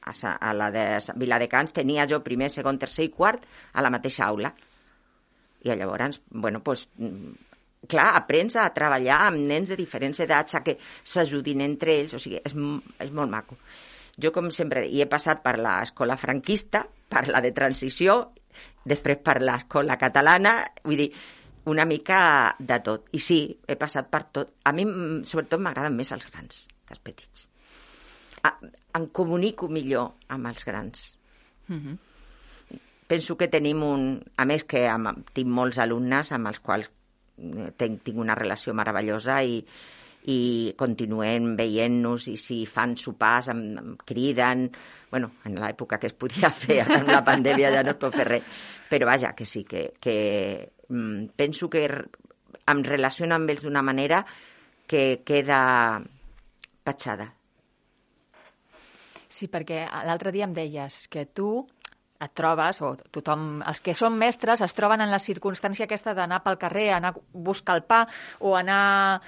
A, 0.10 0.14
a 0.14 0.54
la 0.56 0.70
de 0.74 0.86
Viladecans 1.22 1.74
tenia 1.76 2.08
jo 2.10 2.22
primer, 2.26 2.50
segon, 2.54 2.80
tercer 2.82 3.10
i 3.10 3.14
quart 3.14 3.46
a 3.74 3.84
la 3.86 3.92
mateixa 3.94 4.28
aula. 4.28 4.54
I 5.66 5.76
llavors, 5.76 6.22
bueno, 6.32 6.62
pues, 6.64 6.86
clar, 7.88 8.10
aprens 8.18 8.56
a 8.60 8.68
treballar 8.76 9.22
amb 9.28 9.44
nens 9.50 9.72
de 9.74 9.78
diferents 9.80 10.20
edats, 10.24 10.56
a 10.56 10.64
que 10.64 10.78
s'ajudin 11.04 11.64
entre 11.66 11.98
ells, 12.02 12.16
o 12.16 12.22
sigui, 12.22 12.40
és, 12.44 12.56
és 13.06 13.12
molt 13.16 13.32
maco. 13.32 13.60
Jo, 14.20 14.34
com 14.36 14.50
sempre, 14.52 14.84
i 14.88 15.02
he 15.02 15.08
passat 15.08 15.44
per 15.44 15.56
l'escola 15.60 16.18
franquista, 16.20 16.84
per 17.10 17.28
la 17.32 17.42
de 17.44 17.54
transició, 17.56 18.20
després 18.88 19.22
per 19.24 19.40
l'escola 19.44 19.96
catalana, 20.00 20.60
vull 20.84 21.00
dir, 21.00 21.10
una 21.70 21.86
mica 21.86 22.56
de 22.60 22.80
tot. 22.86 23.08
I 23.16 23.22
sí, 23.24 23.40
he 23.68 23.78
passat 23.80 24.10
per 24.12 24.24
tot. 24.36 24.58
A 24.66 24.74
mi, 24.76 24.86
sobretot, 25.28 25.62
m'agraden 25.62 25.96
més 25.96 26.12
els 26.16 26.26
grans 26.30 26.66
que 26.86 26.96
els 26.98 27.04
petits. 27.06 27.48
Em 28.98 29.08
comunico 29.14 29.70
millor 29.70 30.14
amb 30.36 30.50
els 30.52 30.66
grans. 30.66 31.18
Mm 31.68 31.80
-hmm. 31.80 31.98
Penso 33.08 33.38
que 33.38 33.48
tenim 33.48 33.84
un... 33.84 34.24
A 34.38 34.46
més 34.46 34.64
que 34.64 34.88
amb, 34.88 35.30
tinc 35.34 35.48
molts 35.48 35.78
alumnes 35.78 36.32
amb 36.32 36.48
els 36.48 36.60
quals 36.60 36.90
tinc, 37.78 38.04
tinc 38.04 38.18
una 38.18 38.36
relació 38.36 38.74
meravellosa 38.74 39.42
i, 39.44 39.64
i 40.30 40.74
continuem 40.78 41.56
veient-nos 41.56 42.28
i 42.28 42.38
si 42.38 42.66
fan 42.66 42.96
sopars 42.98 43.48
em, 43.54 43.78
em 43.78 43.96
criden 44.06 44.70
bueno, 45.10 45.32
en 45.46 45.56
l'època 45.56 45.98
que 45.98 46.08
es 46.08 46.14
podia 46.14 46.52
fer 46.52 46.82
amb 46.84 47.08
la 47.10 47.24
pandèmia 47.24 47.72
ja 47.74 47.84
no 47.84 47.96
es 47.96 48.02
pot 48.02 48.16
fer 48.16 48.28
res 48.28 48.44
però 48.90 49.06
vaja, 49.06 49.34
que 49.38 49.46
sí, 49.46 49.64
que, 49.64 49.94
que 50.02 50.16
mm, 50.66 50.79
penso 51.36 51.70
que 51.70 51.86
em 52.70 52.84
relaciono 52.86 53.36
amb 53.36 53.50
ells 53.50 53.66
d'una 53.66 53.84
manera 53.86 54.24
que 54.90 55.22
queda 55.26 56.02
patxada. 56.84 57.30
Sí, 59.30 59.48
perquè 59.48 59.86
l'altre 60.06 60.34
dia 60.36 60.48
em 60.50 60.56
deies 60.58 61.06
que 61.08 61.26
tu 61.26 61.52
et 62.20 62.34
trobes, 62.36 62.82
o 62.84 62.90
tothom, 63.16 63.62
els 63.64 63.80
que 63.80 63.94
són 63.96 64.18
mestres 64.20 64.60
es 64.66 64.76
troben 64.76 65.00
en 65.00 65.12
la 65.12 65.22
circumstància 65.24 65.86
aquesta 65.86 66.12
d'anar 66.18 66.42
pel 66.44 66.58
carrer, 66.60 66.90
anar 66.92 67.14
a 67.14 67.22
buscar 67.48 67.78
el 67.80 67.86
pa 67.88 68.02
o 68.44 68.58
anar 68.60 69.22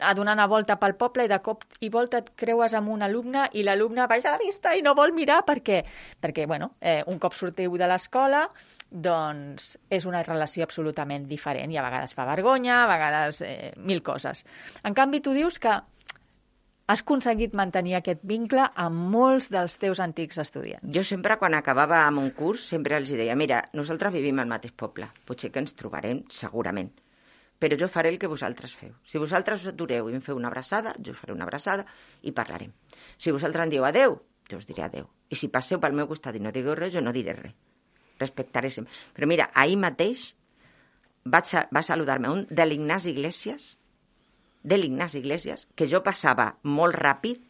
a 0.00 0.14
donar 0.18 0.34
una 0.34 0.48
volta 0.50 0.78
pel 0.82 0.96
poble 0.98 1.28
i 1.28 1.30
de 1.30 1.38
cop 1.44 1.62
i 1.80 1.90
volta 1.92 2.18
et 2.18 2.32
creues 2.42 2.74
amb 2.74 2.90
un 2.90 3.06
alumne 3.06 3.46
i 3.54 3.62
l'alumne 3.62 4.08
baixa 4.10 4.34
la 4.34 4.42
vista 4.42 4.74
i 4.74 4.82
no 4.82 4.96
vol 4.98 5.14
mirar 5.14 5.44
perquè, 5.46 5.84
perquè 6.18 6.48
bueno, 6.50 6.72
eh, 6.80 7.02
un 7.06 7.22
cop 7.22 7.38
sortiu 7.38 7.78
de 7.78 7.86
l'escola 7.86 8.48
doncs 8.92 9.72
és 9.90 10.04
una 10.06 10.22
relació 10.22 10.66
absolutament 10.66 11.24
diferent 11.28 11.72
i 11.72 11.78
a 11.80 11.84
vegades 11.84 12.12
fa 12.14 12.26
vergonya, 12.28 12.82
a 12.82 12.90
vegades 12.90 13.40
eh, 13.46 13.72
mil 13.76 14.02
coses. 14.04 14.44
En 14.84 14.94
canvi, 14.94 15.22
tu 15.24 15.32
dius 15.32 15.58
que 15.58 15.72
has 16.92 17.00
aconseguit 17.00 17.54
mantenir 17.56 17.94
aquest 17.96 18.20
vincle 18.28 18.66
amb 18.84 19.06
molts 19.14 19.48
dels 19.52 19.78
teus 19.80 20.00
antics 20.02 20.40
estudiants. 20.42 20.84
Jo 20.92 21.04
sempre, 21.06 21.38
quan 21.40 21.54
acabava 21.56 22.02
amb 22.04 22.20
un 22.20 22.32
curs, 22.36 22.66
sempre 22.74 22.98
els 22.98 23.12
deia, 23.14 23.36
mira, 23.38 23.62
nosaltres 23.72 24.12
vivim 24.12 24.42
al 24.42 24.50
mateix 24.50 24.74
poble, 24.76 25.08
potser 25.24 25.52
que 25.54 25.62
ens 25.62 25.72
trobarem, 25.78 26.24
segurament, 26.28 26.92
però 27.62 27.78
jo 27.78 27.88
faré 27.88 28.10
el 28.12 28.18
que 28.18 28.28
vosaltres 28.28 28.74
feu. 28.74 28.92
Si 29.06 29.22
vosaltres 29.22 29.62
us 29.62 29.72
atureu 29.72 30.10
i 30.10 30.18
em 30.18 30.24
feu 30.24 30.36
una 30.36 30.50
abraçada, 30.50 30.96
jo 30.98 31.14
faré 31.14 31.32
una 31.32 31.46
abraçada 31.48 31.86
i 32.22 32.34
parlarem. 32.34 32.74
Si 33.16 33.30
vosaltres 33.30 33.68
em 33.68 33.76
dieu 33.76 33.86
adeu, 33.88 34.18
jo 34.50 34.58
us 34.58 34.66
diré 34.66 34.84
adeu. 34.84 35.06
I 35.30 35.38
si 35.38 35.48
passeu 35.48 35.80
pel 35.80 35.94
meu 35.96 36.10
costat 36.10 36.36
i 36.36 36.42
no 36.42 36.52
digueu 36.52 36.74
res, 36.74 36.92
jo 36.92 37.00
no 37.00 37.14
diré 37.14 37.38
res. 37.38 37.54
Respectaré 38.22 38.70
sempre. 38.70 38.94
Però 39.16 39.28
mira, 39.28 39.50
ahir 39.54 39.76
mateix 39.82 40.30
vaig 41.24 41.52
a, 41.58 41.66
va 41.74 41.82
saludar-me 41.86 42.30
un 42.30 42.46
de 42.50 42.66
l'Ignasi 42.66 43.12
Iglesias, 43.12 43.76
de 44.62 44.78
l'Ignasi 44.78 45.20
Iglesias, 45.20 45.66
que 45.74 45.88
jo 45.90 46.02
passava 46.06 46.52
molt 46.62 46.96
ràpid 46.98 47.42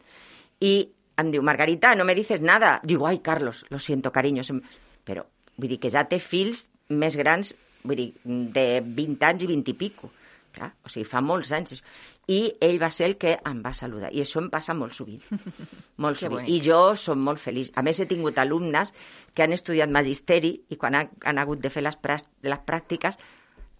i 0.65 0.73
em 1.21 1.29
diu, 1.33 1.43
Margarita, 1.45 1.93
no 1.95 2.05
me 2.05 2.15
dices 2.15 2.41
nada. 2.41 2.79
Digo, 2.83 3.07
ai, 3.07 3.19
Carlos, 3.19 3.65
lo 3.69 3.79
siento, 3.79 4.11
cariño. 4.11 4.41
Però, 5.05 5.25
vull 5.57 5.69
dir 5.69 5.79
que 5.79 5.91
ja 5.93 6.05
té 6.09 6.19
fills 6.19 6.65
més 6.89 7.17
grans, 7.19 7.53
vull 7.83 7.99
dir, 7.99 8.09
de 8.25 8.81
20 8.81 9.27
anys 9.29 9.45
i 9.45 9.49
20 9.51 9.73
i 9.73 9.77
pico. 9.77 10.09
Clar, 10.53 10.69
o 10.85 10.91
sigui, 10.91 11.05
fa 11.09 11.21
molts 11.25 11.51
anys. 11.55 11.79
I 12.29 12.39
ell 12.63 12.77
va 12.81 12.91
ser 12.93 13.07
el 13.09 13.15
que 13.19 13.33
em 13.49 13.61
va 13.65 13.73
saludar. 13.73 14.11
I 14.13 14.21
això 14.23 14.39
em 14.41 14.49
passa 14.53 14.75
molt 14.77 14.95
sovint. 14.95 15.23
molt 16.03 16.19
sovint. 16.19 16.45
I 16.47 16.59
jo 16.63 16.81
som 16.99 17.23
molt 17.25 17.41
feliç. 17.41 17.71
A 17.75 17.83
més, 17.85 17.99
he 17.99 18.07
tingut 18.09 18.37
alumnes 18.39 18.93
que 19.33 19.45
han 19.45 19.55
estudiat 19.55 19.91
magisteri 19.91 20.53
i 20.69 20.77
quan 20.77 20.99
han, 20.99 21.09
han 21.25 21.41
hagut 21.41 21.63
de 21.63 21.73
fer 21.73 21.83
les, 21.85 21.97
les 22.45 22.61
pràctiques 22.67 23.17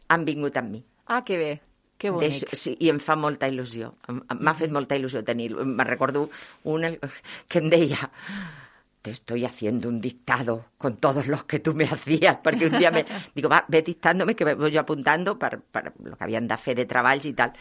han 0.10 0.26
vingut 0.26 0.58
amb 0.60 0.76
mi. 0.76 0.84
Ah, 1.08 1.22
que 1.24 1.38
bé. 1.38 1.54
Que 2.02 2.12
bonic. 2.12 2.50
De, 2.50 2.58
sí, 2.58 2.74
I 2.82 2.90
em 2.92 3.00
fa 3.00 3.16
molta 3.16 3.48
il·lusió. 3.48 3.94
M'ha 4.10 4.58
fet 4.58 4.74
molta 4.74 4.98
il·lusió 4.98 5.22
tenir 5.24 5.54
Me 5.54 5.86
recordo 5.88 6.26
un 6.74 6.90
que 7.48 7.62
em 7.62 7.70
deia 7.72 8.10
te 9.04 9.12
estoy 9.12 9.44
haciendo 9.44 9.90
un 9.90 10.00
dictado 10.00 10.68
con 10.78 10.96
todos 10.96 11.28
los 11.28 11.44
que 11.44 11.60
tú 11.60 11.74
me 11.76 11.84
hacías, 11.84 12.38
perquè 12.40 12.70
un 12.72 12.78
dia 12.80 12.90
me... 12.90 13.04
Digo, 13.36 13.50
va, 13.52 13.66
ve 13.68 13.82
dictándome 13.84 14.34
que 14.34 14.56
voy 14.56 14.78
apuntando 14.78 15.38
per, 15.38 15.60
per 15.60 15.92
lo 16.00 16.16
que 16.16 16.24
havien 16.24 16.48
de 16.48 16.56
fer 16.56 16.78
de 16.80 16.86
treballs 16.88 17.28
i 17.28 17.34
tal. 17.36 17.52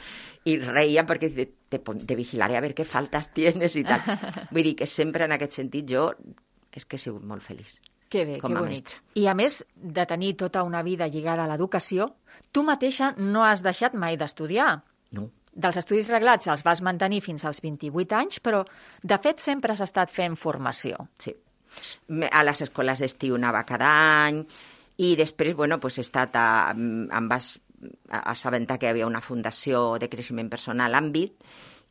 I 0.47 0.55
reia 0.63 1.03
perquè 1.03 1.33
te, 1.35 1.49
te, 1.69 1.81
te 1.83 2.17
vigilaré 2.17 2.57
a 2.57 2.63
ver 2.63 2.77
qué 2.79 2.87
faltas 2.87 3.33
tienes 3.35 3.75
i 3.75 3.83
tal. 3.83 4.07
Vull 4.55 4.71
dir 4.71 4.77
que 4.79 4.87
sempre 4.87 5.27
en 5.27 5.35
aquest 5.35 5.59
sentit 5.59 5.91
jo 5.91 6.13
és 6.71 6.87
que 6.87 6.95
he 6.95 7.03
sigut 7.03 7.27
molt 7.27 7.43
feliç. 7.43 7.81
Que 8.07 8.23
bé, 8.29 8.39
com 8.39 8.55
que 8.55 8.63
bonic. 8.63 8.87
Mestra. 8.87 9.03
I 9.19 9.27
a 9.27 9.35
més 9.35 9.59
de 9.75 10.07
tenir 10.07 10.37
tota 10.39 10.63
una 10.63 10.85
vida 10.87 11.11
lligada 11.11 11.43
a 11.43 11.51
l'educació, 11.51 12.13
tu 12.55 12.63
mateixa 12.63 13.17
no 13.19 13.43
has 13.43 13.67
deixat 13.67 13.99
mai 13.99 14.15
d'estudiar. 14.21 14.77
No. 15.11 15.27
Dels 15.53 15.77
estudis 15.77 16.09
reglats 16.09 16.49
els 16.49 16.63
vas 16.65 16.81
mantenir 16.81 17.21
fins 17.25 17.45
als 17.45 17.61
28 17.61 18.17
anys, 18.17 18.41
però 18.41 18.63
de 19.03 19.19
fet 19.21 19.43
sempre 19.45 19.75
has 19.75 19.83
estat 19.85 20.11
fent 20.11 20.37
formació. 20.41 21.09
Sí. 21.21 21.35
A 22.31 22.43
les 22.45 22.63
escoles 22.65 23.01
d'estiu 23.01 23.37
anava 23.39 23.65
cada 23.69 23.91
any 24.29 24.43
i 25.01 25.15
després, 25.17 25.55
bueno, 25.57 25.79
pues 25.81 25.99
he 25.99 26.05
estat 26.05 26.37
a, 26.37 26.47
em 26.73 27.29
vas 27.29 27.55
assabentar 28.09 28.79
que 28.79 28.87
hi 28.87 28.93
havia 28.93 29.09
una 29.09 29.23
fundació 29.25 29.99
de 29.99 30.09
creixement 30.13 30.51
personal 30.53 30.95
àmbit 30.95 31.33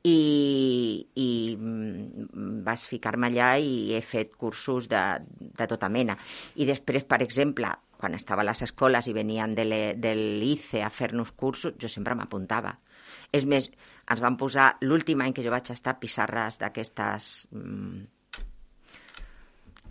i, 0.04 1.08
i 1.16 1.30
mm, 1.58 2.62
vas 2.66 2.86
ficar-me 2.90 3.30
allà 3.30 3.54
i 3.62 3.94
he 3.96 4.02
fet 4.02 4.36
cursos 4.38 4.88
de, 4.90 5.02
de 5.40 5.68
tota 5.70 5.90
mena. 5.90 6.18
I 6.56 6.66
després, 6.70 7.06
per 7.06 7.22
exemple, 7.26 7.70
quan 8.02 8.18
estava 8.18 8.42
a 8.42 8.50
les 8.50 8.64
escoles 8.66 9.08
i 9.08 9.14
venien 9.14 9.54
de 9.54 9.66
l'ICE 10.18 10.82
a 10.82 10.90
fer-nos 10.90 11.34
cursos, 11.38 11.76
jo 11.78 11.90
sempre 11.90 12.18
m'apuntava. 12.18 12.74
És 13.32 13.46
més, 13.48 13.70
ens 14.12 14.24
van 14.24 14.38
posar, 14.40 14.74
l'últim 14.82 15.22
any 15.24 15.36
que 15.36 15.44
jo 15.46 15.54
vaig 15.54 15.72
estar, 15.72 15.98
pissarres 16.00 16.60
d'aquestes... 16.62 17.30
Mm, 17.52 18.04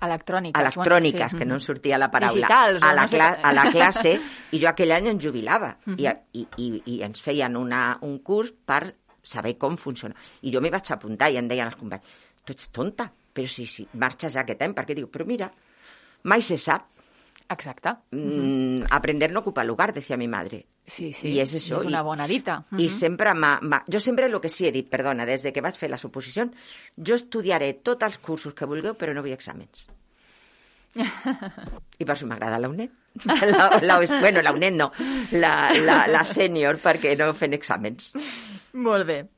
electròniques. 0.01 0.61
Electròniques, 0.61 1.21
bueno, 1.21 1.31
sí. 1.31 1.39
que 1.39 1.47
no 1.47 1.55
en 1.55 1.61
sortia 1.61 1.99
la 1.99 2.11
paraula. 2.11 2.47
Digitals, 2.47 2.83
a, 2.83 2.93
la 2.97 3.03
no 3.05 3.13
sé 3.13 3.21
a 3.21 3.53
la 3.53 3.67
classe, 3.73 4.15
i 4.53 4.61
jo 4.63 4.71
aquell 4.71 4.95
any 4.97 5.11
em 5.13 5.21
jubilava. 5.21 5.75
Uh 5.87 5.95
-huh. 5.95 6.17
I, 6.33 6.47
i, 6.57 6.83
i 6.87 7.03
ens 7.05 7.21
feien 7.21 7.57
una, 7.57 7.99
un 8.03 8.19
curs 8.19 8.53
per 8.65 8.95
saber 9.23 9.57
com 9.59 9.77
funciona. 9.77 10.15
I 10.43 10.53
jo 10.53 10.61
m'hi 10.61 10.71
vaig 10.71 10.91
apuntar 10.93 11.31
i 11.31 11.37
em 11.37 11.49
deien 11.49 11.67
els 11.67 11.77
companys, 11.77 12.05
tu 12.45 12.53
ets 12.53 12.71
tonta, 12.73 13.11
però 13.33 13.47
si, 13.47 13.67
si 13.67 13.87
marxes 13.93 14.37
aquest 14.37 14.63
any, 14.63 14.75
perquè 14.75 14.95
diu, 14.95 15.09
però 15.09 15.27
mira, 15.27 15.51
mai 16.23 16.43
se 16.43 16.57
sap. 16.57 16.89
Exacte. 17.51 17.97
Mm, 18.13 18.85
aprender 18.91 19.33
no 19.33 19.41
ocupa 19.41 19.65
lugar, 19.65 19.93
decía 19.93 20.17
mi 20.17 20.29
madre. 20.29 20.67
Sí, 20.87 21.13
sí, 21.13 21.35
I 21.35 21.41
és 21.43 21.55
això. 21.59 21.81
És 21.81 21.89
una 21.89 22.03
bona 22.03 22.27
dita. 22.27 22.65
Uh 22.71 22.77
-huh. 22.77 22.85
I 22.85 22.89
sempre 22.89 23.35
m'ha... 23.35 23.83
Jo 23.87 24.01
sempre 24.01 24.27
el 24.27 24.41
que 24.41 24.49
sí 24.49 24.67
he 24.67 24.73
dit, 24.73 24.89
perdona, 24.89 25.27
des 25.27 25.43
de 25.43 25.53
que 25.53 25.61
vaig 25.61 25.75
fer 25.77 25.91
la 25.91 25.99
suposició, 25.99 26.51
jo 26.97 27.15
estudiaré 27.15 27.75
tots 27.75 28.05
els 28.05 28.19
cursos 28.19 28.55
que 28.55 28.67
vulgueu, 28.67 28.95
però 28.95 29.13
no 29.15 29.23
vull 29.23 29.33
exàmens. 29.33 29.89
I 32.01 32.05
per 32.05 32.15
això 32.15 32.27
m'agrada 32.27 32.59
la 32.59 32.69
UNED. 32.69 32.91
La, 33.25 33.81
la, 33.83 33.99
bueno, 34.21 34.41
la 34.41 34.53
UNED 34.53 34.75
no, 34.75 34.93
la, 35.33 35.73
la, 35.73 36.07
la 36.07 36.25
sènior, 36.25 36.79
perquè 36.79 37.17
no 37.19 37.35
fent 37.35 37.53
exàmens. 37.53 38.13
Molt 38.73 39.07
bé. 39.07 39.29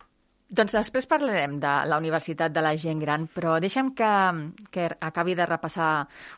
Doncs 0.52 0.74
després 0.76 1.08
parlarem 1.08 1.54
de 1.60 1.70
la 1.88 1.96
Universitat 1.96 2.52
de 2.52 2.60
la 2.60 2.74
Gent 2.76 3.00
Gran, 3.00 3.24
però 3.32 3.54
deixa'm 3.62 3.94
que, 3.96 4.10
que 4.74 4.90
acabi 5.00 5.36
de 5.38 5.46
repassar 5.48 5.92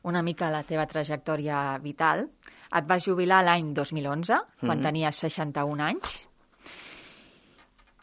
una 0.06 0.22
mica 0.22 0.52
la 0.54 0.62
teva 0.68 0.86
trajectòria 0.86 1.64
vital. 1.82 2.28
Et 2.74 2.86
vas 2.86 3.02
jubilar 3.02 3.42
l'any 3.42 3.72
2011, 3.74 4.38
quan 4.60 4.68
mm 4.68 4.70
-hmm. 4.70 4.82
tenies 4.86 5.16
61 5.16 5.80
anys, 5.80 6.26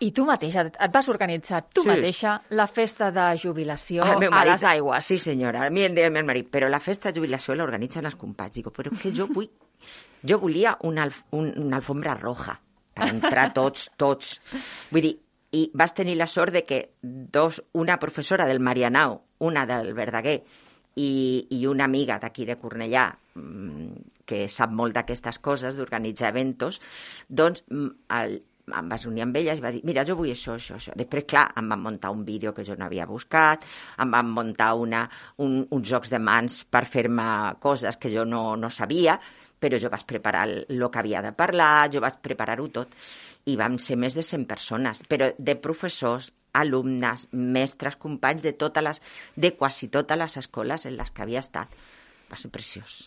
i 0.02 0.10
tu 0.12 0.26
mateixa, 0.26 0.65
et 0.65 0.93
vas 0.93 1.08
organitzar 1.13 1.62
tu 1.69 1.84
sí. 1.84 1.89
mateixa 1.91 2.34
la 2.58 2.65
festa 2.67 3.12
de 3.13 3.26
jubilació 3.38 4.04
ah, 4.04 4.15
marit, 4.17 4.34
a 4.34 4.45
les 4.50 4.63
aigües. 4.63 5.06
Sí, 5.06 5.19
senyora. 5.21 5.67
A 5.67 5.69
mi 5.69 5.84
em 5.86 5.93
deia 5.93 6.10
el 6.10 6.15
meu 6.15 6.26
marit, 6.26 6.50
però 6.50 6.69
la 6.69 6.80
festa 6.80 7.12
de 7.12 7.19
jubilació 7.19 7.56
l'organitzen 7.56 8.10
els 8.10 8.17
companys. 8.17 8.56
Dic, 8.58 8.71
però 8.74 8.93
que 8.97 9.13
jo 9.13 9.28
vull... 9.30 9.50
Jo 10.26 10.38
volia 10.38 10.76
una, 10.86 11.08
un, 11.38 11.54
una 11.58 11.78
alfombra 11.78 12.13
roja 12.13 12.60
per 12.93 13.08
entrar 13.10 13.47
tots, 13.54 13.88
tots. 13.97 14.36
Vull 14.91 15.06
dir, 15.06 15.15
i 15.51 15.69
vas 15.73 15.93
tenir 15.93 16.15
la 16.17 16.28
sort 16.28 16.53
de 16.53 16.65
que 16.65 16.82
dos, 17.01 17.61
una 17.73 17.99
professora 17.99 18.45
del 18.47 18.59
Marianao, 18.59 19.21
una 19.39 19.65
del 19.65 19.93
Verdaguer 19.93 20.39
i, 20.95 21.47
i 21.49 21.65
una 21.67 21.86
amiga 21.86 22.19
d'aquí 22.19 22.45
de 22.47 22.57
Cornellà, 22.59 23.09
mm, 23.36 24.23
que 24.26 24.45
sap 24.47 24.71
molt 24.71 24.95
d'aquestes 24.95 25.39
coses, 25.43 25.76
d'organitzar 25.76 26.32
eventos, 26.32 26.80
doncs 27.28 27.65
mm, 27.67 27.91
el, 28.19 28.39
em 28.71 28.89
vas 28.91 29.05
unir 29.09 29.26
amb 29.26 29.36
ella 29.39 29.55
i 29.57 29.63
va 29.63 29.71
dir, 29.76 29.82
mira, 29.88 30.05
jo 30.07 30.15
vull 30.19 30.32
això, 30.32 30.55
això, 30.55 30.78
això. 30.80 30.95
Després, 30.97 31.28
clar, 31.28 31.49
em 31.59 31.67
van 31.73 31.84
muntar 31.84 32.13
un 32.15 32.23
vídeo 32.28 32.53
que 32.55 32.65
jo 32.67 32.78
no 32.80 32.88
havia 32.88 33.07
buscat, 33.09 33.67
em 33.99 34.11
van 34.13 34.32
muntar 34.32 34.73
una, 34.80 35.05
un, 35.43 35.61
uns 35.69 35.88
jocs 35.89 36.13
de 36.13 36.19
mans 36.19 36.61
per 36.63 36.86
fer-me 36.88 37.28
coses 37.59 37.99
que 37.99 38.11
jo 38.13 38.26
no, 38.26 38.55
no 38.55 38.71
sabia, 38.71 39.19
però 39.61 39.78
jo 39.78 39.91
vaig 39.93 40.07
preparar 40.09 40.47
el, 40.49 40.55
el 40.73 40.88
que 40.89 40.99
havia 41.03 41.21
de 41.21 41.34
parlar, 41.38 41.89
jo 41.93 42.01
vaig 42.01 42.17
preparar-ho 42.23 42.67
tot. 42.73 42.95
I 43.49 43.55
vam 43.57 43.77
ser 43.81 43.97
més 43.97 44.15
de 44.17 44.23
100 44.25 44.45
persones, 44.49 45.01
però 45.09 45.31
de 45.37 45.55
professors, 45.57 46.31
alumnes, 46.53 47.27
mestres, 47.31 47.97
companys 47.97 48.43
de 48.43 48.53
totes 48.53 48.83
les, 48.83 49.01
de 49.35 49.53
quasi 49.57 49.87
totes 49.89 50.19
les 50.19 50.37
escoles 50.43 50.85
en 50.85 50.97
les 50.99 51.11
que 51.11 51.23
havia 51.23 51.41
estat. 51.41 51.73
Va 52.31 52.39
ser 52.39 52.51
preciós. 52.51 53.01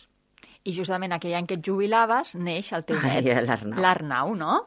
I 0.65 0.73
justament 0.73 1.13
aquell 1.13 1.35
any 1.37 1.47
que 1.49 1.59
et 1.59 1.65
jubilaves 1.65 2.33
neix 2.41 2.71
el 2.73 2.87
teu 2.89 2.97
net, 3.03 3.27
l'Arnau, 3.77 4.33
no? 4.37 4.63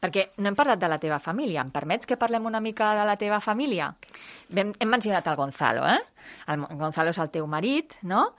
Perquè 0.00 0.30
no 0.40 0.50
hem 0.50 0.56
parlat 0.56 0.80
de 0.80 0.88
la 0.88 0.98
teva 1.00 1.18
família. 1.20 1.62
Em 1.64 1.72
permets 1.72 2.08
que 2.08 2.16
parlem 2.20 2.46
una 2.48 2.60
mica 2.60 2.92
de 2.96 3.04
la 3.08 3.16
teva 3.20 3.40
família? 3.44 3.90
Hem, 4.54 4.72
hem 4.78 4.92
mencionat 4.92 5.26
el 5.28 5.36
Gonzalo, 5.36 5.86
eh? 5.88 5.98
El 6.52 6.64
Gonzalo 6.80 7.12
és 7.12 7.20
el 7.20 7.32
teu 7.32 7.48
marit, 7.48 7.96
no? 8.08 8.30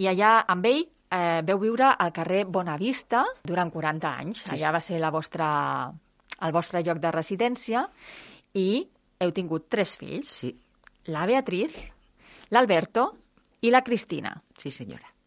I 0.00 0.08
allà 0.12 0.38
amb 0.48 0.68
ell 0.68 0.84
eh, 0.84 1.40
veu 1.44 1.60
viure 1.60 1.90
al 1.90 2.12
carrer 2.16 2.44
Bonavista 2.48 3.24
durant 3.44 3.72
40 3.72 4.12
anys. 4.24 4.44
Sí, 4.44 4.56
allà 4.56 4.72
va 4.78 4.82
ser 4.84 5.00
la 5.02 5.12
vostra, 5.14 5.48
el 6.42 6.54
vostre 6.54 6.82
lloc 6.86 7.02
de 7.02 7.12
residència 7.14 7.84
i 8.54 8.70
heu 9.18 9.34
tingut 9.34 9.68
tres 9.68 9.96
fills. 9.98 10.32
Sí. 10.42 10.54
La 11.08 11.26
Beatriz, 11.26 11.76
l'Alberto 12.54 13.10
i 13.64 13.72
la 13.74 13.84
Cristina. 13.84 14.34
Sí, 14.58 14.70
senyora 14.70 15.18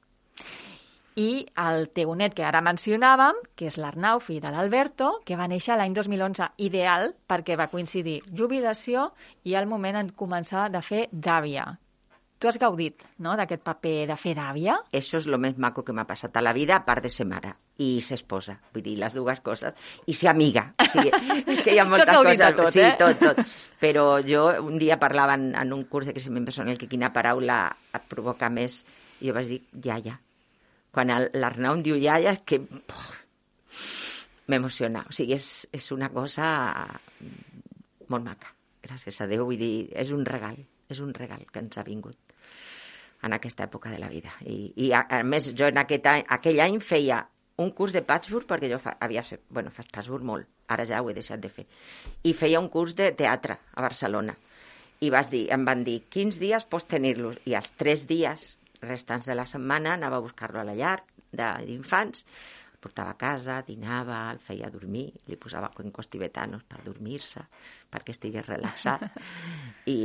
i 1.20 1.45
el 1.59 1.89
teu 1.95 2.14
net 2.16 2.36
que 2.36 2.45
ara 2.47 2.62
mencionàvem, 2.64 3.39
que 3.55 3.68
és 3.68 3.78
l'Arnau, 3.82 4.22
fill 4.24 4.39
de 4.43 4.51
l'Alberto, 4.53 5.12
que 5.28 5.36
va 5.36 5.49
néixer 5.51 5.76
l'any 5.78 5.93
2011, 5.97 6.51
ideal 6.64 7.12
perquè 7.28 7.57
va 7.59 7.70
coincidir 7.72 8.22
jubilació 8.32 9.09
i 9.43 9.55
el 9.59 9.68
moment 9.68 9.99
en 9.99 10.12
començar 10.16 10.70
de 10.72 10.82
fer 10.82 11.07
d'àvia. 11.12 11.68
Tu 12.42 12.50
has 12.50 12.58
gaudit, 12.58 13.04
no?, 13.22 13.36
d'aquest 13.38 13.62
paper 13.62 14.08
de 14.10 14.16
fer 14.18 14.32
d'àvia? 14.34 14.74
Això 14.98 15.20
és 15.20 15.28
el 15.30 15.38
més 15.38 15.60
maco 15.62 15.84
que 15.86 15.94
m'ha 15.94 16.08
passat 16.10 16.39
a 16.39 16.42
la 16.42 16.56
vida, 16.58 16.80
a 16.80 16.82
part 16.88 17.06
de 17.06 17.10
ser 17.14 17.28
mare 17.30 17.52
i 17.86 17.89
ser 18.02 18.16
esposa, 18.18 18.56
vull 18.74 18.82
dir, 18.82 18.96
les 18.98 19.14
dues 19.14 19.42
coses, 19.46 19.78
i 20.10 20.16
ser 20.18 20.32
amiga. 20.32 20.64
O 20.82 20.88
sigui, 20.89 21.12
que 21.68 21.76
hi 21.76 21.78
ha 21.78 21.86
moltes 21.86 22.10
coses. 22.10 22.42
Tot, 22.58 22.72
sí, 22.74 22.82
eh? 22.82 22.96
tot, 22.98 23.22
tot. 23.22 23.42
Però 23.84 24.06
jo 24.26 24.48
un 24.66 24.80
dia 24.82 24.98
parlava 25.02 25.36
en, 25.38 25.52
en 25.54 25.76
un 25.76 25.84
curs 25.92 26.10
de 26.10 26.16
creixement 26.16 26.48
personal 26.50 26.82
que 26.82 26.89
quina 26.89 27.12
paraula 27.14 27.60
et 27.94 28.10
provoca 28.10 28.50
més, 28.50 28.80
i 29.22 29.30
jo 29.30 29.38
vaig 29.38 29.54
dir, 29.54 29.62
ja, 30.08 30.18
quan 30.89 31.14
l'Arnau 31.14 31.78
em 31.78 31.86
diu 31.86 32.02
iaia, 32.02 32.34
és 32.34 32.42
que 32.42 32.64
m'emociona. 34.50 35.06
O 35.06 35.14
sigui, 35.14 35.38
és, 35.38 35.52
és 35.70 35.92
una 35.94 36.10
cosa 36.10 36.50
molt 38.10 38.26
maca. 38.26 38.50
Gràcies 38.82 39.22
a 39.22 39.30
Déu, 39.30 39.46
vull 39.46 39.62
dir, 39.62 39.92
és 39.94 40.10
un 40.10 40.26
regal, 40.26 40.58
és 40.89 41.06
un 41.06 41.14
regal 41.14 41.46
que 41.54 41.62
ens 41.62 41.78
ha 41.78 41.86
vingut 41.86 42.31
en 43.24 43.34
aquesta 43.38 43.66
època 43.68 43.92
de 43.92 44.00
la 44.02 44.10
vida. 44.10 44.34
I, 44.46 44.72
i 44.76 44.92
a, 44.98 45.06
a 45.20 45.22
més, 45.24 45.52
jo 45.58 45.70
en 45.70 45.82
aquest 45.82 46.08
any, 46.10 46.24
aquell 46.38 46.62
any 46.64 46.80
feia 46.84 47.22
un 47.62 47.72
curs 47.78 47.94
de 47.94 48.02
patchwork, 48.06 48.48
perquè 48.50 48.70
jo 48.72 48.80
fa, 48.82 48.96
havia 49.00 49.24
fet, 49.26 49.44
bueno, 49.50 49.74
faig 49.74 49.92
patchwork 49.94 50.26
molt, 50.26 50.50
ara 50.74 50.86
ja 50.90 51.02
ho 51.02 51.10
he 51.10 51.18
deixat 51.18 51.42
de 51.44 51.52
fer, 51.54 51.68
i 52.26 52.34
feia 52.38 52.62
un 52.62 52.70
curs 52.74 52.96
de 52.98 53.12
teatre 53.18 53.60
a 53.76 53.84
Barcelona. 53.86 54.36
I 55.02 55.10
vas 55.14 55.30
dir, 55.34 55.48
em 55.54 55.66
van 55.66 55.84
dir, 55.86 56.02
quins 56.14 56.38
dies 56.42 56.66
pots 56.70 56.88
tenir-los? 56.90 57.40
I 57.50 57.58
els 57.58 57.74
tres 57.78 58.06
dies 58.10 58.48
restants 58.82 59.30
de 59.30 59.38
la 59.38 59.48
setmana 59.50 59.96
anava 59.96 60.18
a 60.18 60.26
buscar-lo 60.26 60.62
a 60.62 60.66
la 60.66 60.76
llar 60.78 60.98
d'infants, 61.32 62.26
portava 62.82 63.14
a 63.14 63.18
casa, 63.18 63.60
dinava, 63.66 64.24
el 64.34 64.42
feia 64.42 64.70
dormir, 64.74 65.08
li 65.30 65.38
posava 65.38 65.70
cuencos 65.76 66.10
tibetanos 66.10 66.66
per 66.66 66.82
dormir-se, 66.86 67.44
perquè 67.94 68.16
estigués 68.16 68.48
relaxat. 68.50 69.06
I 69.94 69.98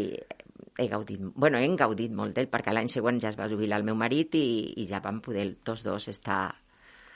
he 0.78 0.88
gaudit, 0.88 1.20
bueno, 1.34 1.58
hem 1.58 1.76
gaudit 1.76 2.12
molt 2.12 2.36
d'ell, 2.36 2.50
perquè 2.52 2.74
l'any 2.74 2.88
següent 2.92 3.20
ja 3.22 3.30
es 3.32 3.38
va 3.38 3.48
jubilar 3.48 3.80
el 3.80 3.86
meu 3.88 3.96
marit 3.96 4.34
i, 4.34 4.74
i 4.76 4.86
ja 4.86 5.00
vam 5.04 5.20
poder 5.24 5.48
tots 5.64 5.84
dos 5.86 6.08
estar 6.08 6.54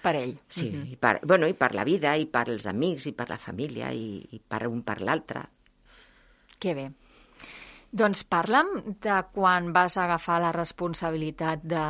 per 0.03 0.15
ell. 0.17 0.39
Sí, 0.49 0.71
mm 0.71 0.75
-hmm. 0.75 0.93
i, 0.93 0.97
per, 0.97 1.21
bueno, 1.27 1.47
i 1.47 1.55
per 1.55 1.75
la 1.75 1.85
vida, 1.85 2.17
i 2.17 2.27
per 2.27 2.49
els 2.49 2.67
amics, 2.67 3.07
i 3.07 3.13
per 3.13 3.29
la 3.29 3.39
família, 3.39 3.93
i, 3.93 4.27
i 4.31 4.41
per 4.41 4.67
un 4.67 4.83
per 4.83 5.01
l'altre. 5.01 5.45
Que 6.59 6.75
bé. 6.75 6.91
Doncs 7.91 8.23
parla'm 8.23 8.69
de 9.03 9.17
quan 9.35 9.73
vas 9.73 9.97
agafar 9.97 10.41
la 10.41 10.53
responsabilitat 10.53 11.65
de 11.67 11.83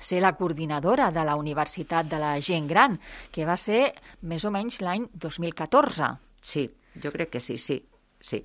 ser 0.00 0.20
la 0.22 0.36
coordinadora 0.38 1.10
de 1.10 1.24
la 1.24 1.34
Universitat 1.34 2.06
de 2.06 2.18
la 2.18 2.40
Gent 2.40 2.68
Gran, 2.68 3.00
que 3.32 3.44
va 3.44 3.56
ser 3.56 3.94
més 4.20 4.44
o 4.44 4.50
menys 4.50 4.80
l'any 4.80 5.08
2014. 5.14 6.12
Sí, 6.40 6.70
jo 7.02 7.10
crec 7.10 7.30
que 7.30 7.40
sí, 7.40 7.58
sí, 7.58 7.80
sí. 8.20 8.44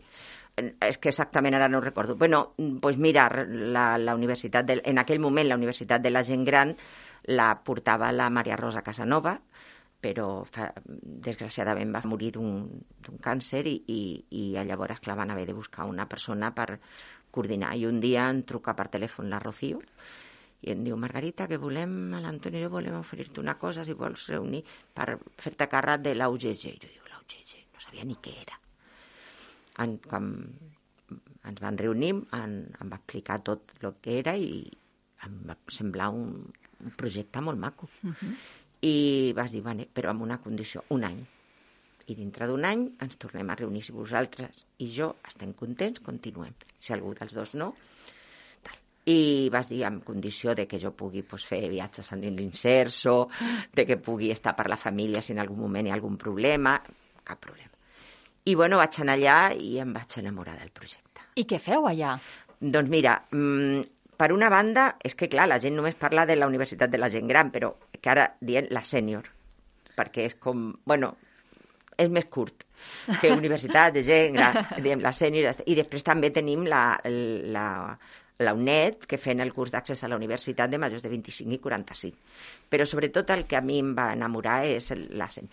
És 0.56 1.00
que 1.02 1.10
exactament 1.10 1.56
ara 1.58 1.68
no 1.68 1.82
recordo. 1.82 2.16
Bueno, 2.16 2.54
pues 2.82 2.98
mira, 2.98 3.26
la, 3.48 3.98
la 3.98 4.14
universitat 4.14 4.68
de, 4.68 4.82
en 4.86 5.02
aquell 5.02 5.20
moment 5.20 5.48
la 5.50 5.58
Universitat 5.58 6.02
de 6.02 6.12
la 6.12 6.22
Gent 6.24 6.46
Gran 6.46 6.76
la 7.34 7.48
portava 7.64 8.12
la 8.12 8.30
Maria 8.30 8.58
Rosa 8.60 8.84
Casanova, 8.86 9.34
però 10.04 10.44
fa, 10.46 10.68
desgraciadament 10.86 11.94
va 11.96 12.04
morir 12.06 12.34
d'un 12.36 12.68
càncer 13.24 13.64
i, 13.72 13.76
i, 13.88 14.02
i 14.30 14.44
llavors, 14.68 15.00
clar, 15.02 15.18
van 15.18 15.32
haver 15.32 15.48
de 15.50 15.58
buscar 15.58 15.88
una 15.90 16.06
persona 16.12 16.52
per 16.54 16.78
coordinar. 17.32 17.74
I 17.80 17.88
un 17.90 18.02
dia 18.04 18.28
em 18.30 18.44
truca 18.46 18.76
per 18.78 18.92
telèfon 18.94 19.32
la 19.32 19.42
Rocío 19.42 19.82
i 20.64 20.72
em 20.72 20.84
diu, 20.86 20.96
Margarita, 21.00 21.48
que 21.50 21.60
volem, 21.60 21.96
a 22.16 22.22
l'Antoni 22.24 22.62
i 22.62 22.64
jo 22.64 22.72
volem 22.72 23.00
oferir-te 23.00 23.42
una 23.42 23.58
cosa, 23.60 23.84
si 23.84 23.98
vols 24.00 24.30
reunir, 24.32 24.64
per 24.96 25.18
fer-te 25.42 25.68
càrrec 25.72 26.06
de 26.06 26.16
l'UGG. 26.16 26.68
Jo 26.80 26.92
dic, 26.94 27.10
l'UGG, 27.10 27.58
no 27.74 27.84
sabia 27.84 28.08
ni 28.08 28.20
què 28.22 28.38
era. 28.46 28.63
En, 29.82 29.98
quan 29.98 30.34
ens 31.50 31.62
van 31.62 31.78
reunir, 31.78 32.14
en, 32.38 32.58
em 32.80 32.92
va 32.92 33.00
explicar 33.00 33.40
tot 33.44 33.74
el 33.82 33.96
que 34.02 34.20
era 34.20 34.36
i 34.38 34.66
em 35.26 35.40
va 35.48 35.56
semblar 35.72 36.12
un, 36.14 36.28
un 36.84 36.94
projecte 37.00 37.42
molt 37.42 37.60
maco. 37.60 37.90
Uh 38.04 38.12
-huh 38.12 38.36
i 38.84 39.32
vas 39.36 39.54
dir, 39.56 39.62
vale, 39.64 39.88
però 39.88 40.12
amb 40.12 40.26
una 40.26 40.40
condició, 40.44 40.84
un 40.92 41.06
any. 41.08 41.22
I 42.12 42.16
dintre 42.18 42.50
d'un 42.50 42.66
any 42.68 42.84
ens 43.06 43.16
tornem 43.20 43.50
a 43.50 43.56
reunir 43.56 43.84
si 43.86 43.96
vosaltres 43.96 44.66
i 44.84 44.90
jo 44.92 45.14
estem 45.30 45.54
contents, 45.56 46.04
continuem. 46.04 46.52
Si 46.84 46.92
algú 46.92 47.14
dels 47.16 47.36
dos 47.38 47.54
no, 47.60 47.70
tal. 48.66 48.82
I 49.08 49.48
vas 49.56 49.72
dir 49.72 49.86
amb 49.88 50.04
condició 50.04 50.56
de 50.60 50.68
que 50.68 50.82
jo 50.84 50.92
pugui 51.00 51.24
pues, 51.24 51.48
fer 51.48 51.62
viatges 51.72 52.12
en 52.12 52.26
l'inserso, 52.28 53.30
de 53.72 53.88
que 53.88 54.02
pugui 54.04 54.34
estar 54.36 54.56
per 54.58 54.68
la 54.68 54.80
família 54.80 55.24
si 55.24 55.32
en 55.32 55.40
algun 55.40 55.64
moment 55.64 55.88
hi 55.88 55.96
ha 55.96 56.02
algun 56.02 56.20
problema, 56.20 56.76
cap 57.24 57.40
problema. 57.40 57.73
I 58.46 58.56
bueno, 58.60 58.78
vaig 58.82 59.00
anar 59.00 59.16
allà 59.18 59.38
i 59.56 59.78
em 59.80 59.94
vaig 59.96 60.18
enamorar 60.20 60.58
del 60.60 60.72
projecte. 60.76 61.24
I 61.40 61.46
què 61.50 61.60
feu 61.64 61.88
allà? 61.88 62.18
Doncs 62.60 62.92
mira, 62.92 63.18
mmm, 63.32 63.84
per 64.20 64.32
una 64.32 64.50
banda, 64.52 64.94
és 65.04 65.16
que 65.20 65.30
clar, 65.32 65.48
la 65.50 65.60
gent 65.64 65.76
només 65.78 65.96
parla 66.00 66.26
de 66.30 66.36
la 66.38 66.48
Universitat 66.48 66.92
de 66.92 67.00
la 67.00 67.10
Gent 67.12 67.28
Gran, 67.28 67.52
però 67.52 67.74
que 68.00 68.12
ara 68.12 68.28
dient 68.42 68.70
la 68.76 68.84
sènior, 68.86 69.30
perquè 69.98 70.28
és 70.30 70.36
com, 70.40 70.70
bueno, 70.86 71.14
és 71.98 72.10
més 72.10 72.28
curt 72.32 72.66
que 73.22 73.32
Universitat 73.32 73.94
de 73.96 74.04
Gent 74.04 74.38
Gran, 74.38 74.60
diem 74.86 75.02
la 75.04 75.14
sènior, 75.16 75.64
i 75.66 75.78
després 75.80 76.06
també 76.06 76.32
tenim 76.36 76.68
la, 76.70 76.84
la, 77.04 77.68
la 78.44 78.54
UNED, 78.58 79.08
que 79.10 79.20
fent 79.22 79.44
el 79.44 79.54
curs 79.56 79.74
d'accés 79.74 80.04
a 80.04 80.12
la 80.12 80.20
universitat 80.20 80.72
de 80.72 80.82
majors 80.82 81.04
de 81.04 81.12
25 81.12 81.58
i 81.58 81.62
45. 81.64 82.18
Però 82.70 82.88
sobretot 82.90 83.34
el 83.36 83.48
que 83.48 83.60
a 83.60 83.64
mi 83.66 83.80
em 83.82 83.94
va 83.98 84.12
enamorar 84.18 84.62
és 84.68 84.92
la 85.16 85.30
sènior. 85.32 85.52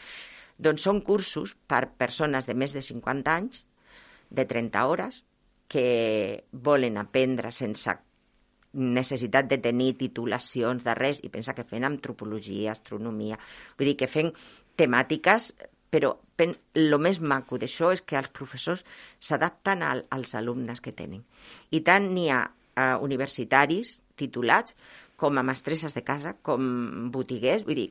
Doncs 0.61 0.85
són 0.85 1.01
cursos 1.07 1.57
per 1.71 1.87
persones 2.01 2.47
de 2.49 2.55
més 2.55 2.77
de 2.77 2.83
50 2.85 3.33
anys, 3.33 3.65
de 4.31 4.45
30 4.47 4.85
hores, 4.87 5.25
que 5.71 6.45
volen 6.53 6.99
aprendre 7.01 7.53
sense 7.55 7.95
necessitat 8.73 9.49
de 9.51 9.59
tenir 9.59 9.97
titulacions 9.99 10.85
de 10.87 10.95
res, 10.95 11.21
i 11.27 11.31
pensa 11.33 11.55
que 11.57 11.67
fent 11.67 11.87
antropologia, 11.87 12.75
astronomia, 12.75 13.39
vull 13.79 13.91
dir 13.91 13.97
que 13.99 14.11
fent 14.11 14.31
temàtiques, 14.79 15.51
però 15.91 16.13
el 16.41 16.97
més 17.03 17.19
maco 17.21 17.59
d'això 17.59 17.91
és 17.95 18.03
que 18.07 18.19
els 18.21 18.31
professors 18.35 18.85
s'adapten 19.19 19.83
al, 19.83 20.05
als 20.15 20.37
alumnes 20.39 20.81
que 20.81 20.95
tenen. 20.95 21.25
I 21.75 21.83
tant 21.87 22.07
n'hi 22.15 22.29
ha 22.31 22.45
eh, 22.47 22.95
universitaris 23.03 23.97
titulats 24.21 24.77
com 25.21 25.37
a 25.37 25.45
mestresses 25.45 25.97
de 25.97 26.05
casa, 26.07 26.37
com 26.47 27.11
botiguers, 27.13 27.67
vull 27.67 27.83
dir, 27.83 27.91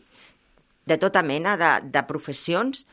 de 0.89 0.97
tota 0.97 1.21
mena 1.23 1.55
de, 1.59 1.71
de 1.93 2.03
professions 2.09 2.85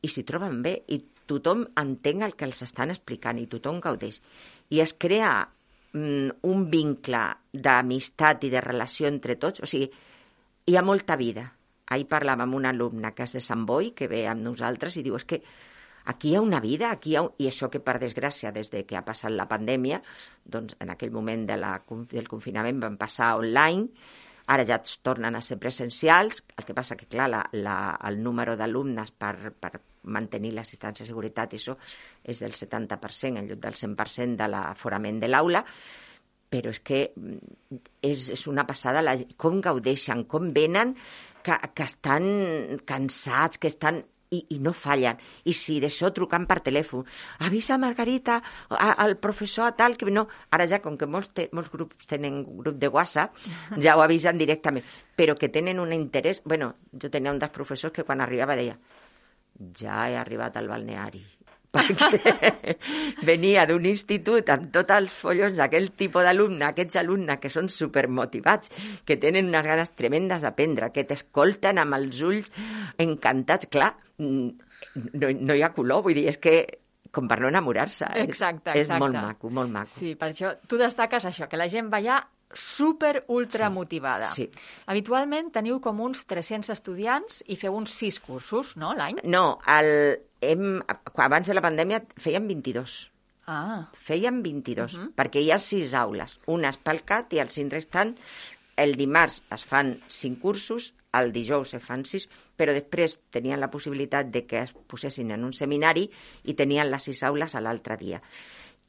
i 0.00 0.08
s'hi 0.08 0.24
troben 0.28 0.60
bé 0.64 0.78
i 0.88 1.02
tothom 1.30 1.64
entén 1.78 2.24
el 2.26 2.34
que 2.34 2.48
els 2.48 2.64
estan 2.66 2.90
explicant 2.94 3.38
i 3.38 3.48
tothom 3.50 3.80
gaudeix. 3.84 4.18
I 4.74 4.82
es 4.82 4.94
crea 4.98 5.32
mm, 5.92 6.40
un 6.50 6.66
vincle 6.72 7.22
d'amistat 7.52 8.46
i 8.48 8.52
de 8.52 8.62
relació 8.64 9.10
entre 9.10 9.36
tots. 9.42 9.62
O 9.62 9.68
sigui, 9.70 9.90
hi 10.66 10.76
ha 10.76 10.86
molta 10.86 11.18
vida. 11.20 11.46
Ahir 11.90 12.06
parlàvem 12.10 12.46
amb 12.46 12.58
una 12.60 12.70
alumna 12.74 13.12
que 13.14 13.26
és 13.26 13.34
de 13.34 13.42
Sant 13.42 13.66
Boi, 13.66 13.92
que 13.98 14.08
ve 14.10 14.24
amb 14.30 14.44
nosaltres, 14.46 14.96
i 14.96 15.04
diu, 15.06 15.18
és 15.18 15.26
que 15.26 15.40
aquí 16.10 16.30
hi 16.30 16.36
ha 16.38 16.42
una 16.46 16.60
vida, 16.62 16.90
aquí 16.90 17.16
ha 17.16 17.24
un... 17.26 17.32
i 17.42 17.48
això 17.50 17.70
que 17.70 17.82
per 17.82 17.98
desgràcia 18.02 18.54
des 18.54 18.70
de 18.70 18.84
que 18.86 18.98
ha 18.98 19.04
passat 19.06 19.34
la 19.34 19.48
pandèmia, 19.50 20.00
doncs 20.46 20.78
en 20.80 20.94
aquell 20.94 21.10
moment 21.14 21.46
de 21.50 21.58
la, 21.58 21.76
del 22.14 22.30
confinament 22.30 22.78
van 22.82 22.98
passar 23.00 23.34
online, 23.42 23.90
ara 24.50 24.64
ja 24.66 24.80
tornen 25.06 25.36
a 25.38 25.42
ser 25.44 25.58
presencials, 25.62 26.42
el 26.58 26.66
que 26.66 26.74
passa 26.74 26.96
que, 26.98 27.06
clar, 27.10 27.28
la, 27.30 27.44
la, 27.54 27.76
el 28.08 28.18
número 28.22 28.56
d'alumnes 28.58 29.12
per, 29.14 29.52
per 29.54 29.72
mantenir 30.10 30.52
la 30.56 30.64
distància 30.66 31.04
de 31.04 31.10
seguretat, 31.12 31.54
això 31.54 31.76
és 32.24 32.40
del 32.42 32.56
70% 32.58 33.38
en 33.38 33.50
lloc 33.50 33.60
del 33.62 33.78
100% 33.78 34.40
de 34.40 34.48
l'aforament 34.50 35.20
de 35.22 35.30
l'aula, 35.30 35.62
però 36.50 36.72
és 36.74 36.80
que 36.82 37.02
mm, 37.14 37.82
és, 38.10 38.28
és 38.34 38.46
una 38.50 38.66
passada 38.66 39.04
la, 39.04 39.14
com 39.38 39.60
gaudeixen, 39.62 40.24
com 40.30 40.50
venen, 40.56 40.96
que, 41.46 41.56
que 41.74 41.86
estan 41.86 42.80
cansats, 42.88 43.60
que 43.60 43.70
estan 43.70 44.02
i, 44.30 44.44
i 44.56 44.58
no 44.62 44.72
fallen. 44.76 45.18
I 45.44 45.54
si 45.56 45.78
d'això 45.82 46.12
trucant 46.16 46.46
per 46.50 46.60
telèfon, 46.66 47.04
avisa 47.46 47.78
Margarita, 47.82 48.40
al 48.78 49.16
professor 49.18 49.68
a 49.68 49.74
tal, 49.76 49.96
que 49.98 50.10
no... 50.10 50.26
Ara 50.54 50.68
ja, 50.70 50.80
com 50.84 50.96
que 50.98 51.08
molts, 51.10 51.32
te, 51.36 51.48
molts 51.56 51.70
grups 51.72 52.10
tenen 52.10 52.42
grup 52.62 52.78
de 52.80 52.88
WhatsApp, 52.88 53.36
ja 53.84 53.96
ho 53.96 54.04
avisen 54.06 54.40
directament, 54.40 54.86
però 55.16 55.36
que 55.38 55.50
tenen 55.52 55.82
un 55.82 55.92
interès... 55.96 56.42
bueno, 56.44 56.74
jo 56.92 57.10
tenia 57.10 57.34
un 57.34 57.42
dels 57.42 57.54
professors 57.54 57.94
que 57.94 58.06
quan 58.06 58.22
arribava 58.24 58.58
deia 58.58 58.78
ja 59.76 60.08
he 60.08 60.16
arribat 60.16 60.56
al 60.56 60.70
balneari 60.70 61.20
perquè 61.74 62.74
venia 63.26 63.64
d'un 63.68 63.86
institut 63.86 64.48
amb 64.50 64.70
tots 64.74 64.96
els 64.96 65.14
follons 65.14 65.60
d'aquell 65.60 65.90
tipus 65.98 66.26
d'alumne, 66.26 66.64
aquests 66.66 66.98
alumnes 67.02 67.38
que 67.42 67.52
són 67.52 67.70
supermotivats, 67.70 68.72
que 69.06 69.18
tenen 69.22 69.50
unes 69.52 69.66
ganes 69.66 69.94
tremendes 69.94 70.42
d'aprendre, 70.46 70.90
que 70.94 71.06
t'escolten 71.06 71.78
amb 71.82 71.98
els 72.00 72.22
ulls 72.26 72.50
encantats. 72.98 73.70
Clar, 73.70 73.92
no, 74.18 75.30
no 75.30 75.56
hi 75.56 75.62
ha 75.62 75.72
color, 75.76 76.02
vull 76.06 76.18
dir, 76.18 76.26
és 76.32 76.40
que 76.42 76.56
com 77.14 77.26
per 77.30 77.40
no 77.42 77.48
enamorar-se. 77.50 78.06
Exacte, 78.22 78.70
exacte. 78.70 78.78
És 78.80 78.90
molt 79.02 79.18
maco, 79.18 79.50
molt 79.50 79.72
maco. 79.72 79.94
Sí, 79.98 80.14
per 80.18 80.30
això 80.32 80.54
tu 80.70 80.78
destaques 80.80 81.26
això, 81.26 81.50
que 81.50 81.58
la 81.58 81.70
gent 81.70 81.90
va 81.92 81.98
allà 82.02 82.20
super 82.54 83.24
ultra 83.28 83.68
sí, 83.68 83.74
motivada. 83.74 84.26
Sí. 84.26 84.48
Habitualment 84.90 85.50
teniu 85.54 85.80
com 85.82 86.00
uns 86.04 86.24
300 86.30 86.72
estudiants 86.74 87.42
i 87.46 87.56
feu 87.60 87.76
uns 87.76 87.94
6 87.98 88.20
cursos, 88.24 88.74
no, 88.80 88.92
l'any? 88.96 89.22
No, 89.24 89.60
el, 89.70 90.20
hem, 90.40 90.80
abans 91.14 91.48
de 91.48 91.56
la 91.56 91.64
pandèmia 91.64 92.02
feien 92.18 92.48
22. 92.50 93.00
Ah. 93.50 93.88
Feien 93.94 94.42
22, 94.42 94.94
uh 94.94 95.00
-huh. 95.00 95.12
perquè 95.14 95.42
hi 95.42 95.50
ha 95.50 95.58
6 95.58 95.94
aules, 95.94 96.38
unes 96.46 96.76
pel 96.78 97.04
CAT 97.04 97.32
i 97.34 97.40
els 97.40 97.54
5 97.54 97.72
restants. 97.72 98.20
El 98.76 98.96
dimarts 98.96 99.42
es 99.50 99.64
fan 99.64 100.00
5 100.08 100.40
cursos, 100.40 100.94
el 101.12 101.32
dijous 101.32 101.70
se 101.70 101.80
fan 101.80 102.04
6, 102.04 102.28
però 102.56 102.72
després 102.72 103.18
tenien 103.30 103.60
la 103.60 103.70
possibilitat 103.70 104.26
de 104.26 104.46
que 104.46 104.62
es 104.62 104.72
posessin 104.72 105.30
en 105.32 105.44
un 105.44 105.52
seminari 105.52 106.10
i 106.44 106.54
tenien 106.54 106.90
les 106.90 107.02
6 107.02 107.22
aules 107.22 107.54
a 107.54 107.60
l'altre 107.60 107.96
dia 107.96 108.22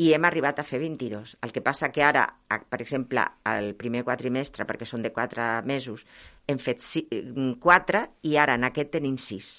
i 0.02 0.12
hem 0.16 0.26
arribat 0.26 0.60
a 0.60 0.66
fer 0.66 0.80
22. 0.82 1.36
El 1.46 1.52
que 1.54 1.62
passa 1.62 1.92
que 1.94 2.02
ara, 2.02 2.24
per 2.50 2.80
exemple, 2.82 3.24
el 3.52 3.74
primer 3.78 4.02
quatrimestre, 4.08 4.66
perquè 4.66 4.88
són 4.90 5.04
de 5.06 5.12
4 5.14 5.50
mesos, 5.70 6.06
hem 6.50 6.62
fet 6.62 6.82
4 7.62 8.06
i 8.30 8.38
ara 8.42 8.56
en 8.58 8.66
aquest 8.66 8.96
tenim 8.98 9.20
6. 9.22 9.52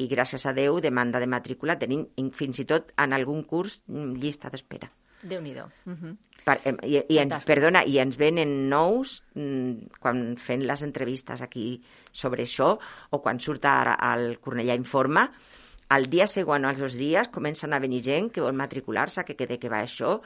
I 0.00 0.06
gràcies 0.08 0.44
a 0.48 0.52
Déu, 0.56 0.78
demanda 0.84 1.20
de 1.20 1.28
matrícula, 1.28 1.76
tenim 1.80 2.06
fins 2.36 2.62
i 2.62 2.66
tot 2.68 2.92
en 3.00 3.16
algun 3.16 3.42
curs 3.48 3.82
mm, 3.88 4.16
llista 4.22 4.52
d'espera. 4.52 4.88
déu 5.22 5.40
nhi 5.40 5.52
uh 5.58 5.66
-huh. 5.84 6.16
per, 6.44 6.60
i, 6.84 7.02
i 7.08 7.18
ens, 7.18 7.44
perdona, 7.44 7.84
i 7.84 7.98
ens 7.98 8.16
venen 8.16 8.68
nous 8.68 9.22
mm, 9.34 9.98
quan 9.98 10.36
fem 10.36 10.60
les 10.60 10.82
entrevistes 10.82 11.42
aquí 11.42 11.80
sobre 12.12 12.42
això 12.42 12.78
o 13.10 13.22
quan 13.22 13.40
surt 13.40 13.64
ara 13.64 13.94
al 13.94 14.38
Cornellà 14.40 14.76
Informa 14.76 15.32
al 15.88 16.10
dia 16.10 16.26
següent 16.26 16.66
o 16.66 16.72
als 16.72 16.82
dos 16.82 16.96
dies 16.98 17.30
comencen 17.34 17.72
a 17.72 17.80
venir 17.82 18.02
gent 18.02 18.32
que 18.34 18.42
vol 18.44 18.56
matricular-se, 18.58 19.24
que, 19.24 19.36
que 19.38 19.46
de 19.46 19.58
què 19.62 19.70
va 19.72 19.84
això, 19.84 20.18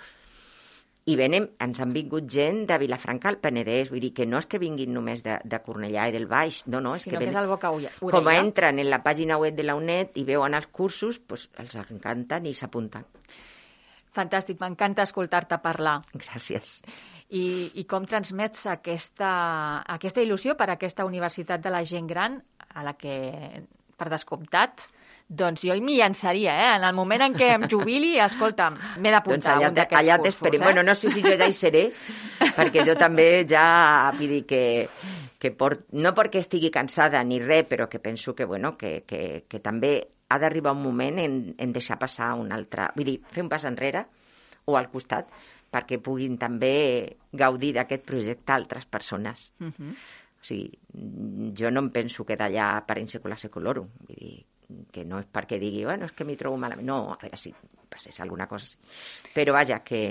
i 1.08 1.16
venen, 1.16 1.46
ens 1.64 1.80
han 1.80 1.92
vingut 1.94 2.26
gent 2.30 2.64
de 2.68 2.76
Vilafranca 2.78 3.30
al 3.30 3.38
Penedès, 3.42 3.88
vull 3.90 4.02
dir 4.04 4.12
que 4.14 4.26
no 4.28 4.38
és 4.38 4.46
que 4.50 4.61
vinguin 4.62 4.92
només 4.94 5.22
de, 5.24 5.38
de 5.48 5.61
Cornellà 5.64 6.06
i 6.11 6.14
del 6.14 6.26
Baix, 6.30 6.61
no, 6.68 6.82
no, 6.84 6.94
és 6.96 7.06
Sinó 7.06 7.18
que, 7.18 7.24
que 7.24 7.32
és 7.32 7.38
el 7.40 7.48
boca 7.50 7.70
orella. 7.72 7.92
Com 8.00 8.28
entren 8.32 8.82
en 8.82 8.90
la 8.92 9.00
pàgina 9.04 9.38
web 9.40 9.56
de 9.56 9.64
la 9.66 9.76
UNED 9.78 10.20
i 10.20 10.26
veuen 10.28 10.54
els 10.58 10.68
cursos, 10.68 11.18
pues, 11.18 11.48
els 11.61 11.74
encanten 11.80 12.46
i 12.46 12.54
s'apunten. 12.56 13.08
Fantàstic, 14.14 14.58
m'encanta 14.61 15.06
escoltar-te 15.06 15.58
parlar. 15.62 16.00
Gràcies. 16.12 16.80
I, 17.30 17.44
I 17.78 17.86
com 17.90 18.06
transmets 18.11 18.66
aquesta, 18.68 19.32
aquesta 19.96 20.22
il·lusió 20.22 20.56
per 20.58 20.68
a 20.68 20.74
aquesta 20.76 21.06
universitat 21.06 21.62
de 21.62 21.72
la 21.72 21.84
gent 21.86 22.11
gran, 22.11 22.40
a 22.74 22.84
la 22.86 22.96
que, 22.98 23.14
per 23.96 24.11
descomptat, 24.11 24.82
doncs 25.31 25.62
jo 25.62 25.76
m'hi 25.78 25.97
llançaria, 26.01 26.57
eh? 26.59 26.68
En 26.76 26.85
el 26.89 26.95
moment 26.97 27.22
en 27.22 27.35
què 27.39 27.53
em 27.55 27.66
jubili, 27.70 28.16
escolta'm, 28.18 28.76
m'he 28.99 29.12
d'apuntar 29.14 29.39
doncs 29.39 29.49
allà, 29.53 29.68
un 29.70 29.76
d'aquests 29.78 30.03
allà 30.03 30.18
cursos. 30.18 30.49
Eh? 30.51 30.59
Bueno, 30.59 30.83
no 30.83 30.95
sé 30.99 31.12
si 31.14 31.22
jo 31.22 31.37
ja 31.39 31.47
hi 31.47 31.55
seré, 31.55 31.85
perquè 32.57 32.83
jo 32.87 32.97
també 32.99 33.28
ja, 33.49 34.11
vull 34.16 34.35
dir 34.35 34.43
que, 34.51 34.62
que 35.39 35.53
port, 35.55 35.87
no 35.93 36.11
perquè 36.18 36.43
estigui 36.43 36.72
cansada 36.74 37.22
ni 37.22 37.39
res, 37.39 37.68
però 37.70 37.87
que 37.89 38.03
penso 38.03 38.35
que, 38.35 38.45
bueno, 38.45 38.74
que, 38.76 39.05
que, 39.07 39.45
que 39.47 39.62
també 39.62 39.95
ha 40.31 40.39
d'arribar 40.43 40.74
un 40.74 40.83
moment 40.83 41.22
en, 41.22 41.41
en 41.59 41.72
deixar 41.72 41.99
passar 41.99 42.35
un 42.39 42.51
altre... 42.55 42.91
Vull 42.99 43.07
dir, 43.07 43.18
fer 43.31 43.47
un 43.47 43.51
pas 43.51 43.66
enrere 43.70 44.05
o 44.66 44.76
al 44.78 44.91
costat 44.91 45.31
perquè 45.70 46.01
puguin 46.03 46.37
també 46.39 46.74
gaudir 47.31 47.76
d'aquest 47.78 48.03
projecte 48.07 48.53
altres 48.53 48.87
persones. 48.91 49.53
Uh 49.61 49.70
-huh. 49.70 49.95
O 50.41 50.45
sigui, 50.45 50.72
jo 51.55 51.70
no 51.70 51.81
em 51.85 51.91
penso 51.91 52.24
quedar 52.24 52.49
allà 52.49 52.85
per 52.87 52.99
insecular 52.99 53.39
secolorum. 53.39 53.89
Vull 54.09 54.16
dir, 54.16 54.47
que 54.93 55.05
no 55.05 55.21
és 55.23 55.29
perquè 55.31 55.59
digui, 55.61 55.85
bueno, 55.85 56.09
és 56.09 56.12
que 56.16 56.27
m'hi 56.27 56.37
trobo 56.41 56.59
malament. 56.61 56.87
No, 56.87 56.99
a 57.12 57.18
veure 57.21 57.39
si 57.41 57.53
passés 57.91 58.21
alguna 58.21 58.47
cosa. 58.51 58.79
Però 59.35 59.55
vaja, 59.57 59.81
que, 59.87 60.03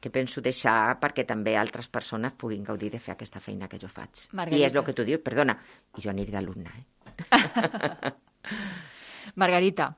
que 0.00 0.12
penso 0.14 0.42
deixar 0.44 0.96
perquè 1.02 1.26
també 1.28 1.56
altres 1.58 1.90
persones 1.92 2.36
puguin 2.38 2.64
gaudir 2.64 2.90
de 2.94 3.02
fer 3.02 3.14
aquesta 3.14 3.42
feina 3.44 3.68
que 3.68 3.80
jo 3.80 3.90
faig. 3.92 4.28
Margarita. 4.32 4.62
I 4.62 4.66
és 4.68 4.74
el 4.74 4.84
que 4.86 4.96
tu 4.96 5.06
dius, 5.08 5.22
perdona, 5.24 5.58
i 5.96 6.04
jo 6.04 6.12
aniré 6.12 6.34
d'alumne, 6.34 6.74
eh? 6.74 8.12
Margarita, 9.42 9.90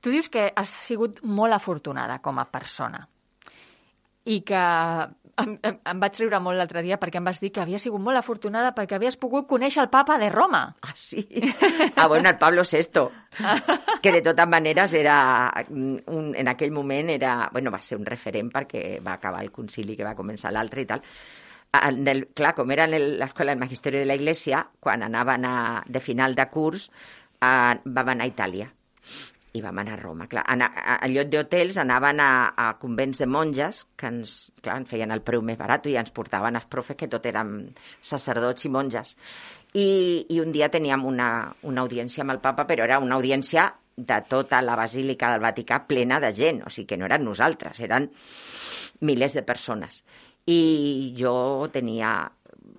tu 0.00 0.12
dius 0.12 0.28
que 0.28 0.48
has 0.54 0.72
sigut 0.84 1.22
molt 1.24 1.56
afortunada 1.56 2.18
com 2.24 2.40
a 2.40 2.48
persona 2.50 3.04
i 4.24 4.40
que 4.40 4.64
em, 5.42 5.54
em, 5.62 5.78
em 5.90 6.00
vaig 6.02 6.18
riure 6.20 6.40
molt 6.42 6.58
l'altre 6.58 6.82
dia 6.84 6.98
perquè 7.00 7.20
em 7.20 7.28
vas 7.28 7.40
dir 7.42 7.50
que 7.54 7.62
havia 7.62 7.80
sigut 7.82 8.02
molt 8.02 8.20
afortunada 8.20 8.72
perquè 8.76 8.96
havies 8.98 9.16
pogut 9.20 9.48
conèixer 9.50 9.82
el 9.84 9.90
papa 9.92 10.16
de 10.20 10.30
Roma. 10.32 10.62
Ah, 10.82 10.94
sí? 10.94 11.24
Ah, 11.96 12.06
bueno, 12.08 12.28
el 12.28 12.38
Pablo 12.38 12.62
VI, 12.62 13.06
que 14.02 14.12
de 14.12 14.22
totes 14.22 14.48
maneres 14.48 14.94
era, 14.94 15.16
un, 15.70 16.34
en 16.36 16.48
aquell 16.48 16.72
moment 16.72 17.10
era, 17.10 17.48
bueno, 17.52 17.72
va 17.74 17.80
ser 17.82 17.98
un 17.98 18.06
referent 18.06 18.50
perquè 18.52 19.00
va 19.04 19.16
acabar 19.18 19.42
el 19.44 19.52
concili 19.52 19.96
que 19.96 20.06
va 20.06 20.16
començar 20.18 20.52
l'altre 20.52 20.84
i 20.84 20.88
tal. 20.90 21.02
En 21.74 22.06
el, 22.06 22.28
clar, 22.34 22.54
com 22.54 22.70
era 22.70 22.86
l'escola 22.86 23.52
del 23.52 23.62
Magisteri 23.62 24.02
de 24.02 24.06
la 24.06 24.14
Iglesia, 24.18 24.62
quan 24.80 25.02
anaven 25.02 25.46
a, 25.48 25.56
de 25.86 26.00
final 26.00 26.36
de 26.38 26.46
curs, 26.50 26.88
a, 27.40 27.74
vam 27.84 28.14
anar 28.14 28.28
a 28.28 28.34
Itàlia 28.34 28.70
i 29.54 29.62
vam 29.62 29.78
anar 29.78 29.94
a 29.94 30.00
Roma. 30.00 30.26
Clar, 30.30 30.42
en, 30.50 30.64
en 30.66 31.12
lloc 31.14 31.30
d'hotels 31.30 31.78
anaven 31.78 32.20
a, 32.22 32.30
a 32.58 32.66
convents 32.80 33.20
de 33.22 33.28
monges 33.30 33.84
que 33.96 34.10
ens, 34.10 34.34
clar, 34.60 34.80
ens 34.82 34.90
feien 34.90 35.14
el 35.14 35.22
preu 35.26 35.44
més 35.46 35.58
barat 35.60 35.86
i 35.86 35.94
ens 36.00 36.10
portaven 36.14 36.58
els 36.58 36.66
profes 36.70 36.98
que 36.98 37.08
tot 37.10 37.26
eren 37.30 37.54
sacerdots 38.02 38.66
i 38.66 38.72
monges. 38.74 39.14
I, 39.74 39.86
i 40.34 40.40
un 40.42 40.50
dia 40.54 40.70
teníem 40.74 41.06
una, 41.06 41.28
una 41.70 41.86
audiència 41.86 42.26
amb 42.26 42.34
el 42.34 42.42
papa, 42.42 42.66
però 42.66 42.86
era 42.86 42.98
una 43.02 43.18
audiència 43.20 43.68
de 43.94 44.20
tota 44.26 44.58
la 44.62 44.74
Basílica 44.74 45.30
del 45.30 45.42
Vaticà 45.42 45.84
plena 45.86 46.18
de 46.22 46.32
gent, 46.34 46.64
o 46.66 46.70
sigui 46.70 46.90
que 46.90 46.98
no 46.98 47.06
eren 47.06 47.22
nosaltres, 47.26 47.78
eren 47.86 48.10
milers 49.06 49.38
de 49.38 49.46
persones. 49.46 50.02
I 50.50 51.14
jo 51.16 51.34
tenia 51.72 52.16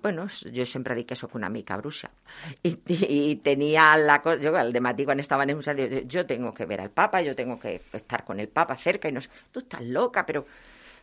bueno, 0.02 0.26
jo 0.28 0.66
sempre 0.66 0.94
dic 0.94 1.08
que 1.10 1.16
sóc 1.18 1.34
una 1.34 1.48
mica 1.48 1.76
bruixa. 1.76 2.10
I, 2.62 2.72
i, 2.94 3.20
tenia 3.44 3.96
la 3.96 4.20
cosa, 4.22 4.40
jo 4.42 4.56
el 4.58 4.74
matí 4.80 5.04
quan 5.04 5.20
estava 5.20 5.44
en 5.44 5.50
el 5.50 6.08
jo 6.08 6.26
tengo 6.26 6.52
que 6.54 6.66
ver 6.66 6.80
al 6.80 6.90
papa, 6.90 7.22
jo 7.24 7.34
tengo 7.34 7.58
que 7.58 7.80
estar 7.92 8.24
con 8.24 8.40
el 8.40 8.48
papa 8.48 8.76
cerca, 8.76 9.08
i 9.08 9.12
no 9.12 9.20
sé, 9.20 9.30
tu 9.52 9.60
estàs 9.60 9.82
loca, 9.82 10.24
però... 10.26 10.44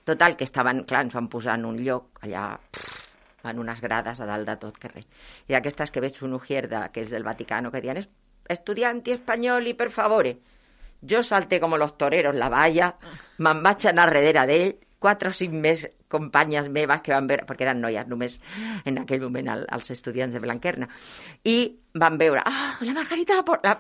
Total, 0.04 0.36
que 0.36 0.44
estaven, 0.44 0.84
clar, 0.84 1.06
ens 1.06 1.14
van 1.16 1.30
posar 1.32 1.54
en 1.56 1.64
un 1.64 1.78
lloc 1.80 2.20
allà, 2.26 2.58
pff, 2.60 3.04
en 3.48 3.60
unes 3.60 3.80
grades 3.82 4.20
a 4.20 4.26
dalt 4.28 4.48
de 4.48 4.56
tot 4.60 4.78
que 4.80 4.90
res. 4.92 5.08
I 5.48 5.56
aquestes 5.56 5.92
que 5.92 6.02
veig 6.04 6.20
un 6.28 6.36
ujierda, 6.36 6.90
que 6.92 7.06
és 7.06 7.14
del 7.14 7.24
Vaticano, 7.24 7.72
que 7.72 7.82
diuen, 7.84 8.02
estudianti 8.52 9.16
espanyol 9.16 9.70
i 9.72 9.76
per 9.80 9.90
favore. 9.92 10.38
Jo 11.04 11.24
salté 11.24 11.60
com 11.60 11.76
los 11.80 11.98
toreros 11.98 12.36
la 12.36 12.50
valla, 12.52 12.94
me'n 13.40 13.64
vaig 13.64 13.88
anar 13.88 14.10
darrere 14.10 14.46
d'ell, 14.48 14.76
quatre 15.04 15.32
o 15.32 15.36
cinc 15.36 15.56
més 15.66 15.86
companyes 16.12 16.70
meves 16.72 17.02
que 17.04 17.14
van 17.14 17.28
veure, 17.30 17.48
perquè 17.50 17.68
eren 17.68 17.82
noies 17.84 18.08
només 18.08 18.40
en 18.90 19.02
aquell 19.04 19.24
moment 19.26 19.52
el, 19.56 19.66
els 19.78 19.92
estudiants 19.96 20.36
de 20.36 20.42
Blanquerna, 20.44 20.88
i 21.44 21.58
van 22.00 22.20
veure, 22.22 22.44
ah, 22.46 22.78
la 22.82 22.96
Margarita 22.96 23.42
la... 23.64 23.76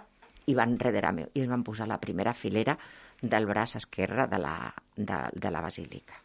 i 0.45 0.57
van 0.57 0.75
darrere 0.77 1.13
meu, 1.15 1.31
i 1.33 1.45
es 1.45 1.49
van 1.49 1.63
posar 1.63 1.87
la 1.87 2.01
primera 2.01 2.33
filera 2.35 2.75
del 3.21 3.47
braç 3.47 3.77
esquerre 3.79 4.27
de 4.27 4.39
la, 4.43 4.57
de, 4.95 5.19
de 5.33 5.51
la 5.51 5.63
basílica. 5.63 6.19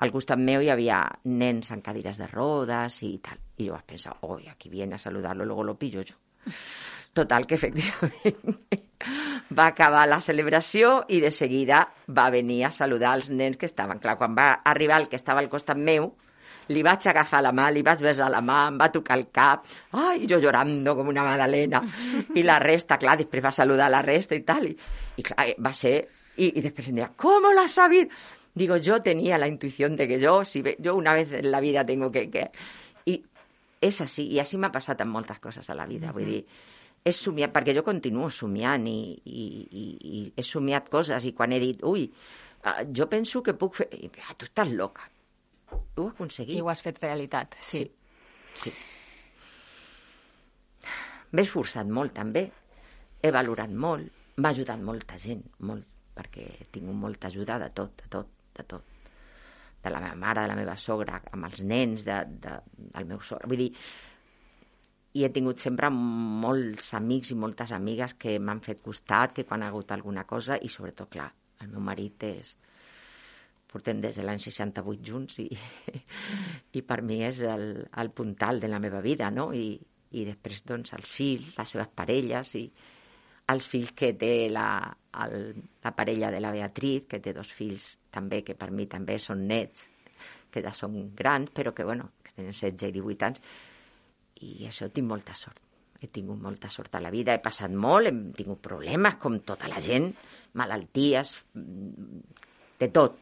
Al 0.00 0.12
costat 0.14 0.40
meu 0.40 0.62
hi 0.64 0.70
havia 0.72 1.02
nens 1.28 1.68
en 1.74 1.82
cadires 1.84 2.18
de 2.18 2.26
rodes 2.30 3.02
i 3.04 3.18
tal. 3.20 3.40
I 3.60 3.68
jo 3.68 3.76
vaig 3.76 3.84
pensar, 3.92 4.16
oi, 4.24 4.48
aquí 4.48 4.72
viene 4.72 4.96
a 4.96 5.02
saludarlo, 5.02 5.44
luego 5.44 5.64
lo 5.64 5.78
pillo 5.78 6.02
yo. 6.02 6.16
Total, 7.12 7.46
que 7.46 7.56
efectivament 7.58 8.60
va 9.58 9.66
acabar 9.66 10.06
la 10.08 10.20
celebració 10.22 11.00
i 11.10 11.18
de 11.22 11.32
seguida 11.34 11.82
va 12.06 12.28
venir 12.30 12.62
a 12.66 12.70
saludar 12.70 13.16
els 13.18 13.30
nens 13.34 13.58
que 13.58 13.66
estaven. 13.66 13.98
Clar, 13.98 14.16
quan 14.20 14.36
va 14.36 14.52
arribar 14.72 15.00
el 15.00 15.08
que 15.10 15.18
estava 15.18 15.42
al 15.42 15.50
costat 15.50 15.80
meu, 15.80 16.12
li 16.70 16.84
vaig 16.86 17.08
agafar 17.10 17.40
la 17.42 17.50
mà, 17.56 17.66
li 17.74 17.82
vaig 17.82 18.02
besar 18.04 18.30
la 18.30 18.42
mà, 18.46 18.60
em 18.70 18.78
va 18.78 18.90
tocar 18.94 19.16
el 19.18 19.26
cap, 19.34 19.66
ai, 19.98 20.26
jo 20.30 20.38
llorando 20.38 20.94
com 20.94 21.10
una 21.10 21.26
madalena. 21.26 21.82
I 22.38 22.44
la 22.46 22.60
resta, 22.62 22.98
clar, 23.00 23.16
després 23.18 23.44
va 23.44 23.54
saludar 23.54 23.90
la 23.90 24.04
resta 24.06 24.38
i 24.38 24.44
tal. 24.46 24.70
I, 24.70 24.76
i 25.18 25.26
clar, 25.26 25.50
va 25.58 25.74
ser... 25.74 25.96
I, 26.40 26.46
i 26.56 26.62
després 26.62 26.88
em 26.88 27.00
deia, 27.00 27.10
¿cómo 27.18 27.50
lo 27.52 27.66
has 27.66 27.74
sabido? 27.74 28.08
Digo, 28.54 28.76
yo 28.76 29.02
tenía 29.02 29.36
la 29.36 29.48
intuición 29.48 29.96
de 29.96 30.06
que 30.08 30.18
yo, 30.18 30.44
si 30.44 30.62
ve, 30.62 30.76
yo 30.78 30.94
una 30.94 31.12
vez 31.12 31.32
en 31.32 31.50
la 31.50 31.60
vida 31.60 31.84
tengo 31.84 32.10
que... 32.12 32.30
que... 32.30 32.50
I 33.06 33.18
és 33.80 33.96
així, 34.04 34.26
i 34.28 34.38
així 34.42 34.58
m'ha 34.60 34.68
passat 34.72 35.00
amb 35.00 35.14
moltes 35.16 35.38
coses 35.40 35.70
a 35.72 35.74
la 35.74 35.86
vida. 35.88 36.12
Vull 36.12 36.28
dir, 36.28 36.40
he 37.04 37.12
somiat, 37.16 37.52
perquè 37.54 37.74
jo 37.76 37.84
continuo 37.86 38.28
somiant 38.32 38.86
i, 38.90 38.98
i, 39.24 39.46
i, 39.82 39.84
i 40.18 40.20
he 40.36 40.44
somiat 40.44 40.90
coses 40.92 41.24
i 41.24 41.32
quan 41.36 41.54
he 41.56 41.60
dit, 41.62 41.82
ui, 41.86 42.06
uh, 42.64 42.82
jo 42.96 43.08
penso 43.12 43.42
que 43.46 43.56
puc 43.56 43.78
fer... 43.80 43.88
I, 43.96 44.10
ah, 44.26 44.36
tu 44.36 44.48
estàs 44.48 44.72
loca. 44.76 45.08
Ho 45.70 46.06
he 46.06 46.10
aconseguit. 46.10 46.58
I 46.58 46.64
ho 46.64 46.70
has 46.72 46.84
fet 46.84 47.00
realitat, 47.02 47.56
sí. 47.64 47.86
Sí. 48.54 48.68
sí. 48.68 48.74
M'he 51.30 51.46
esforçat 51.46 51.88
molt, 51.88 52.12
també. 52.16 52.48
He 53.22 53.32
valorat 53.32 53.72
molt. 53.72 54.10
M'ha 54.40 54.52
ajudat 54.52 54.80
molta 54.82 55.18
gent, 55.20 55.42
molt, 55.68 55.84
perquè 56.16 56.46
he 56.58 56.70
tingut 56.72 56.96
molta 56.96 57.28
ajuda 57.28 57.58
de 57.62 57.68
tot, 57.76 57.96
de 58.00 58.08
tot, 58.12 58.32
de 58.56 58.64
tot 58.66 58.96
de 59.80 59.90
la 59.90 60.00
meva 60.00 60.16
mare, 60.16 60.42
de 60.42 60.48
la 60.50 60.56
meva 60.58 60.76
sogra, 60.76 61.20
amb 61.32 61.46
els 61.48 61.62
nens, 61.64 62.04
de, 62.04 62.16
de, 62.44 62.56
del 62.78 63.06
meu 63.08 63.20
sogre. 63.24 63.48
Vull 63.48 63.62
dir, 63.62 63.70
i 65.12 65.24
he 65.24 65.30
tingut 65.34 65.58
sempre 65.62 65.90
molts 65.90 66.92
amics 66.94 67.32
i 67.34 67.38
moltes 67.44 67.72
amigues 67.74 68.14
que 68.14 68.36
m'han 68.38 68.60
fet 68.62 68.82
costat, 68.84 69.34
que 69.34 69.44
quan 69.44 69.62
ha 69.62 69.70
hagut 69.72 69.90
alguna 69.92 70.24
cosa, 70.24 70.58
i 70.60 70.70
sobretot, 70.70 71.10
clar, 71.10 71.30
el 71.60 71.72
meu 71.72 71.82
marit 71.84 72.26
és... 72.30 72.56
Portem 73.70 74.00
des 74.02 74.16
de 74.18 74.24
l'any 74.26 74.40
68 74.42 75.04
junts 75.06 75.36
i, 75.38 75.44
i 76.78 76.80
per 76.82 76.96
mi 77.06 77.20
és 77.22 77.38
el, 77.46 77.84
el 78.02 78.08
puntal 78.10 78.58
de 78.58 78.70
la 78.70 78.80
meva 78.82 78.98
vida, 79.04 79.28
no? 79.30 79.52
I, 79.54 79.76
i 80.10 80.24
després, 80.26 80.64
doncs, 80.66 80.96
els 80.96 81.06
fills, 81.06 81.52
les 81.54 81.74
seves 81.76 81.92
parelles 81.94 82.50
i 82.58 82.64
els 83.54 83.68
fills 83.70 83.92
que 83.98 84.10
té 84.18 84.48
la, 84.50 84.66
el, 85.22 85.54
la 85.84 85.94
parella 85.94 86.32
de 86.34 86.42
la 86.42 86.50
Beatriz, 86.54 87.06
que 87.10 87.22
té 87.22 87.34
dos 87.34 87.50
fills 87.54 87.92
també, 88.10 88.42
que 88.46 88.58
per 88.58 88.72
mi 88.74 88.86
també 88.90 89.20
són 89.22 89.46
nets, 89.46 89.86
que 90.50 90.62
ja 90.66 90.74
són 90.74 90.98
grans, 91.14 91.50
però 91.54 91.74
que, 91.74 91.86
bueno, 91.86 92.10
que 92.26 92.34
tenen 92.34 92.54
16 92.54 92.90
i 92.90 92.98
18 92.98 93.28
anys, 93.28 93.42
i 94.46 94.66
això 94.68 94.88
tinc 94.92 95.08
molta 95.08 95.36
sort. 95.38 95.60
He 96.00 96.08
tingut 96.08 96.40
molta 96.40 96.70
sort 96.72 96.94
a 96.96 97.02
la 97.04 97.12
vida, 97.12 97.34
he 97.34 97.42
passat 97.44 97.72
molt, 97.76 98.08
hem 98.08 98.20
tingut 98.36 98.62
problemes, 98.64 99.18
com 99.20 99.36
tota 99.44 99.68
la 99.68 99.82
gent, 99.84 100.08
malalties, 100.56 101.34
de 102.80 102.88
tot. 102.88 103.18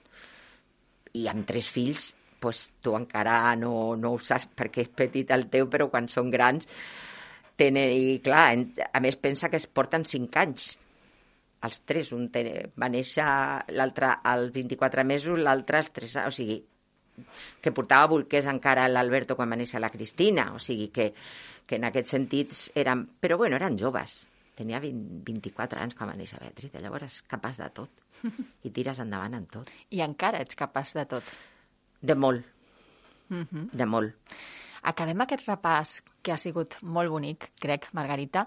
I 1.18 1.26
amb 1.32 1.46
tres 1.48 1.66
fills, 1.74 2.12
pues, 2.38 2.68
tu 2.84 2.94
encara 2.94 3.56
no, 3.58 3.96
no 3.98 4.14
ho 4.14 4.20
saps 4.22 4.46
perquè 4.54 4.86
és 4.86 4.92
petit 4.94 5.30
el 5.34 5.48
teu, 5.50 5.66
però 5.72 5.88
quan 5.90 6.06
són 6.12 6.30
grans 6.30 6.70
tenen, 7.58 7.90
i 7.90 8.20
clar, 8.22 8.52
a 8.94 9.00
més 9.02 9.18
pensa 9.18 9.50
que 9.50 9.58
es 9.58 9.66
porten 9.66 10.06
cinc 10.06 10.38
anys 10.38 10.68
els 11.66 11.80
tres, 11.82 12.12
un 12.14 12.28
ten, 12.34 12.50
va 12.78 12.88
néixer 12.92 13.26
l'altre 13.74 14.12
als 14.32 14.52
24 14.54 15.04
mesos, 15.04 15.40
l'altre 15.42 15.80
als 15.82 15.90
3 15.96 16.16
anys, 16.22 16.28
o 16.30 16.36
sigui, 16.36 16.58
que 17.60 17.72
portava 17.74 18.10
bolquers 18.14 18.48
encara 18.50 18.88
l'Alberto 18.88 19.36
quan 19.36 19.50
va 19.50 19.58
néixer 19.60 19.80
la 19.80 19.92
Cristina, 19.94 20.50
o 20.54 20.58
sigui 20.62 20.88
que, 20.94 21.12
que 21.66 21.78
en 21.78 21.88
aquests 21.88 22.16
sentits 22.16 22.66
eren... 22.74 23.06
Però 23.20 23.38
bueno, 23.40 23.56
eren 23.56 23.78
joves. 23.80 24.20
Tenia 24.58 24.80
20, 24.82 25.22
24 25.26 25.82
anys 25.84 25.96
quan 25.98 26.10
va 26.10 26.18
néixer 26.18 26.40
Beatriz, 26.42 26.74
llavors 26.82 27.22
capaç 27.30 27.60
de 27.62 27.70
tot. 27.74 28.04
I 28.66 28.72
tires 28.74 28.98
endavant 29.04 29.38
amb 29.38 29.50
tot. 29.52 29.70
I 29.94 30.02
encara 30.06 30.42
ets 30.42 30.58
capaç 30.58 30.96
de 30.98 31.06
tot. 31.16 31.34
De 32.00 32.14
molt. 32.14 32.44
Mm 33.28 33.46
-hmm. 33.50 33.70
De 33.72 33.86
molt. 33.86 34.14
Acabem 34.82 35.20
aquest 35.20 35.46
repàs, 35.46 36.02
que 36.22 36.32
ha 36.32 36.36
sigut 36.36 36.76
molt 36.82 37.10
bonic, 37.10 37.50
crec, 37.60 37.88
Margarita, 37.92 38.46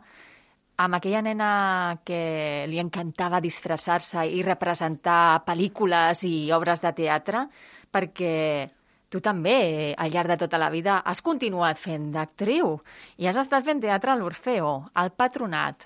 amb 0.78 0.97
aquella 0.97 1.22
nena 1.22 1.99
que 2.03 2.65
li 2.69 2.80
encantava 2.82 3.41
disfressar-se 3.43 4.26
i 4.26 4.41
representar 4.41 5.43
pel·lícules 5.45 6.24
i 6.28 6.51
obres 6.51 6.82
de 6.82 6.93
teatre, 6.97 7.45
perquè 7.91 8.69
tu 9.11 9.19
també, 9.19 9.93
al 9.99 10.11
llarg 10.11 10.31
de 10.31 10.39
tota 10.45 10.59
la 10.61 10.71
vida, 10.71 11.01
has 11.03 11.21
continuat 11.21 11.79
fent 11.79 12.11
d'actriu 12.15 12.77
i 13.19 13.27
has 13.27 13.39
estat 13.41 13.65
fent 13.67 13.83
teatre 13.83 14.13
a 14.13 14.19
l'Orfeo, 14.19 14.75
al 14.95 15.11
Patronat. 15.11 15.83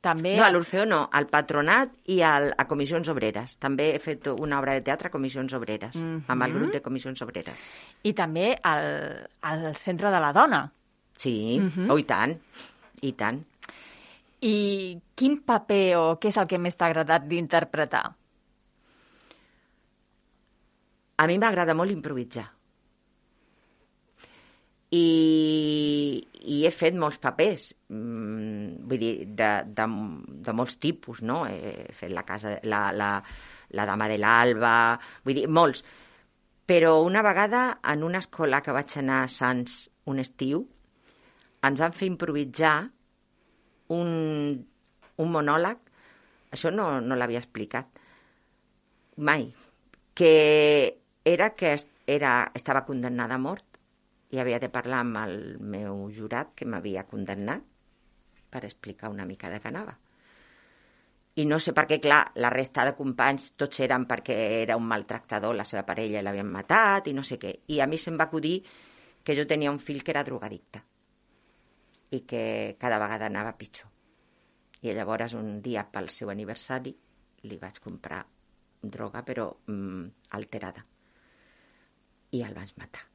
També... 0.00 0.32
No, 0.38 0.46
a 0.46 0.52
l'Orfeo 0.52 0.86
no, 0.88 1.02
al 1.12 1.26
Patronat 1.28 1.92
i 2.08 2.22
al, 2.24 2.54
a 2.56 2.64
Comissions 2.70 3.10
Obreres. 3.12 3.58
També 3.60 3.90
he 3.92 3.98
fet 4.00 4.30
una 4.32 4.60
obra 4.62 4.78
de 4.78 4.84
teatre 4.86 5.10
a 5.10 5.12
Comissions 5.12 5.52
Obreres, 5.58 5.94
mm 5.94 6.06
-hmm. 6.06 6.22
amb 6.32 6.42
el 6.46 6.54
grup 6.54 6.72
de 6.72 6.80
Comissions 6.80 7.20
Obreres. 7.22 7.58
I 8.02 8.14
també 8.14 8.56
al, 8.62 9.28
al 9.42 9.74
Centre 9.74 10.10
de 10.10 10.20
la 10.20 10.32
Dona. 10.32 10.72
Sí, 11.16 11.58
mm 11.60 11.68
-hmm. 11.68 11.90
oh, 11.90 11.98
i 11.98 12.04
tant, 12.04 12.38
i 13.02 13.12
tant. 13.12 13.44
I 14.40 14.98
quin 15.14 15.42
paper 15.44 15.96
o 15.96 16.18
què 16.18 16.28
és 16.28 16.36
el 16.36 16.46
que 16.46 16.58
més 16.58 16.76
t'ha 16.76 16.86
agradat 16.86 17.26
d'interpretar? 17.28 18.14
A 21.20 21.26
mi 21.28 21.36
m'agrada 21.36 21.76
molt 21.76 21.92
improvisar. 21.92 22.46
I, 24.90 25.06
i 26.50 26.56
he 26.64 26.70
fet 26.74 26.96
molts 26.98 27.20
papers, 27.22 27.68
mm, 27.92 28.86
vull 28.88 29.02
dir, 29.02 29.12
de, 29.38 29.50
de, 29.68 29.86
de 30.48 30.54
molts 30.56 30.78
tipus, 30.82 31.20
no? 31.22 31.42
He 31.46 31.92
fet 31.94 32.14
la, 32.16 32.24
casa, 32.26 32.56
la, 32.64 32.86
la, 32.96 33.10
la 33.76 33.86
dama 33.86 34.08
de 34.10 34.16
l'alba, 34.18 34.72
vull 35.26 35.36
dir, 35.36 35.44
molts. 35.60 35.84
Però 36.66 36.96
una 37.04 37.22
vegada, 37.26 37.62
en 37.92 38.02
una 38.06 38.22
escola 38.24 38.62
que 38.64 38.74
vaig 38.74 38.96
anar 38.98 39.20
a 39.26 39.30
Sants 39.30 39.82
un 40.10 40.22
estiu, 40.24 40.64
ens 41.68 41.84
van 41.84 41.94
fer 41.94 42.08
improvisar 42.08 42.74
un, 43.92 44.10
un 45.20 45.34
monòleg, 45.36 45.84
això 46.56 46.72
no, 46.72 46.94
no 47.04 47.18
l'havia 47.18 47.42
explicat 47.44 48.00
mai, 49.20 49.50
que 50.16 50.99
era 51.32 51.50
que 51.54 51.76
era, 52.06 52.50
estava 52.54 52.84
condemnada 52.86 53.36
a 53.36 53.42
mort 53.42 53.78
i 54.34 54.38
havia 54.38 54.58
de 54.62 54.70
parlar 54.70 55.02
amb 55.04 55.18
el 55.22 55.34
meu 55.74 56.06
jurat 56.14 56.54
que 56.58 56.66
m'havia 56.66 57.06
condemnat 57.10 57.66
per 58.50 58.64
explicar 58.66 59.10
una 59.10 59.26
mica 59.26 59.50
de 59.50 59.60
què 59.62 59.70
anava. 59.70 59.94
I 61.38 61.46
no 61.46 61.60
sé 61.62 61.72
per 61.72 61.86
què, 61.86 62.00
clar, 62.02 62.20
la 62.42 62.50
resta 62.50 62.84
de 62.86 62.96
companys 62.98 63.52
tots 63.58 63.80
eren 63.86 64.06
perquè 64.10 64.36
era 64.60 64.76
un 64.76 64.88
maltractador, 64.90 65.54
la 65.54 65.66
seva 65.68 65.84
parella 65.86 66.22
l'havien 66.26 66.50
matat 66.50 67.06
i 67.06 67.14
no 67.14 67.22
sé 67.26 67.38
què. 67.38 67.54
I 67.70 67.80
a 67.80 67.86
mi 67.86 67.98
se'm 67.98 68.18
va 68.18 68.26
acudir 68.26 68.56
que 69.22 69.36
jo 69.38 69.46
tenia 69.46 69.70
un 69.70 69.78
fill 69.78 70.02
que 70.02 70.14
era 70.14 70.26
drogadicte 70.26 70.82
i 72.10 72.24
que 72.26 72.42
cada 72.80 72.98
vegada 72.98 73.30
anava 73.30 73.54
pitjor. 73.56 73.90
I 74.82 74.94
llavors 74.96 75.36
un 75.38 75.60
dia 75.62 75.86
pel 75.86 76.10
seu 76.10 76.30
aniversari 76.34 76.96
li 77.46 77.58
vaig 77.60 77.78
comprar 77.78 78.24
droga 78.82 79.22
però 79.22 79.46
mm, 79.68 80.06
alterada 80.36 80.82
i 82.36 82.42
el 82.46 82.54
vaig 82.54 82.74
matar 82.78 83.10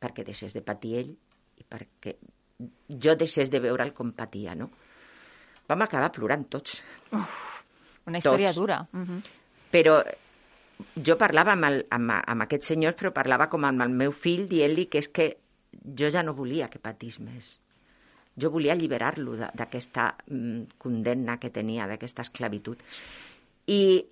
perquè 0.00 0.24
deixés 0.26 0.54
de 0.54 0.62
patir 0.64 0.96
ell 1.00 1.12
i 1.56 1.64
perquè 1.68 2.16
jo 3.06 3.16
deixés 3.18 3.50
de 3.52 3.60
veure'l 3.60 3.92
com 3.96 4.12
patia, 4.16 4.54
no? 4.56 4.70
Vam 5.66 5.82
acabar 5.82 6.12
plorant 6.14 6.46
tots. 6.52 6.78
Uf, 7.16 7.40
una 8.06 8.20
història 8.20 8.52
tots. 8.52 8.60
dura. 8.60 8.80
Uh 8.92 9.00
-huh. 9.00 9.20
Però 9.72 9.96
jo 10.94 11.16
parlava 11.18 11.52
amb, 11.52 11.64
el, 11.64 11.86
amb, 11.90 12.12
amb 12.12 12.42
aquest 12.42 12.64
senyor, 12.64 12.94
però 12.94 13.12
parlava 13.12 13.48
com 13.48 13.64
amb 13.64 13.82
el 13.82 13.90
meu 13.90 14.12
fill, 14.12 14.48
dient-li 14.48 14.86
que 14.86 14.98
és 14.98 15.08
que 15.08 15.36
jo 15.98 16.10
ja 16.10 16.22
no 16.22 16.34
volia 16.34 16.68
que 16.68 16.78
patís 16.78 17.18
més. 17.20 17.60
Jo 18.36 18.50
volia 18.50 18.72
alliberar-lo 18.72 19.36
d'aquesta 19.36 20.14
mm, 20.26 20.62
condemna 20.78 21.38
que 21.38 21.50
tenia, 21.50 21.86
d'aquesta 21.86 22.22
esclavitud. 22.22 22.82
I 23.66 24.06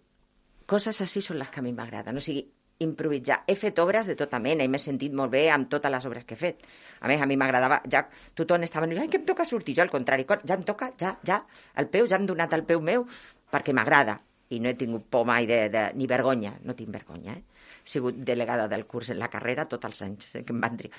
coses 0.67 1.01
així 1.01 1.21
són 1.23 1.39
les 1.39 1.49
que 1.49 1.61
a 1.61 1.63
mi 1.63 1.73
m'agraden. 1.73 2.17
O 2.17 2.21
sigui, 2.21 2.51
improvisar. 2.79 3.43
He 3.47 3.55
fet 3.57 3.79
obres 3.79 4.09
de 4.11 4.17
tota 4.19 4.41
mena 4.43 4.65
i 4.65 4.71
m'he 4.71 4.81
sentit 4.83 5.15
molt 5.15 5.33
bé 5.33 5.47
amb 5.55 5.69
totes 5.71 5.93
les 5.93 6.07
obres 6.09 6.27
que 6.27 6.35
he 6.35 6.41
fet. 6.41 6.65
A 7.01 7.11
més, 7.11 7.23
a 7.23 7.29
mi 7.31 7.37
m'agradava, 7.41 7.81
ja 7.91 8.05
tothom 8.35 8.67
estava 8.67 8.89
dient, 8.91 9.03
ai, 9.05 9.11
que 9.13 9.21
em 9.21 9.27
toca 9.29 9.47
sortir, 9.49 9.77
jo 9.79 9.85
al 9.85 9.93
contrari, 9.93 10.27
ja 10.27 10.57
em 10.59 10.65
toca, 10.67 10.91
ja, 11.01 11.17
ja, 11.27 11.41
el 11.81 11.89
peu, 11.93 12.09
ja 12.11 12.19
hem 12.19 12.27
donat 12.27 12.53
el 12.57 12.65
peu 12.67 12.83
meu 12.83 13.07
perquè 13.53 13.75
m'agrada 13.77 14.19
i 14.55 14.61
no 14.61 14.71
he 14.71 14.79
tingut 14.79 15.07
por 15.11 15.25
mai 15.27 15.47
de, 15.51 15.69
de, 15.73 15.85
ni 15.99 16.09
vergonya, 16.11 16.55
no 16.65 16.75
tinc 16.77 16.93
vergonya, 16.95 17.39
eh? 17.39 17.63
He 17.85 17.95
sigut 17.97 18.19
delegada 18.27 18.67
del 18.69 18.87
curs 18.87 19.11
en 19.13 19.19
la 19.21 19.31
carrera 19.33 19.67
tots 19.69 19.89
els 19.89 20.03
anys 20.05 20.35
que 20.35 20.53
em 20.53 20.61
van 20.61 20.77
triar. 20.81 20.93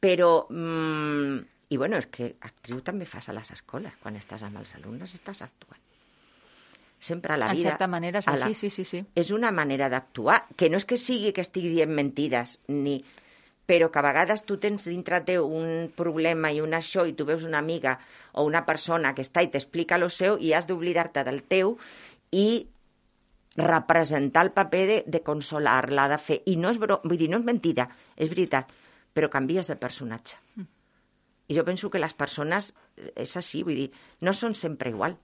Però, 0.00 0.30
mm, 0.50 1.42
i 1.72 1.80
bueno, 1.80 2.00
és 2.00 2.08
que 2.12 2.34
actriu 2.48 2.80
també 2.84 3.08
fas 3.08 3.28
a 3.28 3.36
les 3.36 3.52
escoles, 3.56 3.98
quan 4.02 4.16
estàs 4.20 4.46
amb 4.46 4.62
els 4.62 4.74
alumnes 4.78 5.16
estàs 5.16 5.42
actuant 5.46 5.85
sempre 7.06 7.34
a 7.34 7.38
la 7.40 7.52
vida... 7.52 7.70
En 7.70 7.76
certa 7.76 7.88
manera 7.90 8.20
és 8.20 8.28
així, 8.32 8.50
la... 8.50 8.58
sí, 8.58 8.70
sí, 8.74 8.84
sí. 8.88 9.04
És 9.14 9.30
una 9.34 9.52
manera 9.54 9.88
d'actuar, 9.92 10.42
que 10.58 10.68
no 10.72 10.80
és 10.82 10.88
que 10.88 10.98
sigui 11.00 11.32
que 11.32 11.46
estigui 11.46 11.70
dient 11.72 11.94
mentides, 11.94 12.58
ni... 12.68 12.98
però 13.66 13.88
que 13.90 13.98
a 13.98 14.04
vegades 14.06 14.44
tu 14.46 14.60
tens 14.62 14.84
dintre 14.86 15.18
teu 15.26 15.48
un 15.50 15.88
problema 15.96 16.52
i 16.54 16.60
un 16.62 16.76
això 16.78 17.02
i 17.06 17.16
tu 17.18 17.24
veus 17.26 17.42
una 17.48 17.58
amiga 17.58 17.96
o 18.38 18.44
una 18.46 18.62
persona 18.66 19.10
que 19.14 19.24
està 19.26 19.42
i 19.42 19.50
t'explica 19.50 19.98
lo 19.98 20.06
seu 20.06 20.38
i 20.38 20.52
has 20.54 20.68
d'oblidar-te 20.70 21.24
del 21.26 21.42
teu 21.50 21.74
i 22.30 22.46
representar 23.56 24.44
el 24.46 24.52
paper 24.52 24.86
de, 24.86 25.02
de 25.06 25.22
consolar-la, 25.26 26.06
de 26.12 26.18
fer... 26.20 26.40
I 26.46 26.56
no 26.60 26.70
és, 26.70 26.78
bro... 26.78 27.00
Vull 27.04 27.18
dir, 27.18 27.30
no 27.32 27.40
és 27.40 27.46
mentida, 27.48 27.88
és 28.14 28.30
veritat, 28.30 28.70
però 29.16 29.30
canvies 29.32 29.72
de 29.72 29.78
personatge. 29.80 30.38
Mm. 30.54 30.68
I 31.48 31.56
jo 31.56 31.64
penso 31.64 31.90
que 31.90 32.02
les 32.02 32.14
persones 32.14 32.72
eh, 32.96 33.12
és 33.24 33.36
així, 33.38 33.62
vull 33.66 33.78
dir, 33.80 33.88
no 34.20 34.34
són 34.36 34.54
sempre 34.54 34.92
igual. 34.92 35.16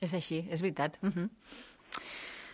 És 0.00 0.14
així, 0.14 0.46
és 0.50 0.60
veritat. 0.60 0.98
Mm 1.02 1.12
-hmm. 1.12 1.28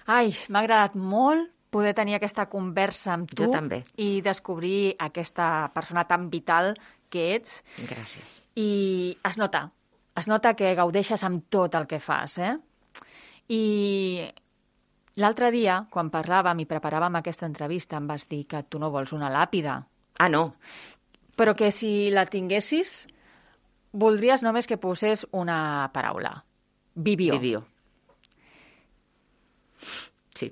Ai, 0.07 0.35
m'ha 0.49 0.61
agradat 0.61 0.95
molt 0.95 1.51
poder 1.71 1.95
tenir 1.95 2.15
aquesta 2.15 2.47
conversa 2.47 3.13
amb 3.13 3.31
tu 3.31 3.45
jo 3.45 3.51
també. 3.51 3.85
i 3.97 4.21
descobrir 4.21 4.95
aquesta 4.99 5.71
persona 5.75 6.05
tan 6.05 6.31
vital 6.31 6.77
que 7.11 7.35
ets. 7.35 7.65
Gràcies. 7.77 8.41
I 8.55 9.19
es 9.25 9.37
nota, 9.39 9.71
es 10.17 10.29
nota 10.29 10.55
que 10.55 10.75
gaudeixes 10.75 11.23
amb 11.25 11.45
tot 11.51 11.75
el 11.75 11.87
que 11.87 12.01
fas, 12.01 12.39
eh? 12.39 12.57
I 13.49 14.25
l'altre 15.17 15.51
dia, 15.51 15.87
quan 15.91 16.11
parlàvem 16.11 16.61
i 16.61 16.67
preparàvem 16.67 17.17
aquesta 17.17 17.47
entrevista, 17.47 17.97
em 17.97 18.07
vas 18.07 18.27
dir 18.29 18.47
que 18.47 18.63
tu 18.63 18.79
no 18.79 18.91
vols 18.91 19.13
una 19.13 19.31
làpida. 19.31 19.83
Ah, 20.19 20.29
no. 20.29 20.55
Però 21.37 21.55
que 21.55 21.71
si 21.71 22.11
la 22.11 22.25
tinguessis, 22.25 23.07
voldries 23.93 24.43
només 24.43 24.67
que 24.67 24.81
posés 24.81 25.27
una 25.33 25.91
paraula. 25.93 26.46
Vivió. 26.97 27.39
Vivió. 27.39 27.67
Sí. 30.35 30.49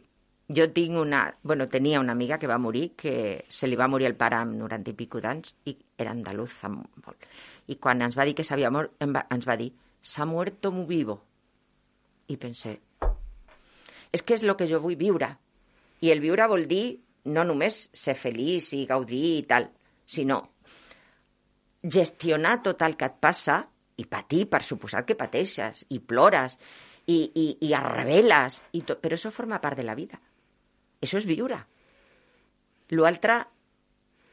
Jo 0.48 0.68
tinc 0.76 0.98
una... 1.00 1.24
Bueno, 1.42 1.66
tenia 1.72 2.00
una 2.00 2.12
amiga 2.12 2.38
que 2.38 2.46
va 2.46 2.58
morir, 2.58 2.92
que 2.92 3.46
se 3.48 3.66
li 3.66 3.76
va 3.80 3.88
morir 3.88 4.06
el 4.06 4.16
pare 4.20 4.36
amb 4.36 4.58
90 4.60 4.92
i 4.92 4.98
pico 4.98 5.22
d'anys, 5.24 5.56
i 5.64 5.74
era 5.98 6.12
andaluz. 6.12 6.60
I 7.66 7.80
quan 7.80 8.04
ens 8.04 8.18
va 8.18 8.28
dir 8.28 8.36
que 8.36 8.44
s'havia 8.44 8.70
mort, 8.70 8.92
ens 9.00 9.48
va 9.48 9.56
dir 9.56 9.72
s'ha 10.04 10.26
muerto 10.26 10.70
muy 10.70 10.84
vivo 10.84 11.22
i 12.28 12.36
pensé, 12.36 12.76
és 14.12 14.22
que 14.22 14.36
és 14.36 14.44
el 14.44 14.52
que 14.56 14.68
jo 14.68 14.80
vull 14.84 14.98
viure. 15.00 15.30
I 16.04 16.12
el 16.12 16.20
viure 16.20 16.46
vol 16.48 16.66
dir 16.68 17.00
no 17.32 17.44
només 17.48 17.86
ser 17.96 18.14
feliç 18.20 18.74
i 18.76 18.84
gaudir 18.86 19.24
i 19.38 19.46
tal, 19.48 19.70
sinó 20.04 20.42
gestionar 21.84 22.58
tot 22.64 22.82
el 22.84 22.96
que 23.00 23.08
et 23.08 23.16
passa 23.20 23.62
i 23.96 24.04
patir, 24.10 24.46
per 24.50 24.62
suposar 24.62 25.04
que 25.06 25.16
pateixes, 25.18 25.84
i 25.90 26.00
plores, 26.00 26.58
i, 27.06 27.18
i, 27.34 27.44
i 27.60 27.72
es 27.74 27.84
reveles, 27.84 28.62
i 28.72 28.82
forma 29.30 29.60
part 29.60 29.78
de 29.78 29.84
la 29.84 29.94
vida. 29.94 30.20
Això 31.00 31.18
és 31.18 31.26
viure. 31.28 31.58
L'altre, 32.90 33.38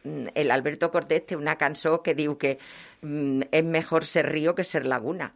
mm, 0.04 0.34
el 0.36 0.52
Alberto 0.52 0.92
Cortés 0.92 1.26
té 1.28 1.36
una 1.36 1.58
cançó 1.58 2.02
que 2.02 2.16
diu 2.16 2.38
que 2.38 2.58
mm, 3.02 3.52
és 3.52 3.64
mejor 3.64 4.06
ser 4.06 4.26
río 4.30 4.56
que 4.56 4.64
ser 4.64 4.86
laguna. 4.86 5.34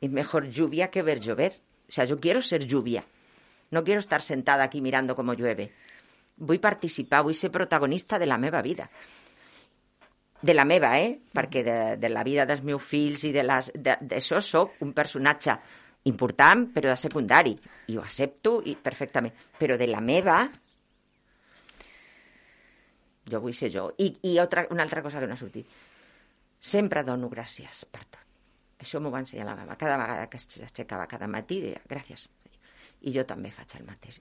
És 0.00 0.10
mejor 0.10 0.48
lluvia 0.48 0.90
que 0.90 1.02
ver 1.02 1.20
llover. 1.20 1.52
O 1.88 1.92
sea, 1.92 2.04
yo 2.04 2.18
quiero 2.20 2.42
ser 2.42 2.66
lluvia. 2.66 3.04
No 3.70 3.84
quiero 3.84 4.00
estar 4.00 4.22
sentada 4.22 4.64
aquí 4.64 4.80
mirando 4.80 5.14
cómo 5.14 5.34
llueve. 5.34 5.72
Vull 6.36 6.60
participar, 6.60 7.22
vull 7.22 7.34
ser 7.34 7.50
protagonista 7.50 8.18
de 8.18 8.26
la 8.26 8.38
meva 8.38 8.62
vida. 8.62 8.90
De 10.42 10.54
la 10.54 10.64
meva, 10.66 10.96
eh? 10.98 11.14
Perquè 11.32 11.62
de, 11.62 11.76
de 12.02 12.08
la 12.10 12.24
vida 12.26 12.46
dels 12.48 12.64
meus 12.66 12.82
fills 12.82 13.22
i. 13.28 13.30
D'això 13.32 14.40
sóc 14.42 14.80
un 14.82 14.90
personatge 14.96 15.54
important, 16.10 16.66
però 16.74 16.90
de 16.90 16.98
secundari. 16.98 17.54
I 17.92 17.96
ho 17.96 18.02
accepto 18.02 18.58
i 18.66 18.74
perfectament. 18.74 19.34
Però 19.58 19.78
de 19.78 19.88
la 19.90 20.02
meva... 20.02 20.42
Jo 23.30 23.38
vull 23.38 23.54
ser 23.54 23.70
jo. 23.70 23.86
I, 24.02 24.08
i 24.32 24.38
otra, 24.42 24.66
una 24.74 24.82
altra 24.82 25.00
cosa 25.00 25.20
que 25.22 25.28
no 25.30 25.36
ha 25.36 25.40
sortit. 25.40 25.68
Sempre 26.58 27.04
dono 27.06 27.30
gràcies 27.30 27.84
per 27.86 28.02
tot. 28.02 28.24
Això 28.82 28.98
m'ho 28.98 29.12
va 29.14 29.20
ensenyar 29.22 29.46
la 29.46 29.54
meva. 29.60 29.76
Cada 29.78 29.94
vegada 30.00 30.26
que 30.30 30.40
s'aixecava 30.42 31.06
cada 31.10 31.28
matí 31.30 31.60
deia 31.62 31.82
gràcies. 31.86 32.26
I 33.06 33.14
jo 33.14 33.22
també 33.26 33.54
faig 33.54 33.76
el 33.78 33.86
mateix. 33.86 34.18